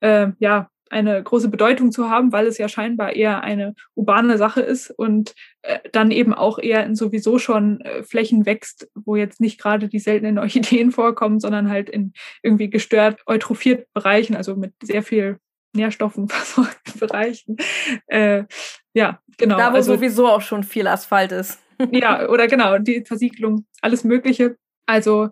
äh, 0.00 0.28
ja 0.38 0.70
eine 0.90 1.22
große 1.22 1.48
Bedeutung 1.48 1.90
zu 1.90 2.08
haben, 2.08 2.32
weil 2.32 2.46
es 2.46 2.58
ja 2.58 2.68
scheinbar 2.68 3.14
eher 3.14 3.42
eine 3.42 3.74
urbane 3.94 4.38
Sache 4.38 4.60
ist 4.60 4.90
und 4.90 5.34
äh, 5.62 5.78
dann 5.92 6.10
eben 6.10 6.32
auch 6.32 6.58
eher 6.58 6.84
in 6.84 6.94
sowieso 6.94 7.38
schon 7.38 7.80
äh, 7.80 8.02
Flächen 8.02 8.46
wächst, 8.46 8.88
wo 8.94 9.16
jetzt 9.16 9.40
nicht 9.40 9.60
gerade 9.60 9.88
die 9.88 9.98
seltenen 9.98 10.38
Orchideen 10.40 10.92
vorkommen, 10.92 11.40
sondern 11.40 11.68
halt 11.68 11.88
in 11.88 12.12
irgendwie 12.42 12.70
gestört 12.70 13.20
eutrophiert 13.26 13.92
Bereichen, 13.92 14.36
also 14.36 14.54
mit 14.56 14.74
sehr 14.82 15.02
viel 15.02 15.38
Nährstoffen 15.74 16.28
versorgten 16.28 16.98
Bereichen. 16.98 17.56
Äh, 18.06 18.44
ja, 18.94 19.20
genau. 19.36 19.56
Da, 19.56 19.72
wo 19.72 19.76
also, 19.76 19.94
sowieso 19.94 20.28
auch 20.28 20.42
schon 20.42 20.62
viel 20.62 20.86
Asphalt 20.86 21.32
ist. 21.32 21.60
ja, 21.90 22.28
oder 22.28 22.46
genau, 22.46 22.78
die 22.78 23.04
Versiegelung, 23.04 23.66
alles 23.82 24.04
Mögliche. 24.04 24.56
Also 24.86 25.30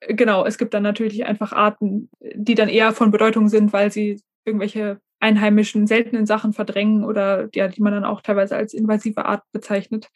genau, 0.00 0.44
es 0.44 0.58
gibt 0.58 0.74
dann 0.74 0.82
natürlich 0.82 1.24
einfach 1.24 1.52
Arten, 1.52 2.10
die 2.20 2.54
dann 2.54 2.68
eher 2.68 2.92
von 2.92 3.10
Bedeutung 3.10 3.48
sind, 3.48 3.72
weil 3.72 3.92
sie 3.92 4.20
irgendwelche 4.44 5.00
einheimischen, 5.20 5.86
seltenen 5.86 6.26
Sachen 6.26 6.52
verdrängen 6.52 7.04
oder 7.04 7.48
ja, 7.54 7.68
die 7.68 7.80
man 7.80 7.92
dann 7.92 8.04
auch 8.04 8.20
teilweise 8.20 8.56
als 8.56 8.74
invasive 8.74 9.24
Art 9.24 9.42
bezeichnet. 9.52 10.10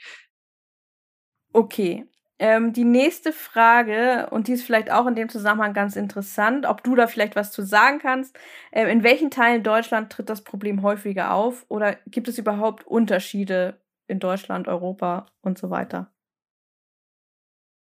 Okay. 1.53 2.07
Ähm, 2.41 2.73
die 2.73 2.85
nächste 2.85 3.33
Frage, 3.33 4.29
und 4.31 4.47
die 4.47 4.53
ist 4.53 4.63
vielleicht 4.63 4.93
auch 4.93 5.07
in 5.07 5.17
dem 5.17 5.29
Zusammenhang 5.29 5.73
ganz 5.73 5.97
interessant, 5.97 6.67
ob 6.67 6.85
du 6.85 6.95
da 6.95 7.09
vielleicht 7.09 7.35
was 7.35 7.51
zu 7.51 7.63
sagen 7.63 7.99
kannst. 7.99 8.39
Äh, 8.71 8.91
in 8.93 9.03
welchen 9.03 9.31
Teilen 9.31 9.65
Deutschland 9.65 10.13
tritt 10.13 10.31
das 10.31 10.45
Problem 10.45 10.83
häufiger 10.83 11.33
auf 11.33 11.65
oder 11.69 11.97
gibt 12.07 12.29
es 12.29 12.39
überhaupt 12.39 12.87
Unterschiede 12.87 13.81
in 14.07 14.21
Deutschland, 14.21 14.69
Europa 14.69 15.27
und 15.41 15.59
so 15.59 15.71
weiter? 15.71 16.13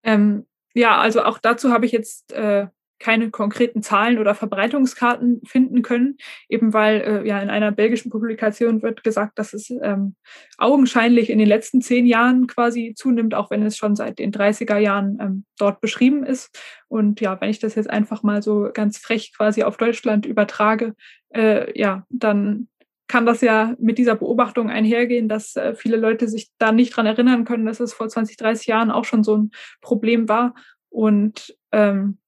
Ähm, 0.02 0.46
ja, 0.74 0.98
also 0.98 1.22
auch 1.22 1.38
dazu 1.38 1.70
habe 1.70 1.86
ich 1.86 1.92
jetzt 1.92 2.32
äh, 2.32 2.66
keine 2.98 3.30
konkreten 3.30 3.82
Zahlen 3.82 4.18
oder 4.18 4.34
Verbreitungskarten 4.34 5.40
finden 5.44 5.82
können, 5.82 6.16
eben 6.48 6.72
weil 6.72 7.00
äh, 7.00 7.28
ja 7.28 7.40
in 7.40 7.50
einer 7.50 7.72
belgischen 7.72 8.10
Publikation 8.10 8.82
wird 8.82 9.04
gesagt, 9.04 9.38
dass 9.38 9.54
es 9.54 9.70
ähm, 9.70 10.16
augenscheinlich 10.56 11.30
in 11.30 11.38
den 11.38 11.48
letzten 11.48 11.80
zehn 11.80 12.06
Jahren 12.06 12.46
quasi 12.46 12.94
zunimmt, 12.96 13.34
auch 13.34 13.50
wenn 13.50 13.62
es 13.62 13.76
schon 13.76 13.96
seit 13.96 14.18
den 14.18 14.32
30er 14.32 14.78
Jahren 14.78 15.18
ähm, 15.20 15.44
dort 15.58 15.80
beschrieben 15.80 16.24
ist. 16.24 16.50
Und 16.88 17.20
ja, 17.20 17.40
wenn 17.40 17.50
ich 17.50 17.58
das 17.58 17.74
jetzt 17.74 17.90
einfach 17.90 18.22
mal 18.22 18.42
so 18.42 18.70
ganz 18.72 18.98
frech 18.98 19.32
quasi 19.36 19.62
auf 19.62 19.76
Deutschland 19.76 20.26
übertrage, 20.26 20.94
äh, 21.30 21.78
ja, 21.78 22.04
dann 22.10 22.68
kann 23.08 23.24
das 23.24 23.40
ja 23.40 23.74
mit 23.78 23.98
dieser 23.98 24.14
Beobachtung 24.14 24.68
einhergehen, 24.70 25.28
dass 25.28 25.56
äh, 25.56 25.74
viele 25.74 25.96
Leute 25.96 26.28
sich 26.28 26.50
da 26.58 26.72
nicht 26.72 26.94
dran 26.94 27.06
erinnern 27.06 27.44
können, 27.44 27.64
dass 27.64 27.80
es 27.80 27.94
vor 27.94 28.08
20, 28.08 28.36
30 28.36 28.66
Jahren 28.66 28.90
auch 28.90 29.06
schon 29.06 29.24
so 29.24 29.36
ein 29.36 29.50
Problem 29.80 30.28
war. 30.28 30.54
Und 30.90 31.56
ähm, 31.72 32.18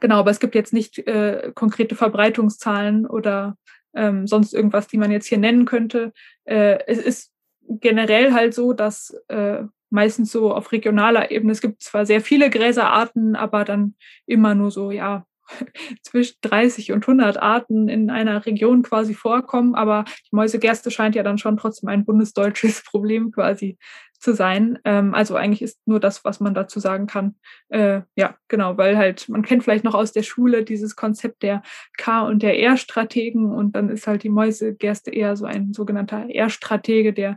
Genau, 0.00 0.16
aber 0.16 0.30
es 0.30 0.40
gibt 0.40 0.54
jetzt 0.54 0.72
nicht 0.72 0.98
äh, 1.06 1.52
konkrete 1.54 1.94
Verbreitungszahlen 1.94 3.06
oder 3.06 3.56
ähm, 3.94 4.26
sonst 4.26 4.52
irgendwas, 4.52 4.86
die 4.88 4.98
man 4.98 5.10
jetzt 5.10 5.26
hier 5.26 5.38
nennen 5.38 5.64
könnte. 5.64 6.12
Äh, 6.44 6.78
es 6.86 6.98
ist 6.98 7.32
generell 7.68 8.32
halt 8.32 8.54
so, 8.54 8.72
dass 8.72 9.16
äh, 9.28 9.62
meistens 9.90 10.32
so 10.32 10.54
auf 10.54 10.72
regionaler 10.72 11.30
Ebene, 11.30 11.52
es 11.52 11.60
gibt 11.60 11.82
zwar 11.82 12.06
sehr 12.06 12.20
viele 12.20 12.50
Gräserarten, 12.50 13.36
aber 13.36 13.64
dann 13.64 13.94
immer 14.26 14.54
nur 14.54 14.70
so, 14.70 14.90
ja, 14.90 15.26
zwischen 16.02 16.36
30 16.42 16.92
und 16.92 17.04
100 17.04 17.36
Arten 17.38 17.88
in 17.88 18.10
einer 18.10 18.44
Region 18.46 18.82
quasi 18.82 19.14
vorkommen, 19.14 19.74
aber 19.74 20.04
die 20.30 20.34
Mäusegerste 20.34 20.90
scheint 20.90 21.14
ja 21.14 21.22
dann 21.22 21.38
schon 21.38 21.56
trotzdem 21.56 21.88
ein 21.88 22.04
bundesdeutsches 22.04 22.82
Problem 22.90 23.30
quasi 23.30 23.78
zu 24.18 24.34
sein. 24.34 24.78
Ähm, 24.84 25.14
also 25.14 25.36
eigentlich 25.36 25.62
ist 25.62 25.78
nur 25.86 26.00
das, 26.00 26.24
was 26.24 26.40
man 26.40 26.54
dazu 26.54 26.80
sagen 26.80 27.06
kann. 27.06 27.36
Äh, 27.68 28.02
ja, 28.16 28.36
genau, 28.48 28.76
weil 28.76 28.96
halt, 28.96 29.28
man 29.28 29.42
kennt 29.42 29.64
vielleicht 29.64 29.84
noch 29.84 29.94
aus 29.94 30.12
der 30.12 30.22
Schule 30.22 30.64
dieses 30.64 30.96
Konzept 30.96 31.42
der 31.42 31.62
K- 31.96 32.26
und 32.26 32.42
der 32.42 32.58
R-Strategen 32.58 33.52
und 33.52 33.76
dann 33.76 33.88
ist 33.88 34.06
halt 34.06 34.22
die 34.22 34.28
Mäusegerste 34.28 35.10
eher 35.10 35.36
so 35.36 35.46
ein 35.46 35.72
sogenannter 35.72 36.26
R-Stratege, 36.28 37.12
der 37.12 37.36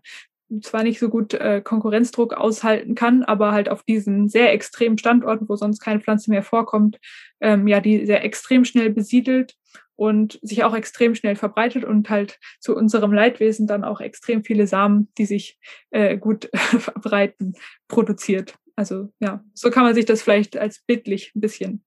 zwar 0.62 0.84
nicht 0.84 1.00
so 1.00 1.10
gut 1.10 1.34
äh, 1.36 1.62
Konkurrenzdruck 1.62 2.34
aushalten 2.34 2.96
kann, 2.96 3.24
aber 3.24 3.52
halt 3.52 3.70
auf 3.70 3.84
diesen 3.84 4.30
sehr 4.30 4.52
extremen 4.52 4.98
Standorten, 4.98 5.48
wo 5.48 5.56
sonst 5.56 5.80
keine 5.80 6.00
Pflanze 6.00 6.32
mehr 6.32 6.44
vorkommt, 6.44 6.98
ähm, 7.40 7.68
ja, 7.68 7.80
die 7.80 8.06
sehr 8.06 8.24
extrem 8.24 8.66
schnell 8.66 8.90
besiedelt 8.90 9.56
und 10.00 10.39
sich 10.41 10.64
auch 10.64 10.74
extrem 10.74 11.14
schnell 11.14 11.36
verbreitet 11.36 11.84
und 11.84 12.10
halt 12.10 12.39
zu 12.62 12.74
unserem 12.74 13.12
Leidwesen 13.12 13.68
dann 13.68 13.84
auch 13.84 14.00
extrem 14.00 14.45
viele 14.45 14.66
Samen, 14.66 15.12
die 15.18 15.26
sich 15.26 15.60
äh, 15.89 16.18
gut 16.18 16.50
verbreiten, 16.56 17.54
produziert. 17.89 18.56
Also 18.78 19.10
ja, 19.20 19.43
so 19.54 19.70
kann 19.70 19.84
man 19.84 19.93
sich 19.93 20.06
das 20.06 20.22
vielleicht 20.22 20.56
als 20.56 20.80
bildlich 20.80 21.34
ein 21.36 21.41
bisschen 21.41 21.84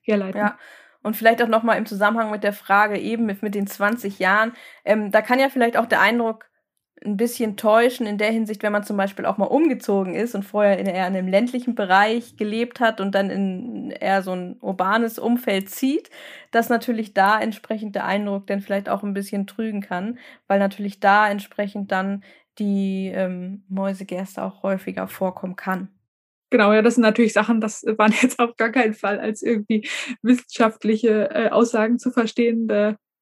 herleiten. 0.00 0.40
Ja. 0.40 0.58
Und 1.02 1.16
vielleicht 1.16 1.42
auch 1.42 1.48
nochmal 1.48 1.76
im 1.76 1.84
Zusammenhang 1.84 2.30
mit 2.30 2.44
der 2.44 2.54
Frage 2.54 2.98
eben 2.98 3.26
mit, 3.26 3.42
mit 3.42 3.54
den 3.54 3.66
20 3.66 4.18
Jahren, 4.18 4.54
ähm, 4.86 5.10
da 5.10 5.20
kann 5.20 5.38
ja 5.38 5.50
vielleicht 5.50 5.76
auch 5.76 5.86
der 5.86 6.00
Eindruck 6.00 6.49
ein 7.04 7.16
bisschen 7.16 7.56
täuschen 7.56 8.06
in 8.06 8.18
der 8.18 8.30
Hinsicht, 8.30 8.62
wenn 8.62 8.72
man 8.72 8.84
zum 8.84 8.96
Beispiel 8.96 9.24
auch 9.24 9.38
mal 9.38 9.46
umgezogen 9.46 10.14
ist 10.14 10.34
und 10.34 10.42
vorher 10.42 10.78
in 10.78 10.86
eher 10.86 11.06
in 11.06 11.16
einem 11.16 11.28
ländlichen 11.28 11.74
Bereich 11.74 12.36
gelebt 12.36 12.80
hat 12.80 13.00
und 13.00 13.14
dann 13.14 13.30
in 13.30 13.90
eher 13.90 14.22
so 14.22 14.32
ein 14.32 14.56
urbanes 14.60 15.18
Umfeld 15.18 15.70
zieht, 15.70 16.10
dass 16.50 16.68
natürlich 16.68 17.14
da 17.14 17.40
entsprechend 17.40 17.94
der 17.94 18.04
Eindruck 18.04 18.46
dann 18.46 18.60
vielleicht 18.60 18.88
auch 18.88 19.02
ein 19.02 19.14
bisschen 19.14 19.46
trügen 19.46 19.80
kann, 19.80 20.18
weil 20.46 20.58
natürlich 20.58 21.00
da 21.00 21.30
entsprechend 21.30 21.90
dann 21.90 22.22
die 22.58 23.10
ähm, 23.14 23.64
Mäusegerste 23.68 24.42
auch 24.42 24.62
häufiger 24.62 25.08
vorkommen 25.08 25.56
kann. 25.56 25.88
Genau, 26.50 26.72
ja, 26.72 26.82
das 26.82 26.96
sind 26.96 27.02
natürlich 27.02 27.32
Sachen, 27.32 27.60
das 27.60 27.84
waren 27.96 28.12
jetzt 28.20 28.38
auf 28.38 28.56
gar 28.56 28.70
keinen 28.70 28.94
Fall 28.94 29.18
als 29.20 29.42
irgendwie 29.42 29.88
wissenschaftliche 30.22 31.30
äh, 31.30 31.48
Aussagen 31.48 31.98
zu 31.98 32.10
verstehen. 32.10 32.66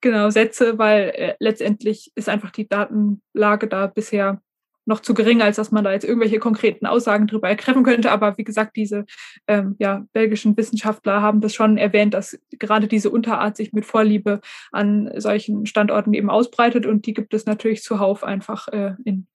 Genau 0.00 0.30
Sätze, 0.30 0.78
weil 0.78 1.10
äh, 1.10 1.34
letztendlich 1.40 2.12
ist 2.14 2.28
einfach 2.28 2.50
die 2.50 2.68
Datenlage 2.68 3.66
da 3.66 3.86
bisher 3.88 4.40
noch 4.88 5.00
zu 5.00 5.12
gering, 5.12 5.42
als 5.42 5.56
dass 5.56 5.70
man 5.70 5.84
da 5.84 5.92
jetzt 5.92 6.04
irgendwelche 6.04 6.38
konkreten 6.38 6.86
Aussagen 6.86 7.26
drüber 7.26 7.54
treffen 7.56 7.84
könnte. 7.84 8.10
Aber 8.10 8.38
wie 8.38 8.44
gesagt, 8.44 8.74
diese 8.74 9.04
ähm, 9.46 9.76
ja, 9.78 10.06
belgischen 10.14 10.56
Wissenschaftler 10.56 11.20
haben 11.20 11.42
das 11.42 11.54
schon 11.54 11.76
erwähnt, 11.76 12.14
dass 12.14 12.38
gerade 12.58 12.88
diese 12.88 13.10
Unterart 13.10 13.56
sich 13.56 13.72
mit 13.74 13.84
Vorliebe 13.84 14.40
an 14.72 15.10
solchen 15.16 15.66
Standorten 15.66 16.14
eben 16.14 16.30
ausbreitet. 16.30 16.86
Und 16.86 17.04
die 17.04 17.12
gibt 17.12 17.34
es 17.34 17.44
natürlich 17.44 17.82
zuhauf 17.82 18.24
einfach 18.24 18.68
äh, 18.68 18.94
in 19.04 19.26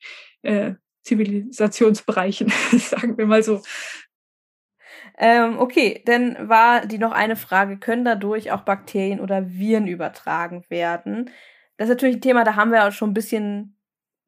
äh, 0.41 0.74
Zivilisationsbereichen, 1.03 2.51
sagen 2.78 3.18
wir 3.18 3.28
mal 3.28 3.43
so. 3.43 3.61
Ähm, 5.18 5.59
okay, 5.59 6.01
dann 6.05 6.49
war 6.49 6.86
die 6.86 6.97
noch 6.97 7.11
eine 7.11 7.36
Frage, 7.36 7.78
können 7.78 8.05
dadurch 8.05 8.51
auch 8.51 8.61
Bakterien 8.61 9.20
oder 9.20 9.49
Viren 9.49 9.88
übertragen 9.88 10.64
werden? 10.70 11.30
Das 11.78 11.88
ist 11.88 11.95
natürlich 11.95 12.18
ein 12.18 12.22
Thema, 12.22 12.43
da 12.43 12.55
haben 12.55 12.72
wir 12.72 12.88
auch 12.88 12.91
schon 12.91 13.11
ein 13.11 13.14
bisschen, 13.14 13.78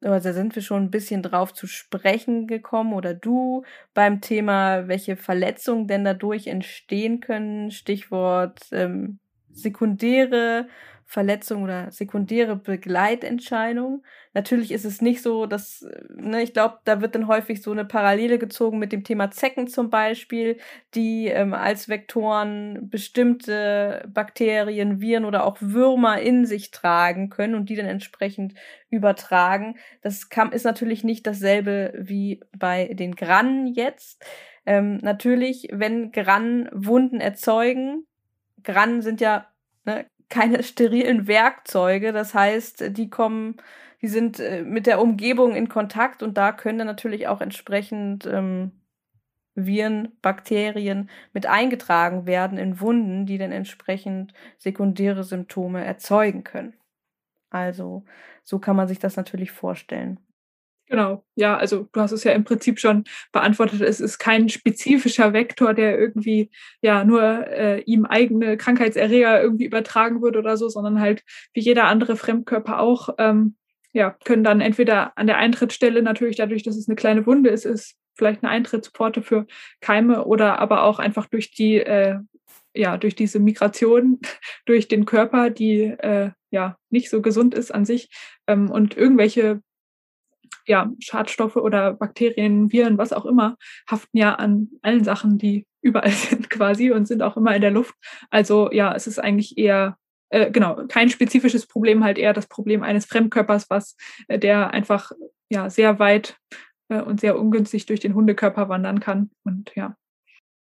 oder 0.00 0.20
da 0.20 0.32
sind 0.32 0.54
wir 0.54 0.62
schon 0.62 0.84
ein 0.84 0.90
bisschen 0.90 1.22
drauf 1.22 1.54
zu 1.54 1.66
sprechen 1.66 2.46
gekommen, 2.46 2.92
oder 2.92 3.14
du, 3.14 3.64
beim 3.94 4.20
Thema, 4.20 4.88
welche 4.88 5.16
Verletzungen 5.16 5.88
denn 5.88 6.04
dadurch 6.04 6.46
entstehen 6.46 7.20
können. 7.20 7.70
Stichwort 7.72 8.60
ähm, 8.72 9.18
sekundäre 9.52 10.68
Verletzung 11.08 11.62
oder 11.62 11.92
sekundäre 11.92 12.56
Begleitentscheidung. 12.56 14.04
Natürlich 14.34 14.72
ist 14.72 14.84
es 14.84 15.00
nicht 15.00 15.22
so, 15.22 15.46
dass, 15.46 15.86
ne, 16.10 16.42
ich 16.42 16.52
glaube, 16.52 16.78
da 16.84 17.00
wird 17.00 17.14
dann 17.14 17.28
häufig 17.28 17.62
so 17.62 17.70
eine 17.70 17.84
Parallele 17.84 18.38
gezogen 18.38 18.80
mit 18.80 18.90
dem 18.90 19.04
Thema 19.04 19.30
Zecken 19.30 19.68
zum 19.68 19.88
Beispiel, 19.88 20.58
die 20.94 21.28
ähm, 21.28 21.54
als 21.54 21.88
Vektoren 21.88 22.90
bestimmte 22.90 24.04
Bakterien, 24.08 25.00
Viren 25.00 25.24
oder 25.24 25.44
auch 25.44 25.58
Würmer 25.60 26.20
in 26.20 26.44
sich 26.44 26.72
tragen 26.72 27.30
können 27.30 27.54
und 27.54 27.68
die 27.68 27.76
dann 27.76 27.86
entsprechend 27.86 28.54
übertragen. 28.90 29.76
Das 30.02 30.28
kann, 30.28 30.50
ist 30.50 30.64
natürlich 30.64 31.04
nicht 31.04 31.24
dasselbe 31.26 31.94
wie 31.96 32.40
bei 32.56 32.92
den 32.92 33.14
Grannen 33.14 33.68
jetzt. 33.68 34.24
Ähm, 34.66 34.96
natürlich, 35.02 35.68
wenn 35.70 36.10
Grannen 36.10 36.68
Wunden 36.72 37.20
erzeugen, 37.20 38.06
Grannen 38.64 39.02
sind 39.02 39.20
ja 39.20 39.46
ne, 39.84 40.06
keine 40.28 40.62
sterilen 40.62 41.26
Werkzeuge. 41.26 42.12
Das 42.12 42.34
heißt, 42.34 42.96
die 42.96 43.10
kommen, 43.10 43.56
die 44.02 44.08
sind 44.08 44.40
äh, 44.40 44.62
mit 44.62 44.86
der 44.86 45.00
Umgebung 45.00 45.54
in 45.54 45.68
Kontakt 45.68 46.22
und 46.22 46.36
da 46.36 46.52
können 46.52 46.78
dann 46.78 46.86
natürlich 46.86 47.28
auch 47.28 47.40
entsprechend 47.40 48.26
ähm, 48.26 48.72
Viren, 49.54 50.12
Bakterien 50.22 51.10
mit 51.32 51.46
eingetragen 51.46 52.26
werden 52.26 52.58
in 52.58 52.80
Wunden, 52.80 53.26
die 53.26 53.38
dann 53.38 53.52
entsprechend 53.52 54.34
sekundäre 54.58 55.24
Symptome 55.24 55.84
erzeugen 55.84 56.44
können. 56.44 56.74
Also 57.50 58.04
so 58.44 58.58
kann 58.58 58.76
man 58.76 58.88
sich 58.88 58.98
das 58.98 59.16
natürlich 59.16 59.50
vorstellen. 59.50 60.20
Genau, 60.88 61.24
ja, 61.34 61.56
also 61.56 61.88
du 61.92 62.00
hast 62.00 62.12
es 62.12 62.22
ja 62.22 62.30
im 62.32 62.44
Prinzip 62.44 62.78
schon 62.78 63.04
beantwortet. 63.32 63.80
Es 63.80 64.00
ist 64.00 64.18
kein 64.18 64.48
spezifischer 64.48 65.32
Vektor, 65.32 65.74
der 65.74 65.98
irgendwie 65.98 66.50
ja 66.80 67.04
nur 67.04 67.22
äh, 67.48 67.80
ihm 67.82 68.06
eigene 68.06 68.56
Krankheitserreger 68.56 69.42
irgendwie 69.42 69.64
übertragen 69.64 70.22
wird 70.22 70.36
oder 70.36 70.56
so, 70.56 70.68
sondern 70.68 71.00
halt 71.00 71.24
wie 71.54 71.60
jeder 71.60 71.84
andere 71.84 72.16
Fremdkörper 72.16 72.78
auch, 72.78 73.08
ähm, 73.18 73.56
ja, 73.92 74.16
können 74.24 74.44
dann 74.44 74.60
entweder 74.60 75.16
an 75.18 75.26
der 75.26 75.38
Eintrittsstelle 75.38 76.02
natürlich 76.02 76.36
dadurch, 76.36 76.62
dass 76.62 76.76
es 76.76 76.88
eine 76.88 76.96
kleine 76.96 77.26
Wunde 77.26 77.50
ist, 77.50 77.64
ist 77.64 77.96
vielleicht 78.14 78.44
eine 78.44 78.52
Eintrittspforte 78.52 79.22
für 79.22 79.46
Keime 79.80 80.24
oder 80.24 80.60
aber 80.60 80.84
auch 80.84 81.00
einfach 81.00 81.26
durch 81.26 81.50
die 81.50 81.78
äh, 81.78 82.18
ja, 82.74 82.96
durch 82.96 83.16
diese 83.16 83.40
Migration 83.40 84.20
durch 84.66 84.86
den 84.86 85.04
Körper, 85.04 85.50
die 85.50 85.82
äh, 85.82 86.30
ja 86.50 86.76
nicht 86.90 87.10
so 87.10 87.22
gesund 87.22 87.54
ist 87.54 87.72
an 87.74 87.84
sich 87.84 88.08
ähm, 88.46 88.70
und 88.70 88.96
irgendwelche 88.96 89.62
ja, 90.66 90.90
Schadstoffe 90.98 91.56
oder 91.56 91.94
Bakterien, 91.94 92.72
Viren, 92.72 92.98
was 92.98 93.12
auch 93.12 93.24
immer, 93.24 93.56
haften 93.88 94.18
ja 94.18 94.34
an 94.34 94.68
allen 94.82 95.04
Sachen, 95.04 95.38
die 95.38 95.66
überall 95.82 96.10
sind 96.10 96.50
quasi 96.50 96.90
und 96.90 97.06
sind 97.06 97.22
auch 97.22 97.36
immer 97.36 97.54
in 97.54 97.62
der 97.62 97.70
Luft. 97.70 97.94
Also 98.30 98.70
ja, 98.72 98.94
es 98.94 99.06
ist 99.06 99.18
eigentlich 99.18 99.56
eher 99.58 99.96
äh, 100.30 100.50
genau, 100.50 100.86
kein 100.88 101.08
spezifisches 101.08 101.66
Problem, 101.66 102.02
halt 102.02 102.18
eher 102.18 102.32
das 102.32 102.48
Problem 102.48 102.82
eines 102.82 103.06
Fremdkörpers, 103.06 103.70
was 103.70 103.96
äh, 104.28 104.38
der 104.38 104.72
einfach 104.72 105.12
ja 105.48 105.70
sehr 105.70 105.98
weit 105.98 106.36
äh, 106.88 107.00
und 107.00 107.20
sehr 107.20 107.38
ungünstig 107.38 107.86
durch 107.86 108.00
den 108.00 108.14
Hundekörper 108.14 108.68
wandern 108.68 109.00
kann. 109.00 109.30
Und 109.44 109.72
ja. 109.76 109.96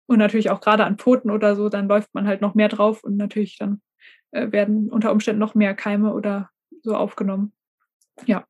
Und 0.06 0.18
natürlich 0.18 0.50
auch 0.50 0.60
gerade 0.60 0.84
an 0.84 0.98
Pfoten 0.98 1.30
oder 1.30 1.54
so, 1.54 1.68
dann 1.68 1.88
läuft 1.88 2.12
man 2.14 2.26
halt 2.26 2.40
noch 2.40 2.54
mehr 2.54 2.68
drauf 2.68 3.04
und 3.04 3.16
natürlich 3.16 3.58
dann 3.58 3.80
äh, 4.32 4.50
werden 4.50 4.90
unter 4.90 5.12
Umständen 5.12 5.38
noch 5.38 5.54
mehr 5.54 5.74
Keime 5.74 6.12
oder 6.12 6.50
so 6.82 6.96
aufgenommen. 6.96 7.52
Ja. 8.26 8.44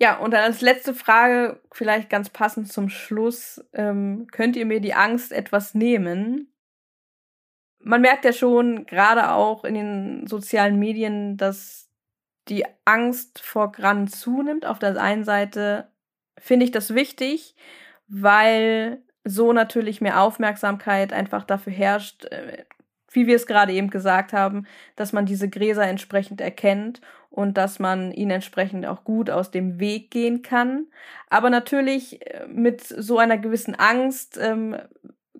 Ja, 0.00 0.16
und 0.16 0.30
dann 0.32 0.42
als 0.42 0.62
letzte 0.62 0.94
Frage, 0.94 1.60
vielleicht 1.72 2.08
ganz 2.08 2.30
passend 2.30 2.72
zum 2.72 2.88
Schluss, 2.88 3.62
ähm, 3.74 4.26
könnt 4.32 4.56
ihr 4.56 4.64
mir 4.64 4.80
die 4.80 4.94
Angst 4.94 5.30
etwas 5.30 5.74
nehmen? 5.74 6.50
Man 7.80 8.00
merkt 8.00 8.24
ja 8.24 8.32
schon, 8.32 8.86
gerade 8.86 9.30
auch 9.32 9.62
in 9.62 9.74
den 9.74 10.26
sozialen 10.26 10.78
Medien, 10.78 11.36
dass 11.36 11.90
die 12.48 12.64
Angst 12.86 13.40
vor 13.40 13.72
Gran 13.72 14.08
zunimmt. 14.08 14.64
Auf 14.64 14.78
der 14.78 14.98
einen 15.00 15.24
Seite 15.24 15.90
finde 16.38 16.64
ich 16.64 16.70
das 16.70 16.94
wichtig, 16.94 17.54
weil 18.08 19.02
so 19.24 19.52
natürlich 19.52 20.00
mehr 20.00 20.22
Aufmerksamkeit 20.22 21.12
einfach 21.12 21.44
dafür 21.44 21.74
herrscht, 21.74 22.24
äh, 22.24 22.64
wie 23.12 23.26
wir 23.26 23.36
es 23.36 23.46
gerade 23.46 23.72
eben 23.74 23.90
gesagt 23.90 24.32
haben, 24.32 24.66
dass 24.96 25.12
man 25.12 25.26
diese 25.26 25.50
Gräser 25.50 25.86
entsprechend 25.86 26.40
erkennt 26.40 27.02
und 27.30 27.56
dass 27.56 27.78
man 27.78 28.12
ihnen 28.12 28.32
entsprechend 28.32 28.84
auch 28.86 29.04
gut 29.04 29.30
aus 29.30 29.50
dem 29.50 29.78
Weg 29.78 30.10
gehen 30.10 30.42
kann. 30.42 30.86
Aber 31.28 31.48
natürlich 31.48 32.26
äh, 32.26 32.46
mit 32.48 32.82
so 32.82 33.18
einer 33.18 33.38
gewissen 33.38 33.74
Angst 33.74 34.38
ähm, 34.40 34.76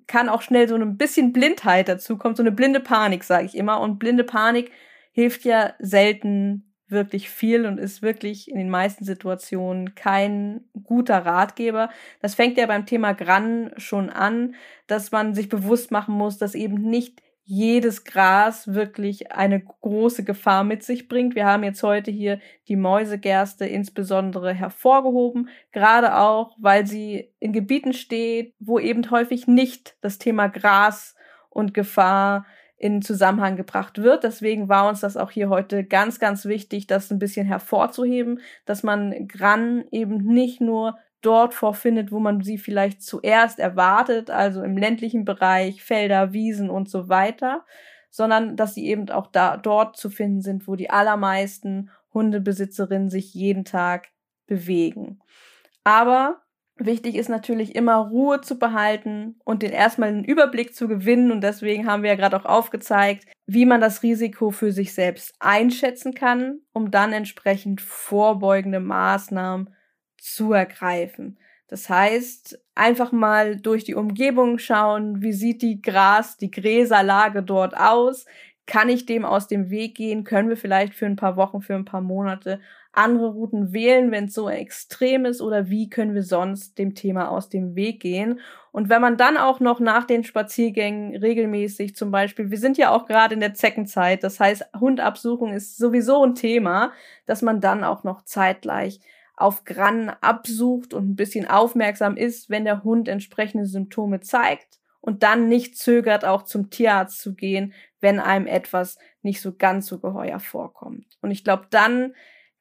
kann 0.06 0.28
auch 0.28 0.42
schnell 0.42 0.68
so 0.68 0.76
ein 0.76 0.96
bisschen 0.96 1.32
Blindheit 1.32 1.88
dazu 1.88 2.16
kommen, 2.16 2.34
so 2.36 2.42
eine 2.42 2.52
blinde 2.52 2.80
Panik, 2.80 3.24
sage 3.24 3.46
ich 3.46 3.56
immer. 3.56 3.80
Und 3.80 3.98
blinde 3.98 4.24
Panik 4.24 4.70
hilft 5.12 5.44
ja 5.44 5.74
selten 5.78 6.70
wirklich 6.88 7.30
viel 7.30 7.66
und 7.66 7.78
ist 7.78 8.02
wirklich 8.02 8.50
in 8.50 8.58
den 8.58 8.68
meisten 8.70 9.04
Situationen 9.04 9.94
kein 9.94 10.64
guter 10.82 11.18
Ratgeber. 11.24 11.90
Das 12.20 12.34
fängt 12.34 12.58
ja 12.58 12.66
beim 12.66 12.86
Thema 12.86 13.12
Gran 13.12 13.72
schon 13.76 14.10
an, 14.10 14.54
dass 14.86 15.12
man 15.12 15.34
sich 15.34 15.48
bewusst 15.48 15.92
machen 15.92 16.14
muss, 16.14 16.38
dass 16.38 16.54
eben 16.54 16.74
nicht 16.74 17.22
jedes 17.52 18.04
Gras 18.04 18.74
wirklich 18.74 19.32
eine 19.32 19.58
große 19.58 20.22
Gefahr 20.22 20.62
mit 20.62 20.84
sich 20.84 21.08
bringt. 21.08 21.34
Wir 21.34 21.46
haben 21.46 21.64
jetzt 21.64 21.82
heute 21.82 22.12
hier 22.12 22.38
die 22.68 22.76
Mäusegerste 22.76 23.66
insbesondere 23.66 24.54
hervorgehoben, 24.54 25.48
gerade 25.72 26.16
auch, 26.16 26.54
weil 26.60 26.86
sie 26.86 27.32
in 27.40 27.52
Gebieten 27.52 27.92
steht, 27.92 28.54
wo 28.60 28.78
eben 28.78 29.10
häufig 29.10 29.48
nicht 29.48 29.96
das 30.00 30.18
Thema 30.18 30.46
Gras 30.46 31.16
und 31.48 31.74
Gefahr 31.74 32.46
in 32.76 33.02
Zusammenhang 33.02 33.56
gebracht 33.56 34.00
wird. 34.00 34.22
Deswegen 34.22 34.68
war 34.68 34.88
uns 34.88 35.00
das 35.00 35.16
auch 35.16 35.32
hier 35.32 35.48
heute 35.48 35.82
ganz, 35.82 36.20
ganz 36.20 36.44
wichtig, 36.44 36.86
das 36.86 37.10
ein 37.10 37.18
bisschen 37.18 37.48
hervorzuheben, 37.48 38.38
dass 38.64 38.84
man 38.84 39.26
Gran 39.26 39.84
eben 39.90 40.18
nicht 40.18 40.60
nur 40.60 40.98
dort 41.22 41.54
vorfindet, 41.54 42.12
wo 42.12 42.18
man 42.18 42.42
sie 42.42 42.58
vielleicht 42.58 43.02
zuerst 43.02 43.58
erwartet, 43.58 44.30
also 44.30 44.62
im 44.62 44.76
ländlichen 44.76 45.24
Bereich, 45.24 45.82
Felder, 45.82 46.32
Wiesen 46.32 46.70
und 46.70 46.88
so 46.88 47.08
weiter, 47.08 47.64
sondern 48.10 48.56
dass 48.56 48.74
sie 48.74 48.86
eben 48.86 49.08
auch 49.10 49.26
da 49.28 49.56
dort 49.56 49.96
zu 49.96 50.10
finden 50.10 50.42
sind, 50.42 50.66
wo 50.66 50.76
die 50.76 50.90
allermeisten 50.90 51.90
Hundebesitzerinnen 52.12 53.10
sich 53.10 53.34
jeden 53.34 53.64
Tag 53.64 54.08
bewegen. 54.46 55.20
Aber 55.84 56.42
wichtig 56.76 57.14
ist 57.14 57.28
natürlich 57.28 57.74
immer 57.74 57.96
Ruhe 57.96 58.40
zu 58.40 58.58
behalten 58.58 59.38
und 59.44 59.62
den 59.62 59.72
erstmal 59.72 60.08
einen 60.08 60.24
Überblick 60.24 60.74
zu 60.74 60.88
gewinnen 60.88 61.30
und 61.30 61.42
deswegen 61.42 61.86
haben 61.86 62.02
wir 62.02 62.10
ja 62.10 62.16
gerade 62.16 62.36
auch 62.36 62.46
aufgezeigt, 62.46 63.26
wie 63.46 63.66
man 63.66 63.80
das 63.80 64.02
Risiko 64.02 64.50
für 64.50 64.72
sich 64.72 64.94
selbst 64.94 65.34
einschätzen 65.38 66.14
kann, 66.14 66.60
um 66.72 66.90
dann 66.90 67.12
entsprechend 67.12 67.80
vorbeugende 67.80 68.80
Maßnahmen 68.80 69.70
zu 70.20 70.52
ergreifen. 70.52 71.38
Das 71.68 71.88
heißt, 71.88 72.60
einfach 72.74 73.12
mal 73.12 73.56
durch 73.56 73.84
die 73.84 73.94
Umgebung 73.94 74.58
schauen, 74.58 75.22
wie 75.22 75.32
sieht 75.32 75.62
die 75.62 75.80
Gras, 75.80 76.36
die 76.36 76.50
Gräserlage 76.50 77.44
dort 77.44 77.76
aus? 77.76 78.26
Kann 78.66 78.88
ich 78.88 79.06
dem 79.06 79.24
aus 79.24 79.46
dem 79.46 79.70
Weg 79.70 79.96
gehen? 79.96 80.24
Können 80.24 80.48
wir 80.48 80.56
vielleicht 80.56 80.94
für 80.94 81.06
ein 81.06 81.16
paar 81.16 81.36
Wochen, 81.36 81.60
für 81.60 81.74
ein 81.74 81.84
paar 81.84 82.00
Monate 82.00 82.60
andere 82.92 83.28
Routen 83.28 83.72
wählen, 83.72 84.10
wenn 84.10 84.24
es 84.24 84.34
so 84.34 84.48
extrem 84.48 85.24
ist? 85.24 85.40
Oder 85.40 85.70
wie 85.70 85.88
können 85.88 86.14
wir 86.14 86.24
sonst 86.24 86.76
dem 86.78 86.94
Thema 86.96 87.30
aus 87.30 87.48
dem 87.48 87.76
Weg 87.76 88.00
gehen? 88.00 88.40
Und 88.72 88.88
wenn 88.88 89.00
man 89.00 89.16
dann 89.16 89.36
auch 89.36 89.60
noch 89.60 89.78
nach 89.78 90.04
den 90.04 90.24
Spaziergängen 90.24 91.16
regelmäßig 91.16 91.94
zum 91.94 92.10
Beispiel, 92.10 92.50
wir 92.50 92.58
sind 92.58 92.78
ja 92.78 92.90
auch 92.90 93.06
gerade 93.06 93.34
in 93.34 93.40
der 93.40 93.54
Zeckenzeit, 93.54 94.24
das 94.24 94.40
heißt, 94.40 94.64
Hundabsuchung 94.78 95.52
ist 95.52 95.76
sowieso 95.76 96.24
ein 96.24 96.34
Thema, 96.34 96.92
dass 97.26 97.42
man 97.42 97.60
dann 97.60 97.84
auch 97.84 98.04
noch 98.04 98.24
zeitgleich 98.24 99.00
auf 99.40 99.64
Gran 99.64 100.10
absucht 100.20 100.94
und 100.94 101.10
ein 101.10 101.16
bisschen 101.16 101.48
aufmerksam 101.48 102.16
ist, 102.16 102.50
wenn 102.50 102.64
der 102.64 102.84
Hund 102.84 103.08
entsprechende 103.08 103.66
Symptome 103.66 104.20
zeigt 104.20 104.78
und 105.00 105.22
dann 105.22 105.48
nicht 105.48 105.76
zögert, 105.76 106.24
auch 106.24 106.42
zum 106.42 106.70
Tierarzt 106.70 107.20
zu 107.20 107.34
gehen, 107.34 107.72
wenn 108.00 108.20
einem 108.20 108.46
etwas 108.46 108.98
nicht 109.22 109.40
so 109.40 109.54
ganz 109.54 109.86
so 109.86 109.98
geheuer 109.98 110.40
vorkommt. 110.40 111.06
Und 111.22 111.30
ich 111.30 111.44
glaube, 111.44 111.66
dann 111.70 112.14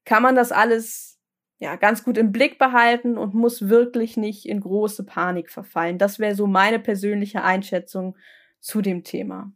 kann 0.06 0.24
man 0.24 0.36
das 0.36 0.52
alles 0.52 1.20
ja 1.60 1.76
ganz 1.76 2.04
gut 2.04 2.18
im 2.18 2.32
Blick 2.32 2.58
behalten 2.58 3.18
und 3.18 3.34
muss 3.34 3.68
wirklich 3.68 4.16
nicht 4.16 4.46
in 4.46 4.62
große 4.62 5.06
Panik 5.06 5.50
verfallen. 5.50 5.98
Das 5.98 6.20
wäre 6.20 6.36
so 6.36 6.48
meine 6.48 6.80
persönliche 6.80 7.44
Einschätzung 7.44 8.18
zu 8.60 8.82
dem 8.82 9.04
Thema 9.04 9.52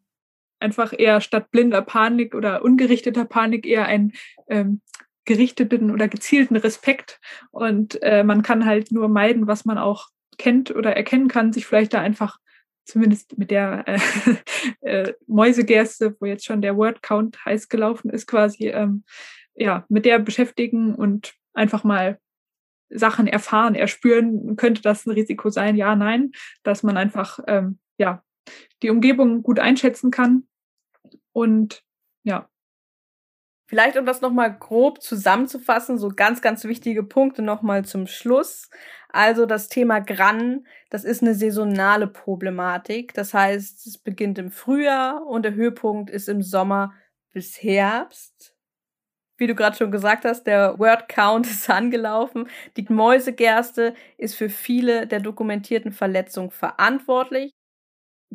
einfach 0.63 0.93
eher 0.97 1.21
statt 1.21 1.51
blinder 1.51 1.81
Panik 1.81 2.33
oder 2.33 2.63
ungerichteter 2.63 3.25
Panik 3.25 3.67
eher 3.67 3.85
ein 3.85 4.13
ähm, 4.47 4.81
gerichteten 5.25 5.91
oder 5.91 6.07
gezielten 6.07 6.55
Respekt. 6.55 7.19
Und 7.51 8.01
äh, 8.01 8.23
man 8.23 8.41
kann 8.41 8.65
halt 8.65 8.91
nur 8.91 9.07
meiden, 9.07 9.47
was 9.47 9.65
man 9.65 9.77
auch 9.77 10.09
kennt 10.37 10.71
oder 10.75 10.95
erkennen 10.95 11.27
kann, 11.27 11.53
sich 11.53 11.65
vielleicht 11.65 11.93
da 11.93 12.01
einfach 12.01 12.39
zumindest 12.85 13.37
mit 13.37 13.51
der 13.51 13.85
äh, 13.87 13.99
äh, 14.81 15.13
Mäusegerste, 15.27 16.15
wo 16.19 16.25
jetzt 16.25 16.45
schon 16.45 16.61
der 16.61 16.75
Wordcount 16.75 17.43
heiß 17.45 17.69
gelaufen 17.69 18.09
ist, 18.09 18.27
quasi, 18.27 18.67
ähm, 18.67 19.03
ja, 19.55 19.85
mit 19.89 20.05
der 20.05 20.19
beschäftigen 20.19 20.95
und 20.95 21.33
einfach 21.53 21.83
mal 21.83 22.19
Sachen 22.89 23.27
erfahren, 23.27 23.75
erspüren, 23.75 24.55
könnte 24.55 24.81
das 24.81 25.05
ein 25.05 25.11
Risiko 25.11 25.49
sein? 25.49 25.75
Ja, 25.75 25.95
nein, 25.95 26.31
dass 26.63 26.83
man 26.83 26.97
einfach, 26.97 27.39
ähm, 27.47 27.79
ja, 27.97 28.23
die 28.81 28.89
Umgebung 28.89 29.41
gut 29.41 29.59
einschätzen 29.59 30.11
kann 30.11 30.47
und 31.31 31.83
ja, 32.23 32.49
Vielleicht, 33.73 33.97
um 33.97 34.05
das 34.05 34.21
nochmal 34.21 34.55
grob 34.55 35.01
zusammenzufassen, 35.01 35.97
so 35.97 36.09
ganz, 36.09 36.43
ganz 36.43 36.63
wichtige 36.63 37.01
Punkte 37.01 37.41
nochmal 37.41 37.83
zum 37.83 38.05
Schluss. 38.05 38.69
Also 39.09 39.47
das 39.47 39.67
Thema 39.67 39.99
Gran, 39.99 40.67
das 40.91 41.03
ist 41.03 41.23
eine 41.23 41.33
saisonale 41.33 42.05
Problematik. 42.05 43.15
Das 43.15 43.33
heißt, 43.33 43.87
es 43.87 43.97
beginnt 43.97 44.37
im 44.37 44.51
Frühjahr 44.51 45.25
und 45.25 45.41
der 45.41 45.55
Höhepunkt 45.55 46.11
ist 46.11 46.29
im 46.29 46.43
Sommer 46.43 46.93
bis 47.31 47.63
Herbst. 47.63 48.55
Wie 49.37 49.47
du 49.47 49.55
gerade 49.55 49.75
schon 49.75 49.89
gesagt 49.89 50.23
hast, 50.23 50.43
der 50.43 50.77
Word 50.77 51.09
Count 51.09 51.47
ist 51.49 51.67
angelaufen. 51.67 52.47
Die 52.77 52.85
Mäusegerste 52.87 53.95
ist 54.19 54.35
für 54.35 54.49
viele 54.49 55.07
der 55.07 55.19
dokumentierten 55.19 55.91
Verletzungen 55.91 56.51
verantwortlich. 56.51 57.53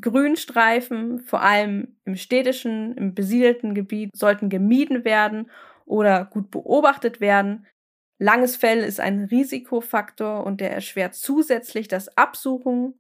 Grünstreifen, 0.00 1.20
vor 1.20 1.42
allem 1.42 1.96
im 2.04 2.16
städtischen, 2.16 2.96
im 2.96 3.14
besiedelten 3.14 3.74
Gebiet, 3.74 4.10
sollten 4.14 4.48
gemieden 4.48 5.04
werden 5.04 5.50
oder 5.84 6.24
gut 6.24 6.50
beobachtet 6.50 7.20
werden. 7.20 7.66
Langes 8.18 8.56
Fell 8.56 8.78
ist 8.78 9.00
ein 9.00 9.24
Risikofaktor 9.24 10.44
und 10.44 10.60
der 10.60 10.72
erschwert 10.72 11.14
zusätzlich 11.14 11.88
das 11.88 12.16
Absuchen. 12.16 12.94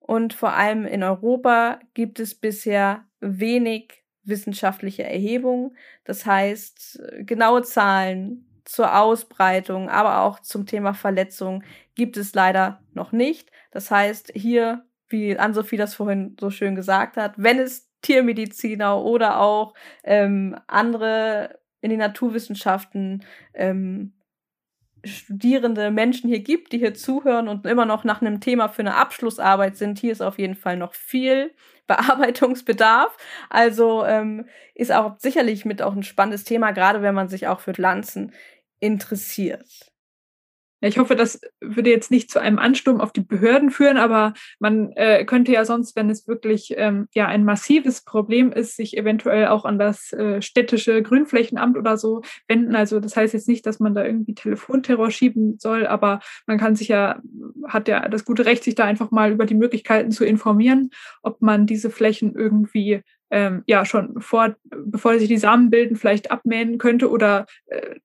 Und 0.00 0.34
vor 0.34 0.52
allem 0.52 0.86
in 0.86 1.02
Europa 1.02 1.78
gibt 1.94 2.18
es 2.18 2.34
bisher 2.34 3.06
wenig 3.20 4.04
wissenschaftliche 4.24 5.04
Erhebungen. 5.04 5.76
Das 6.04 6.26
heißt, 6.26 7.00
genaue 7.20 7.62
Zahlen 7.62 8.46
zur 8.64 8.98
Ausbreitung, 8.98 9.88
aber 9.88 10.20
auch 10.20 10.40
zum 10.40 10.66
Thema 10.66 10.94
Verletzung 10.94 11.64
gibt 11.94 12.16
es 12.16 12.34
leider 12.34 12.82
noch 12.92 13.12
nicht. 13.12 13.50
Das 13.70 13.90
heißt, 13.90 14.32
hier 14.34 14.84
wie 15.10 15.38
Ann-Sophie 15.38 15.76
das 15.76 15.94
vorhin 15.94 16.36
so 16.40 16.50
schön 16.50 16.74
gesagt 16.74 17.16
hat, 17.16 17.34
wenn 17.36 17.58
es 17.58 17.88
Tiermediziner 18.02 19.02
oder 19.02 19.40
auch 19.40 19.74
ähm, 20.04 20.56
andere 20.66 21.58
in 21.80 21.90
den 21.90 21.98
Naturwissenschaften 21.98 23.24
ähm, 23.54 24.12
studierende 25.04 25.90
Menschen 25.90 26.28
hier 26.28 26.40
gibt, 26.40 26.72
die 26.72 26.78
hier 26.78 26.94
zuhören 26.94 27.48
und 27.48 27.66
immer 27.66 27.86
noch 27.86 28.04
nach 28.04 28.20
einem 28.20 28.40
Thema 28.40 28.68
für 28.68 28.82
eine 28.82 28.96
Abschlussarbeit 28.96 29.76
sind, 29.76 29.98
hier 29.98 30.12
ist 30.12 30.20
auf 30.20 30.38
jeden 30.38 30.56
Fall 30.56 30.76
noch 30.76 30.94
viel 30.94 31.54
Bearbeitungsbedarf. 31.86 33.16
Also 33.48 34.04
ähm, 34.04 34.46
ist 34.74 34.92
auch 34.92 35.18
sicherlich 35.18 35.64
mit 35.64 35.82
auch 35.82 35.94
ein 35.94 36.02
spannendes 36.02 36.44
Thema, 36.44 36.70
gerade 36.72 37.02
wenn 37.02 37.14
man 37.14 37.28
sich 37.28 37.48
auch 37.48 37.60
für 37.60 37.74
Pflanzen 37.74 38.32
interessiert. 38.78 39.89
Ja, 40.80 40.88
ich 40.88 40.98
hoffe, 40.98 41.14
das 41.14 41.40
würde 41.60 41.90
jetzt 41.90 42.10
nicht 42.10 42.30
zu 42.30 42.40
einem 42.40 42.58
Ansturm 42.58 43.00
auf 43.00 43.12
die 43.12 43.20
Behörden 43.20 43.70
führen, 43.70 43.98
aber 43.98 44.32
man 44.58 44.92
äh, 44.92 45.24
könnte 45.24 45.52
ja 45.52 45.64
sonst, 45.64 45.94
wenn 45.94 46.08
es 46.08 46.26
wirklich 46.26 46.74
ähm, 46.76 47.06
ja 47.12 47.26
ein 47.26 47.44
massives 47.44 48.02
Problem 48.02 48.50
ist, 48.50 48.76
sich 48.76 48.96
eventuell 48.96 49.48
auch 49.48 49.66
an 49.66 49.78
das 49.78 50.12
äh, 50.12 50.40
städtische 50.40 51.02
Grünflächenamt 51.02 51.76
oder 51.76 51.98
so 51.98 52.22
wenden. 52.48 52.74
Also 52.74 52.98
das 52.98 53.14
heißt 53.14 53.34
jetzt 53.34 53.48
nicht, 53.48 53.66
dass 53.66 53.78
man 53.78 53.94
da 53.94 54.04
irgendwie 54.04 54.34
Telefonterror 54.34 55.10
schieben 55.10 55.58
soll, 55.58 55.86
aber 55.86 56.20
man 56.46 56.58
kann 56.58 56.76
sich 56.76 56.88
ja, 56.88 57.20
hat 57.68 57.86
ja 57.88 58.08
das 58.08 58.24
gute 58.24 58.46
Recht, 58.46 58.64
sich 58.64 58.74
da 58.74 58.84
einfach 58.84 59.10
mal 59.10 59.32
über 59.32 59.44
die 59.44 59.54
Möglichkeiten 59.54 60.10
zu 60.12 60.24
informieren, 60.24 60.90
ob 61.22 61.42
man 61.42 61.66
diese 61.66 61.90
Flächen 61.90 62.34
irgendwie 62.34 63.02
ähm, 63.30 63.62
ja 63.66 63.84
schon 63.84 64.20
vor, 64.20 64.56
bevor 64.64 65.18
sich 65.18 65.28
die 65.28 65.38
Samen 65.38 65.70
bilden, 65.70 65.96
vielleicht 65.96 66.30
abmähen 66.30 66.78
könnte 66.78 67.10
oder 67.10 67.46
äh, 67.66 67.96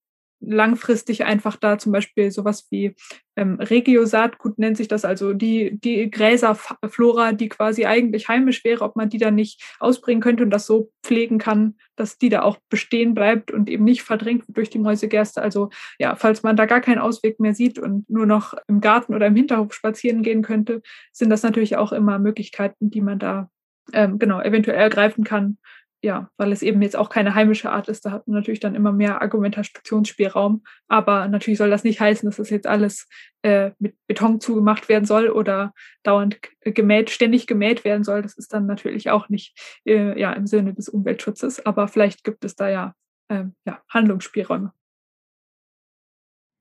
langfristig 0.47 1.25
einfach 1.25 1.55
da 1.55 1.77
zum 1.77 1.91
Beispiel 1.91 2.31
sowas 2.31 2.67
wie 2.69 2.95
ähm, 3.35 3.59
Regiosaatgut 3.59 4.57
nennt 4.57 4.77
sich 4.77 4.87
das, 4.87 5.03
also 5.03 5.33
die, 5.33 5.77
die 5.79 6.09
Gräserflora, 6.09 7.33
die 7.33 7.49
quasi 7.49 7.85
eigentlich 7.85 8.29
heimisch 8.29 8.63
wäre, 8.63 8.83
ob 8.83 8.95
man 8.95 9.09
die 9.09 9.17
dann 9.17 9.35
nicht 9.35 9.61
ausbringen 9.79 10.21
könnte 10.21 10.43
und 10.43 10.49
das 10.51 10.65
so 10.65 10.91
pflegen 11.03 11.37
kann, 11.37 11.75
dass 11.95 12.17
die 12.17 12.29
da 12.29 12.43
auch 12.43 12.57
bestehen 12.69 13.13
bleibt 13.13 13.51
und 13.51 13.69
eben 13.69 13.83
nicht 13.83 14.03
verdrängt 14.03 14.47
wird 14.47 14.57
durch 14.57 14.69
die 14.69 14.79
Mäusegerste. 14.79 15.41
Also 15.41 15.69
ja, 15.99 16.15
falls 16.15 16.43
man 16.43 16.55
da 16.55 16.65
gar 16.65 16.81
keinen 16.81 16.99
Ausweg 16.99 17.39
mehr 17.39 17.53
sieht 17.53 17.77
und 17.77 18.09
nur 18.09 18.25
noch 18.25 18.53
im 18.67 18.79
Garten 18.79 19.13
oder 19.13 19.27
im 19.27 19.35
Hinterhof 19.35 19.73
spazieren 19.73 20.23
gehen 20.23 20.41
könnte, 20.41 20.81
sind 21.11 21.29
das 21.29 21.43
natürlich 21.43 21.75
auch 21.75 21.91
immer 21.91 22.19
Möglichkeiten, 22.19 22.89
die 22.89 23.01
man 23.01 23.19
da 23.19 23.49
ähm, 23.93 24.17
genau 24.17 24.41
eventuell 24.41 24.79
ergreifen 24.79 25.23
kann, 25.23 25.57
ja, 26.05 26.29
weil 26.37 26.51
es 26.51 26.61
eben 26.61 26.83
jetzt 26.83 26.95
auch 26.95 27.09
keine 27.09 27.33
heimische 27.33 27.71
Art 27.71 27.89
ist, 27.89 28.05
da 28.05 28.11
hat 28.11 28.27
man 28.27 28.35
natürlich 28.35 28.59
dann 28.59 28.75
immer 28.75 28.91
mehr 28.91 29.23
Argumentationsspielraum. 29.23 30.63
Aber 30.87 31.27
natürlich 31.27 31.57
soll 31.57 31.71
das 31.71 31.83
nicht 31.83 31.99
heißen, 31.99 32.29
dass 32.29 32.37
das 32.37 32.51
jetzt 32.51 32.67
alles 32.67 33.09
äh, 33.41 33.71
mit 33.79 33.95
Beton 34.05 34.39
zugemacht 34.39 34.87
werden 34.87 35.05
soll 35.05 35.29
oder 35.29 35.73
dauernd 36.03 36.37
gemäht, 36.61 37.09
ständig 37.09 37.47
gemäht 37.47 37.83
werden 37.83 38.03
soll. 38.03 38.21
Das 38.21 38.37
ist 38.37 38.53
dann 38.53 38.67
natürlich 38.67 39.09
auch 39.09 39.29
nicht 39.29 39.59
äh, 39.83 40.17
ja, 40.19 40.31
im 40.33 40.45
Sinne 40.45 40.75
des 40.75 40.89
Umweltschutzes. 40.89 41.65
Aber 41.65 41.87
vielleicht 41.87 42.23
gibt 42.23 42.45
es 42.45 42.55
da 42.55 42.69
ja, 42.69 42.93
äh, 43.29 43.45
ja 43.65 43.81
Handlungsspielräume. 43.89 44.73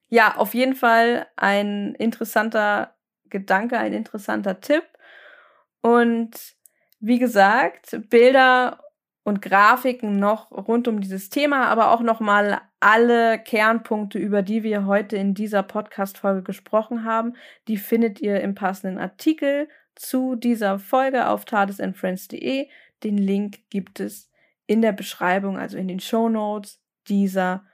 Ja, 0.08 0.36
auf 0.36 0.54
jeden 0.54 0.74
Fall 0.74 1.26
ein 1.36 1.94
interessanter 1.96 2.94
Gedanke, 3.28 3.78
ein 3.78 3.92
interessanter 3.92 4.62
Tipp. 4.62 4.84
Und 5.82 6.56
wie 6.98 7.18
gesagt, 7.18 7.98
Bilder 8.08 8.83
und 9.24 9.40
Grafiken 9.40 10.18
noch 10.18 10.52
rund 10.52 10.86
um 10.86 11.00
dieses 11.00 11.30
Thema, 11.30 11.66
aber 11.66 11.90
auch 11.90 12.02
nochmal 12.02 12.60
alle 12.78 13.38
Kernpunkte, 13.38 14.18
über 14.18 14.42
die 14.42 14.62
wir 14.62 14.84
heute 14.84 15.16
in 15.16 15.32
dieser 15.34 15.62
Podcast-Folge 15.62 16.42
gesprochen 16.42 17.04
haben, 17.04 17.34
die 17.66 17.78
findet 17.78 18.20
ihr 18.20 18.40
im 18.42 18.54
passenden 18.54 18.98
Artikel 18.98 19.68
zu 19.94 20.36
dieser 20.36 20.78
Folge 20.78 21.28
auf 21.28 21.46
tadesandfriends.de. 21.46 22.68
Den 23.02 23.16
Link 23.16 23.70
gibt 23.70 23.98
es 23.98 24.30
in 24.66 24.82
der 24.82 24.92
Beschreibung, 24.92 25.58
also 25.58 25.78
in 25.78 25.88
den 25.88 26.00
Show 26.00 26.28
Notes 26.28 26.82
dieser 27.08 27.64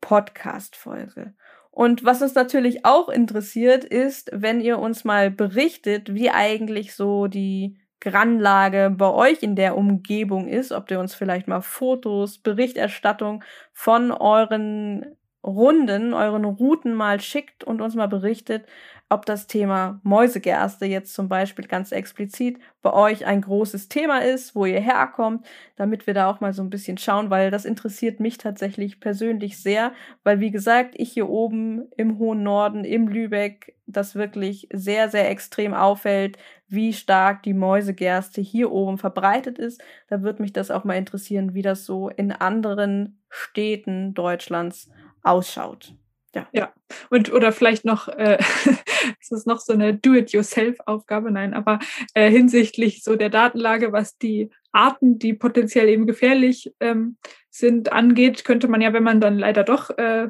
Podcast-Folge. 0.00 1.34
Und 1.72 2.04
was 2.04 2.22
uns 2.22 2.34
natürlich 2.34 2.84
auch 2.84 3.08
interessiert, 3.08 3.84
ist, 3.84 4.30
wenn 4.32 4.60
ihr 4.60 4.78
uns 4.78 5.02
mal 5.02 5.32
berichtet, 5.32 6.14
wie 6.14 6.30
eigentlich 6.30 6.94
so 6.94 7.26
die 7.26 7.79
Granlage 8.00 8.90
bei 8.96 9.10
euch 9.10 9.42
in 9.42 9.56
der 9.56 9.76
Umgebung 9.76 10.48
ist, 10.48 10.72
ob 10.72 10.90
ihr 10.90 11.00
uns 11.00 11.14
vielleicht 11.14 11.48
mal 11.48 11.60
Fotos, 11.60 12.38
Berichterstattung 12.38 13.44
von 13.72 14.10
euren 14.10 15.16
Runden, 15.44 16.14
euren 16.14 16.44
Routen 16.44 16.94
mal 16.94 17.20
schickt 17.20 17.64
und 17.64 17.80
uns 17.80 17.94
mal 17.94 18.08
berichtet, 18.08 18.66
ob 19.12 19.26
das 19.26 19.48
Thema 19.48 20.00
Mäusegerste 20.04 20.86
jetzt 20.86 21.14
zum 21.14 21.28
Beispiel 21.28 21.66
ganz 21.66 21.90
explizit 21.90 22.58
bei 22.80 22.92
euch 22.92 23.26
ein 23.26 23.40
großes 23.40 23.88
Thema 23.88 24.18
ist, 24.18 24.54
wo 24.54 24.66
ihr 24.66 24.80
herkommt, 24.80 25.44
damit 25.74 26.06
wir 26.06 26.14
da 26.14 26.30
auch 26.30 26.40
mal 26.40 26.52
so 26.52 26.62
ein 26.62 26.70
bisschen 26.70 26.96
schauen, 26.96 27.28
weil 27.28 27.50
das 27.50 27.64
interessiert 27.64 28.20
mich 28.20 28.38
tatsächlich 28.38 29.00
persönlich 29.00 29.60
sehr, 29.60 29.92
weil 30.22 30.38
wie 30.38 30.52
gesagt, 30.52 30.94
ich 30.96 31.10
hier 31.10 31.28
oben 31.28 31.88
im 31.96 32.18
hohen 32.18 32.44
Norden, 32.44 32.84
im 32.84 33.08
Lübeck, 33.08 33.74
das 33.88 34.14
wirklich 34.14 34.68
sehr, 34.72 35.08
sehr 35.08 35.28
extrem 35.28 35.74
auffällt, 35.74 36.38
wie 36.68 36.92
stark 36.92 37.42
die 37.42 37.54
Mäusegerste 37.54 38.40
hier 38.40 38.70
oben 38.70 38.96
verbreitet 38.96 39.58
ist. 39.58 39.82
Da 40.08 40.22
würde 40.22 40.40
mich 40.40 40.52
das 40.52 40.70
auch 40.70 40.84
mal 40.84 40.94
interessieren, 40.94 41.54
wie 41.54 41.62
das 41.62 41.84
so 41.84 42.08
in 42.08 42.30
anderen 42.30 43.18
Städten 43.28 44.14
Deutschlands 44.14 44.88
ausschaut. 45.22 45.94
Ja. 46.34 46.46
ja. 46.52 46.72
Und 47.10 47.32
oder 47.32 47.52
vielleicht 47.52 47.84
noch, 47.84 48.08
äh, 48.08 48.38
es 49.20 49.30
ist 49.30 49.46
noch 49.46 49.60
so 49.60 49.72
eine 49.72 49.94
Do-it-yourself-Aufgabe, 49.94 51.30
nein, 51.30 51.54
aber 51.54 51.80
äh, 52.14 52.30
hinsichtlich 52.30 53.02
so 53.02 53.16
der 53.16 53.30
Datenlage, 53.30 53.92
was 53.92 54.16
die 54.16 54.50
Arten, 54.72 55.18
die 55.18 55.32
potenziell 55.32 55.88
eben 55.88 56.06
gefährlich 56.06 56.72
ähm, 56.78 57.16
sind, 57.50 57.92
angeht, 57.92 58.44
könnte 58.44 58.68
man 58.68 58.80
ja, 58.80 58.92
wenn 58.92 59.02
man 59.02 59.20
dann 59.20 59.38
leider 59.38 59.64
doch 59.64 59.90
äh, 59.98 60.28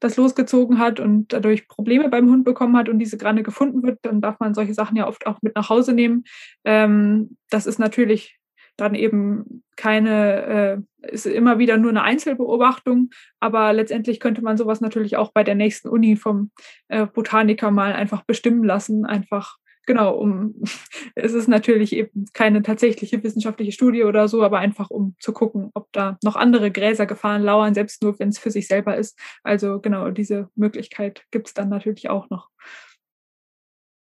das 0.00 0.16
losgezogen 0.16 0.78
hat 0.78 1.00
und 1.00 1.32
dadurch 1.32 1.68
Probleme 1.68 2.08
beim 2.08 2.30
Hund 2.30 2.44
bekommen 2.44 2.76
hat 2.76 2.88
und 2.88 2.98
diese 2.98 3.18
Granne 3.18 3.42
gefunden 3.42 3.82
wird, 3.82 3.98
dann 4.02 4.20
darf 4.20 4.38
man 4.40 4.54
solche 4.54 4.74
Sachen 4.74 4.96
ja 4.96 5.06
oft 5.06 5.26
auch 5.26 5.40
mit 5.42 5.54
nach 5.54 5.68
Hause 5.68 5.92
nehmen. 5.92 6.24
Ähm, 6.64 7.36
das 7.50 7.66
ist 7.66 7.78
natürlich 7.78 8.38
dann 8.76 8.94
eben 8.94 9.62
keine, 9.76 10.84
äh, 11.02 11.12
ist 11.12 11.26
immer 11.26 11.58
wieder 11.58 11.76
nur 11.76 11.90
eine 11.90 12.02
Einzelbeobachtung, 12.02 13.10
aber 13.40 13.72
letztendlich 13.72 14.20
könnte 14.20 14.42
man 14.42 14.56
sowas 14.56 14.80
natürlich 14.80 15.16
auch 15.16 15.32
bei 15.32 15.44
der 15.44 15.54
nächsten 15.54 15.88
Uni 15.88 16.16
vom 16.16 16.50
äh, 16.88 17.06
Botaniker 17.06 17.70
mal 17.70 17.92
einfach 17.92 18.22
bestimmen 18.24 18.64
lassen, 18.64 19.04
einfach 19.04 19.56
genau, 19.86 20.14
um 20.14 20.54
es 21.14 21.32
ist 21.32 21.48
natürlich 21.48 21.94
eben 21.94 22.26
keine 22.32 22.62
tatsächliche 22.62 23.22
wissenschaftliche 23.22 23.72
Studie 23.72 24.04
oder 24.04 24.28
so, 24.28 24.42
aber 24.42 24.58
einfach 24.58 24.90
um 24.90 25.16
zu 25.18 25.32
gucken, 25.32 25.70
ob 25.74 25.88
da 25.92 26.18
noch 26.22 26.36
andere 26.36 26.70
Gräsergefahren 26.70 27.42
lauern, 27.42 27.74
selbst 27.74 28.02
nur 28.02 28.18
wenn 28.18 28.28
es 28.28 28.38
für 28.38 28.50
sich 28.50 28.66
selber 28.66 28.96
ist. 28.96 29.18
Also 29.42 29.80
genau, 29.80 30.10
diese 30.10 30.48
Möglichkeit 30.54 31.24
gibt 31.30 31.48
es 31.48 31.54
dann 31.54 31.68
natürlich 31.68 32.10
auch 32.10 32.30
noch. 32.30 32.48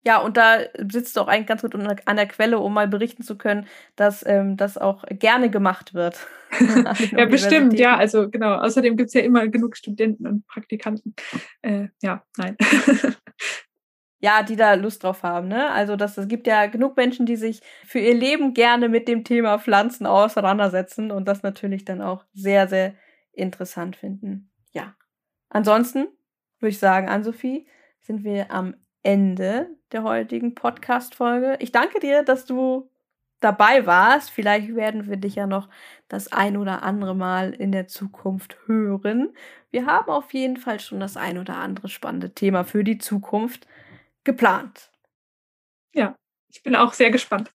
Ja, 0.05 0.19
und 0.19 0.37
da 0.37 0.59
sitzt 0.87 1.17
du 1.17 1.21
auch 1.21 1.27
eigentlich 1.27 1.47
ganz 1.47 1.63
gut 1.63 1.73
an 1.73 2.15
der 2.15 2.27
Quelle, 2.27 2.59
um 2.59 2.73
mal 2.73 2.87
berichten 2.87 3.23
zu 3.23 3.37
können, 3.37 3.65
dass 3.95 4.23
ähm, 4.25 4.55
das 4.55 4.77
auch 4.77 5.03
gerne 5.09 5.49
gemacht 5.49 5.95
wird. 5.95 6.19
ja, 7.11 7.25
bestimmt, 7.25 7.73
ja. 7.73 7.97
Also 7.97 8.29
genau. 8.29 8.53
Außerdem 8.55 8.97
gibt's 8.97 9.15
ja 9.15 9.21
immer 9.21 9.47
genug 9.47 9.75
Studenten 9.75 10.27
und 10.27 10.47
Praktikanten. 10.47 11.15
Äh, 11.63 11.87
ja, 12.03 12.23
nein. 12.37 12.55
ja, 14.19 14.43
die 14.43 14.55
da 14.55 14.75
Lust 14.75 15.03
drauf 15.03 15.23
haben. 15.23 15.47
Ne? 15.47 15.71
Also 15.71 15.95
das, 15.95 16.19
es 16.19 16.27
gibt 16.27 16.45
ja 16.45 16.67
genug 16.67 16.95
Menschen, 16.97 17.25
die 17.25 17.35
sich 17.35 17.61
für 17.87 17.99
ihr 17.99 18.13
Leben 18.13 18.53
gerne 18.53 18.89
mit 18.89 19.07
dem 19.07 19.23
Thema 19.23 19.57
Pflanzen 19.57 20.05
auseinandersetzen 20.05 21.09
und 21.09 21.27
das 21.27 21.41
natürlich 21.41 21.83
dann 21.83 22.03
auch 22.03 22.25
sehr, 22.31 22.67
sehr 22.67 22.93
interessant 23.33 23.95
finden. 23.95 24.51
Ja. 24.71 24.95
Ansonsten 25.49 26.07
würde 26.59 26.69
ich 26.69 26.79
sagen, 26.79 27.09
Ann-Sophie, 27.09 27.67
sind 28.01 28.23
wir 28.23 28.51
am 28.51 28.75
Ende 29.05 29.69
der 29.91 30.03
heutigen 30.03 30.55
Podcast-Folge. 30.55 31.57
Ich 31.59 31.71
danke 31.71 31.99
dir, 31.99 32.23
dass 32.23 32.45
du 32.45 32.89
dabei 33.39 33.85
warst. 33.85 34.31
Vielleicht 34.31 34.75
werden 34.75 35.07
wir 35.07 35.17
dich 35.17 35.35
ja 35.35 35.45
noch 35.45 35.69
das 36.07 36.31
ein 36.31 36.57
oder 36.57 36.83
andere 36.83 37.15
Mal 37.15 37.53
in 37.53 37.71
der 37.71 37.87
Zukunft 37.87 38.57
hören. 38.65 39.35
Wir 39.69 39.85
haben 39.85 40.09
auf 40.09 40.33
jeden 40.33 40.57
Fall 40.57 40.79
schon 40.79 40.99
das 40.99 41.17
ein 41.17 41.37
oder 41.37 41.57
andere 41.57 41.87
spannende 41.87 42.33
Thema 42.33 42.63
für 42.63 42.83
die 42.83 42.97
Zukunft 42.97 43.67
geplant. 44.23 44.91
Ja, 45.93 46.15
ich 46.49 46.63
bin 46.63 46.75
auch 46.75 46.93
sehr 46.93 47.11
gespannt. 47.11 47.51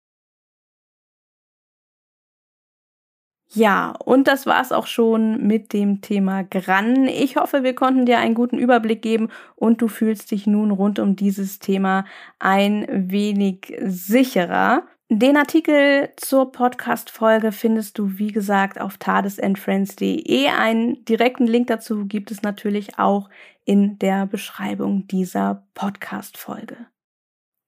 Ja, 3.56 3.94
und 4.04 4.28
das 4.28 4.46
war's 4.46 4.74
auch 4.74 4.86
schon 4.86 5.48
mit 5.48 5.72
dem 5.72 6.02
Thema 6.02 6.44
Gran. 6.44 7.08
Ich 7.08 7.38
hoffe, 7.38 7.64
wir 7.64 7.74
konnten 7.74 8.06
dir 8.06 8.20
einen 8.20 8.36
guten 8.36 8.58
Überblick 8.58 9.02
geben 9.02 9.30
und 9.56 9.82
du 9.82 9.88
fühlst 9.88 10.32
dich 10.32 10.46
nun 10.46 10.72
rund 10.72 11.00
um 11.00 11.16
dieses 11.16 11.60
Thema 11.60 12.04
ein 12.38 12.86
wenig 12.90 13.74
sicherer. 13.82 14.84
Den 15.10 15.38
Artikel 15.38 16.10
zur 16.18 16.52
Podcast-Folge 16.52 17.54
findest 17.54 17.98
du, 17.98 18.18
wie 18.18 18.34
gesagt, 18.34 18.82
auf 18.82 18.98
tadesandfriends.de. 18.98 20.48
Einen 20.50 21.06
direkten 21.06 21.48
Link 21.48 21.68
dazu 21.68 22.06
gibt 22.08 22.32
es 22.32 22.42
natürlich 22.42 23.00
auch 23.00 23.30
in 23.64 23.98
der 24.00 24.26
Beschreibung 24.26 25.08
dieser 25.08 25.64
Podcast-Folge. 25.76 26.76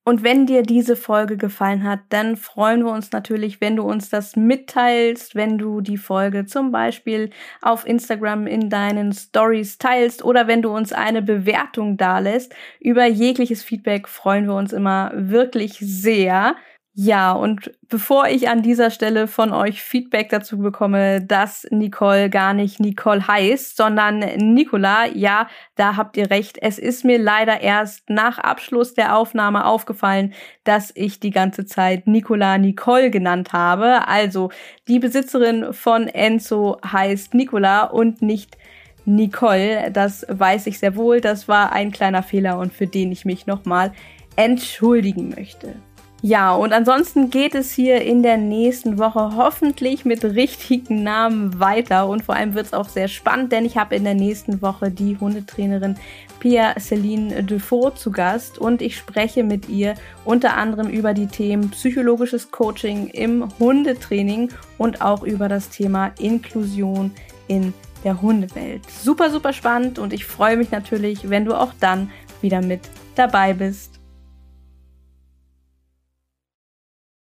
Und 0.07 0.23
wenn 0.23 0.45
dir 0.45 0.63
diese 0.63 0.95
Folge 0.95 1.35
gefallen 1.35 1.83
hat, 1.83 1.99
dann 2.07 2.37
freuen 2.37 2.85
wir 2.85 2.93
uns 2.93 3.11
natürlich, 3.11 3.59
wenn 3.59 3.75
du 3.75 3.83
uns 3.83 4.09
das 4.09 4.37
mitteilst, 4.37 5.35
wenn 5.35 5.57
du 5.57 5.81
die 5.81 5.97
Folge 5.97 6.45
zum 6.45 6.71
Beispiel 6.71 7.29
auf 7.61 7.85
Instagram 7.85 8.47
in 8.47 8.69
deinen 8.69 9.11
Stories 9.11 9.79
teilst 9.79 10.23
oder 10.23 10.47
wenn 10.47 10.61
du 10.61 10.69
uns 10.73 10.93
eine 10.93 11.21
Bewertung 11.21 11.97
dalässt. 11.97 12.55
Über 12.79 13.05
jegliches 13.05 13.63
Feedback 13.63 14.07
freuen 14.07 14.45
wir 14.45 14.55
uns 14.55 14.71
immer 14.71 15.11
wirklich 15.13 15.73
sehr. 15.81 16.55
Ja, 16.99 17.33
und 17.33 17.71
bevor 17.89 18.27
ich 18.27 18.49
an 18.49 18.63
dieser 18.63 18.89
Stelle 18.89 19.27
von 19.27 19.53
euch 19.53 19.83
Feedback 19.83 20.29
dazu 20.29 20.57
bekomme, 20.57 21.21
dass 21.21 21.67
Nicole 21.69 22.27
gar 22.31 22.55
nicht 22.55 22.79
Nicole 22.79 23.27
heißt, 23.27 23.77
sondern 23.77 24.17
Nicola, 24.17 25.05
ja, 25.05 25.47
da 25.75 25.95
habt 25.95 26.17
ihr 26.17 26.31
recht. 26.31 26.57
Es 26.59 26.79
ist 26.79 27.05
mir 27.05 27.19
leider 27.19 27.61
erst 27.61 28.09
nach 28.09 28.39
Abschluss 28.39 28.95
der 28.95 29.15
Aufnahme 29.15 29.65
aufgefallen, 29.65 30.33
dass 30.63 30.91
ich 30.95 31.19
die 31.19 31.29
ganze 31.29 31.67
Zeit 31.67 32.07
Nicola 32.07 32.57
Nicole 32.57 33.11
genannt 33.11 33.53
habe. 33.53 34.07
Also 34.07 34.49
die 34.87 34.97
Besitzerin 34.97 35.73
von 35.73 36.07
Enzo 36.07 36.79
heißt 36.83 37.35
Nicola 37.35 37.83
und 37.83 38.23
nicht 38.23 38.57
Nicole. 39.05 39.91
Das 39.91 40.25
weiß 40.27 40.65
ich 40.65 40.79
sehr 40.79 40.95
wohl. 40.95 41.21
Das 41.21 41.47
war 41.47 41.73
ein 41.73 41.91
kleiner 41.91 42.23
Fehler 42.23 42.57
und 42.57 42.73
für 42.73 42.87
den 42.87 43.11
ich 43.11 43.23
mich 43.23 43.45
nochmal 43.45 43.91
entschuldigen 44.35 45.29
möchte. 45.29 45.75
Ja, 46.23 46.55
und 46.55 46.73
ansonsten 46.73 47.29
geht 47.29 47.53
es 47.53 47.71
hier 47.71 48.01
in 48.01 48.23
der 48.23 48.37
nächsten 48.37 48.97
Woche 48.97 49.35
hoffentlich 49.35 50.03
mit 50.03 50.23
richtigen 50.23 51.03
Namen 51.03 51.59
weiter 51.59 52.07
und 52.07 52.25
vor 52.25 52.35
allem 52.35 52.55
wird 52.55 52.65
es 52.65 52.73
auch 52.73 52.89
sehr 52.89 53.07
spannend, 53.07 53.51
denn 53.51 53.65
ich 53.65 53.77
habe 53.77 53.95
in 53.95 54.03
der 54.03 54.15
nächsten 54.15 54.63
Woche 54.63 54.89
die 54.89 55.15
Hundetrainerin 55.19 55.95
Pia 56.39 56.73
Celine 56.79 57.43
Defoe 57.43 57.93
zu 57.93 58.11
Gast 58.11 58.57
und 58.57 58.81
ich 58.81 58.97
spreche 58.97 59.43
mit 59.43 59.69
ihr 59.69 59.93
unter 60.25 60.57
anderem 60.57 60.87
über 60.87 61.13
die 61.13 61.27
Themen 61.27 61.69
psychologisches 61.69 62.49
Coaching 62.49 63.07
im 63.09 63.47
Hundetraining 63.59 64.49
und 64.79 65.01
auch 65.03 65.21
über 65.21 65.47
das 65.47 65.69
Thema 65.69 66.11
Inklusion 66.19 67.11
in 67.47 67.75
der 68.03 68.23
Hundewelt. 68.23 68.81
Super, 68.89 69.29
super 69.29 69.53
spannend 69.53 69.99
und 69.99 70.13
ich 70.13 70.25
freue 70.25 70.57
mich 70.57 70.71
natürlich, 70.71 71.29
wenn 71.29 71.45
du 71.45 71.53
auch 71.53 71.73
dann 71.79 72.09
wieder 72.41 72.61
mit 72.61 72.81
dabei 73.15 73.53
bist. 73.53 73.96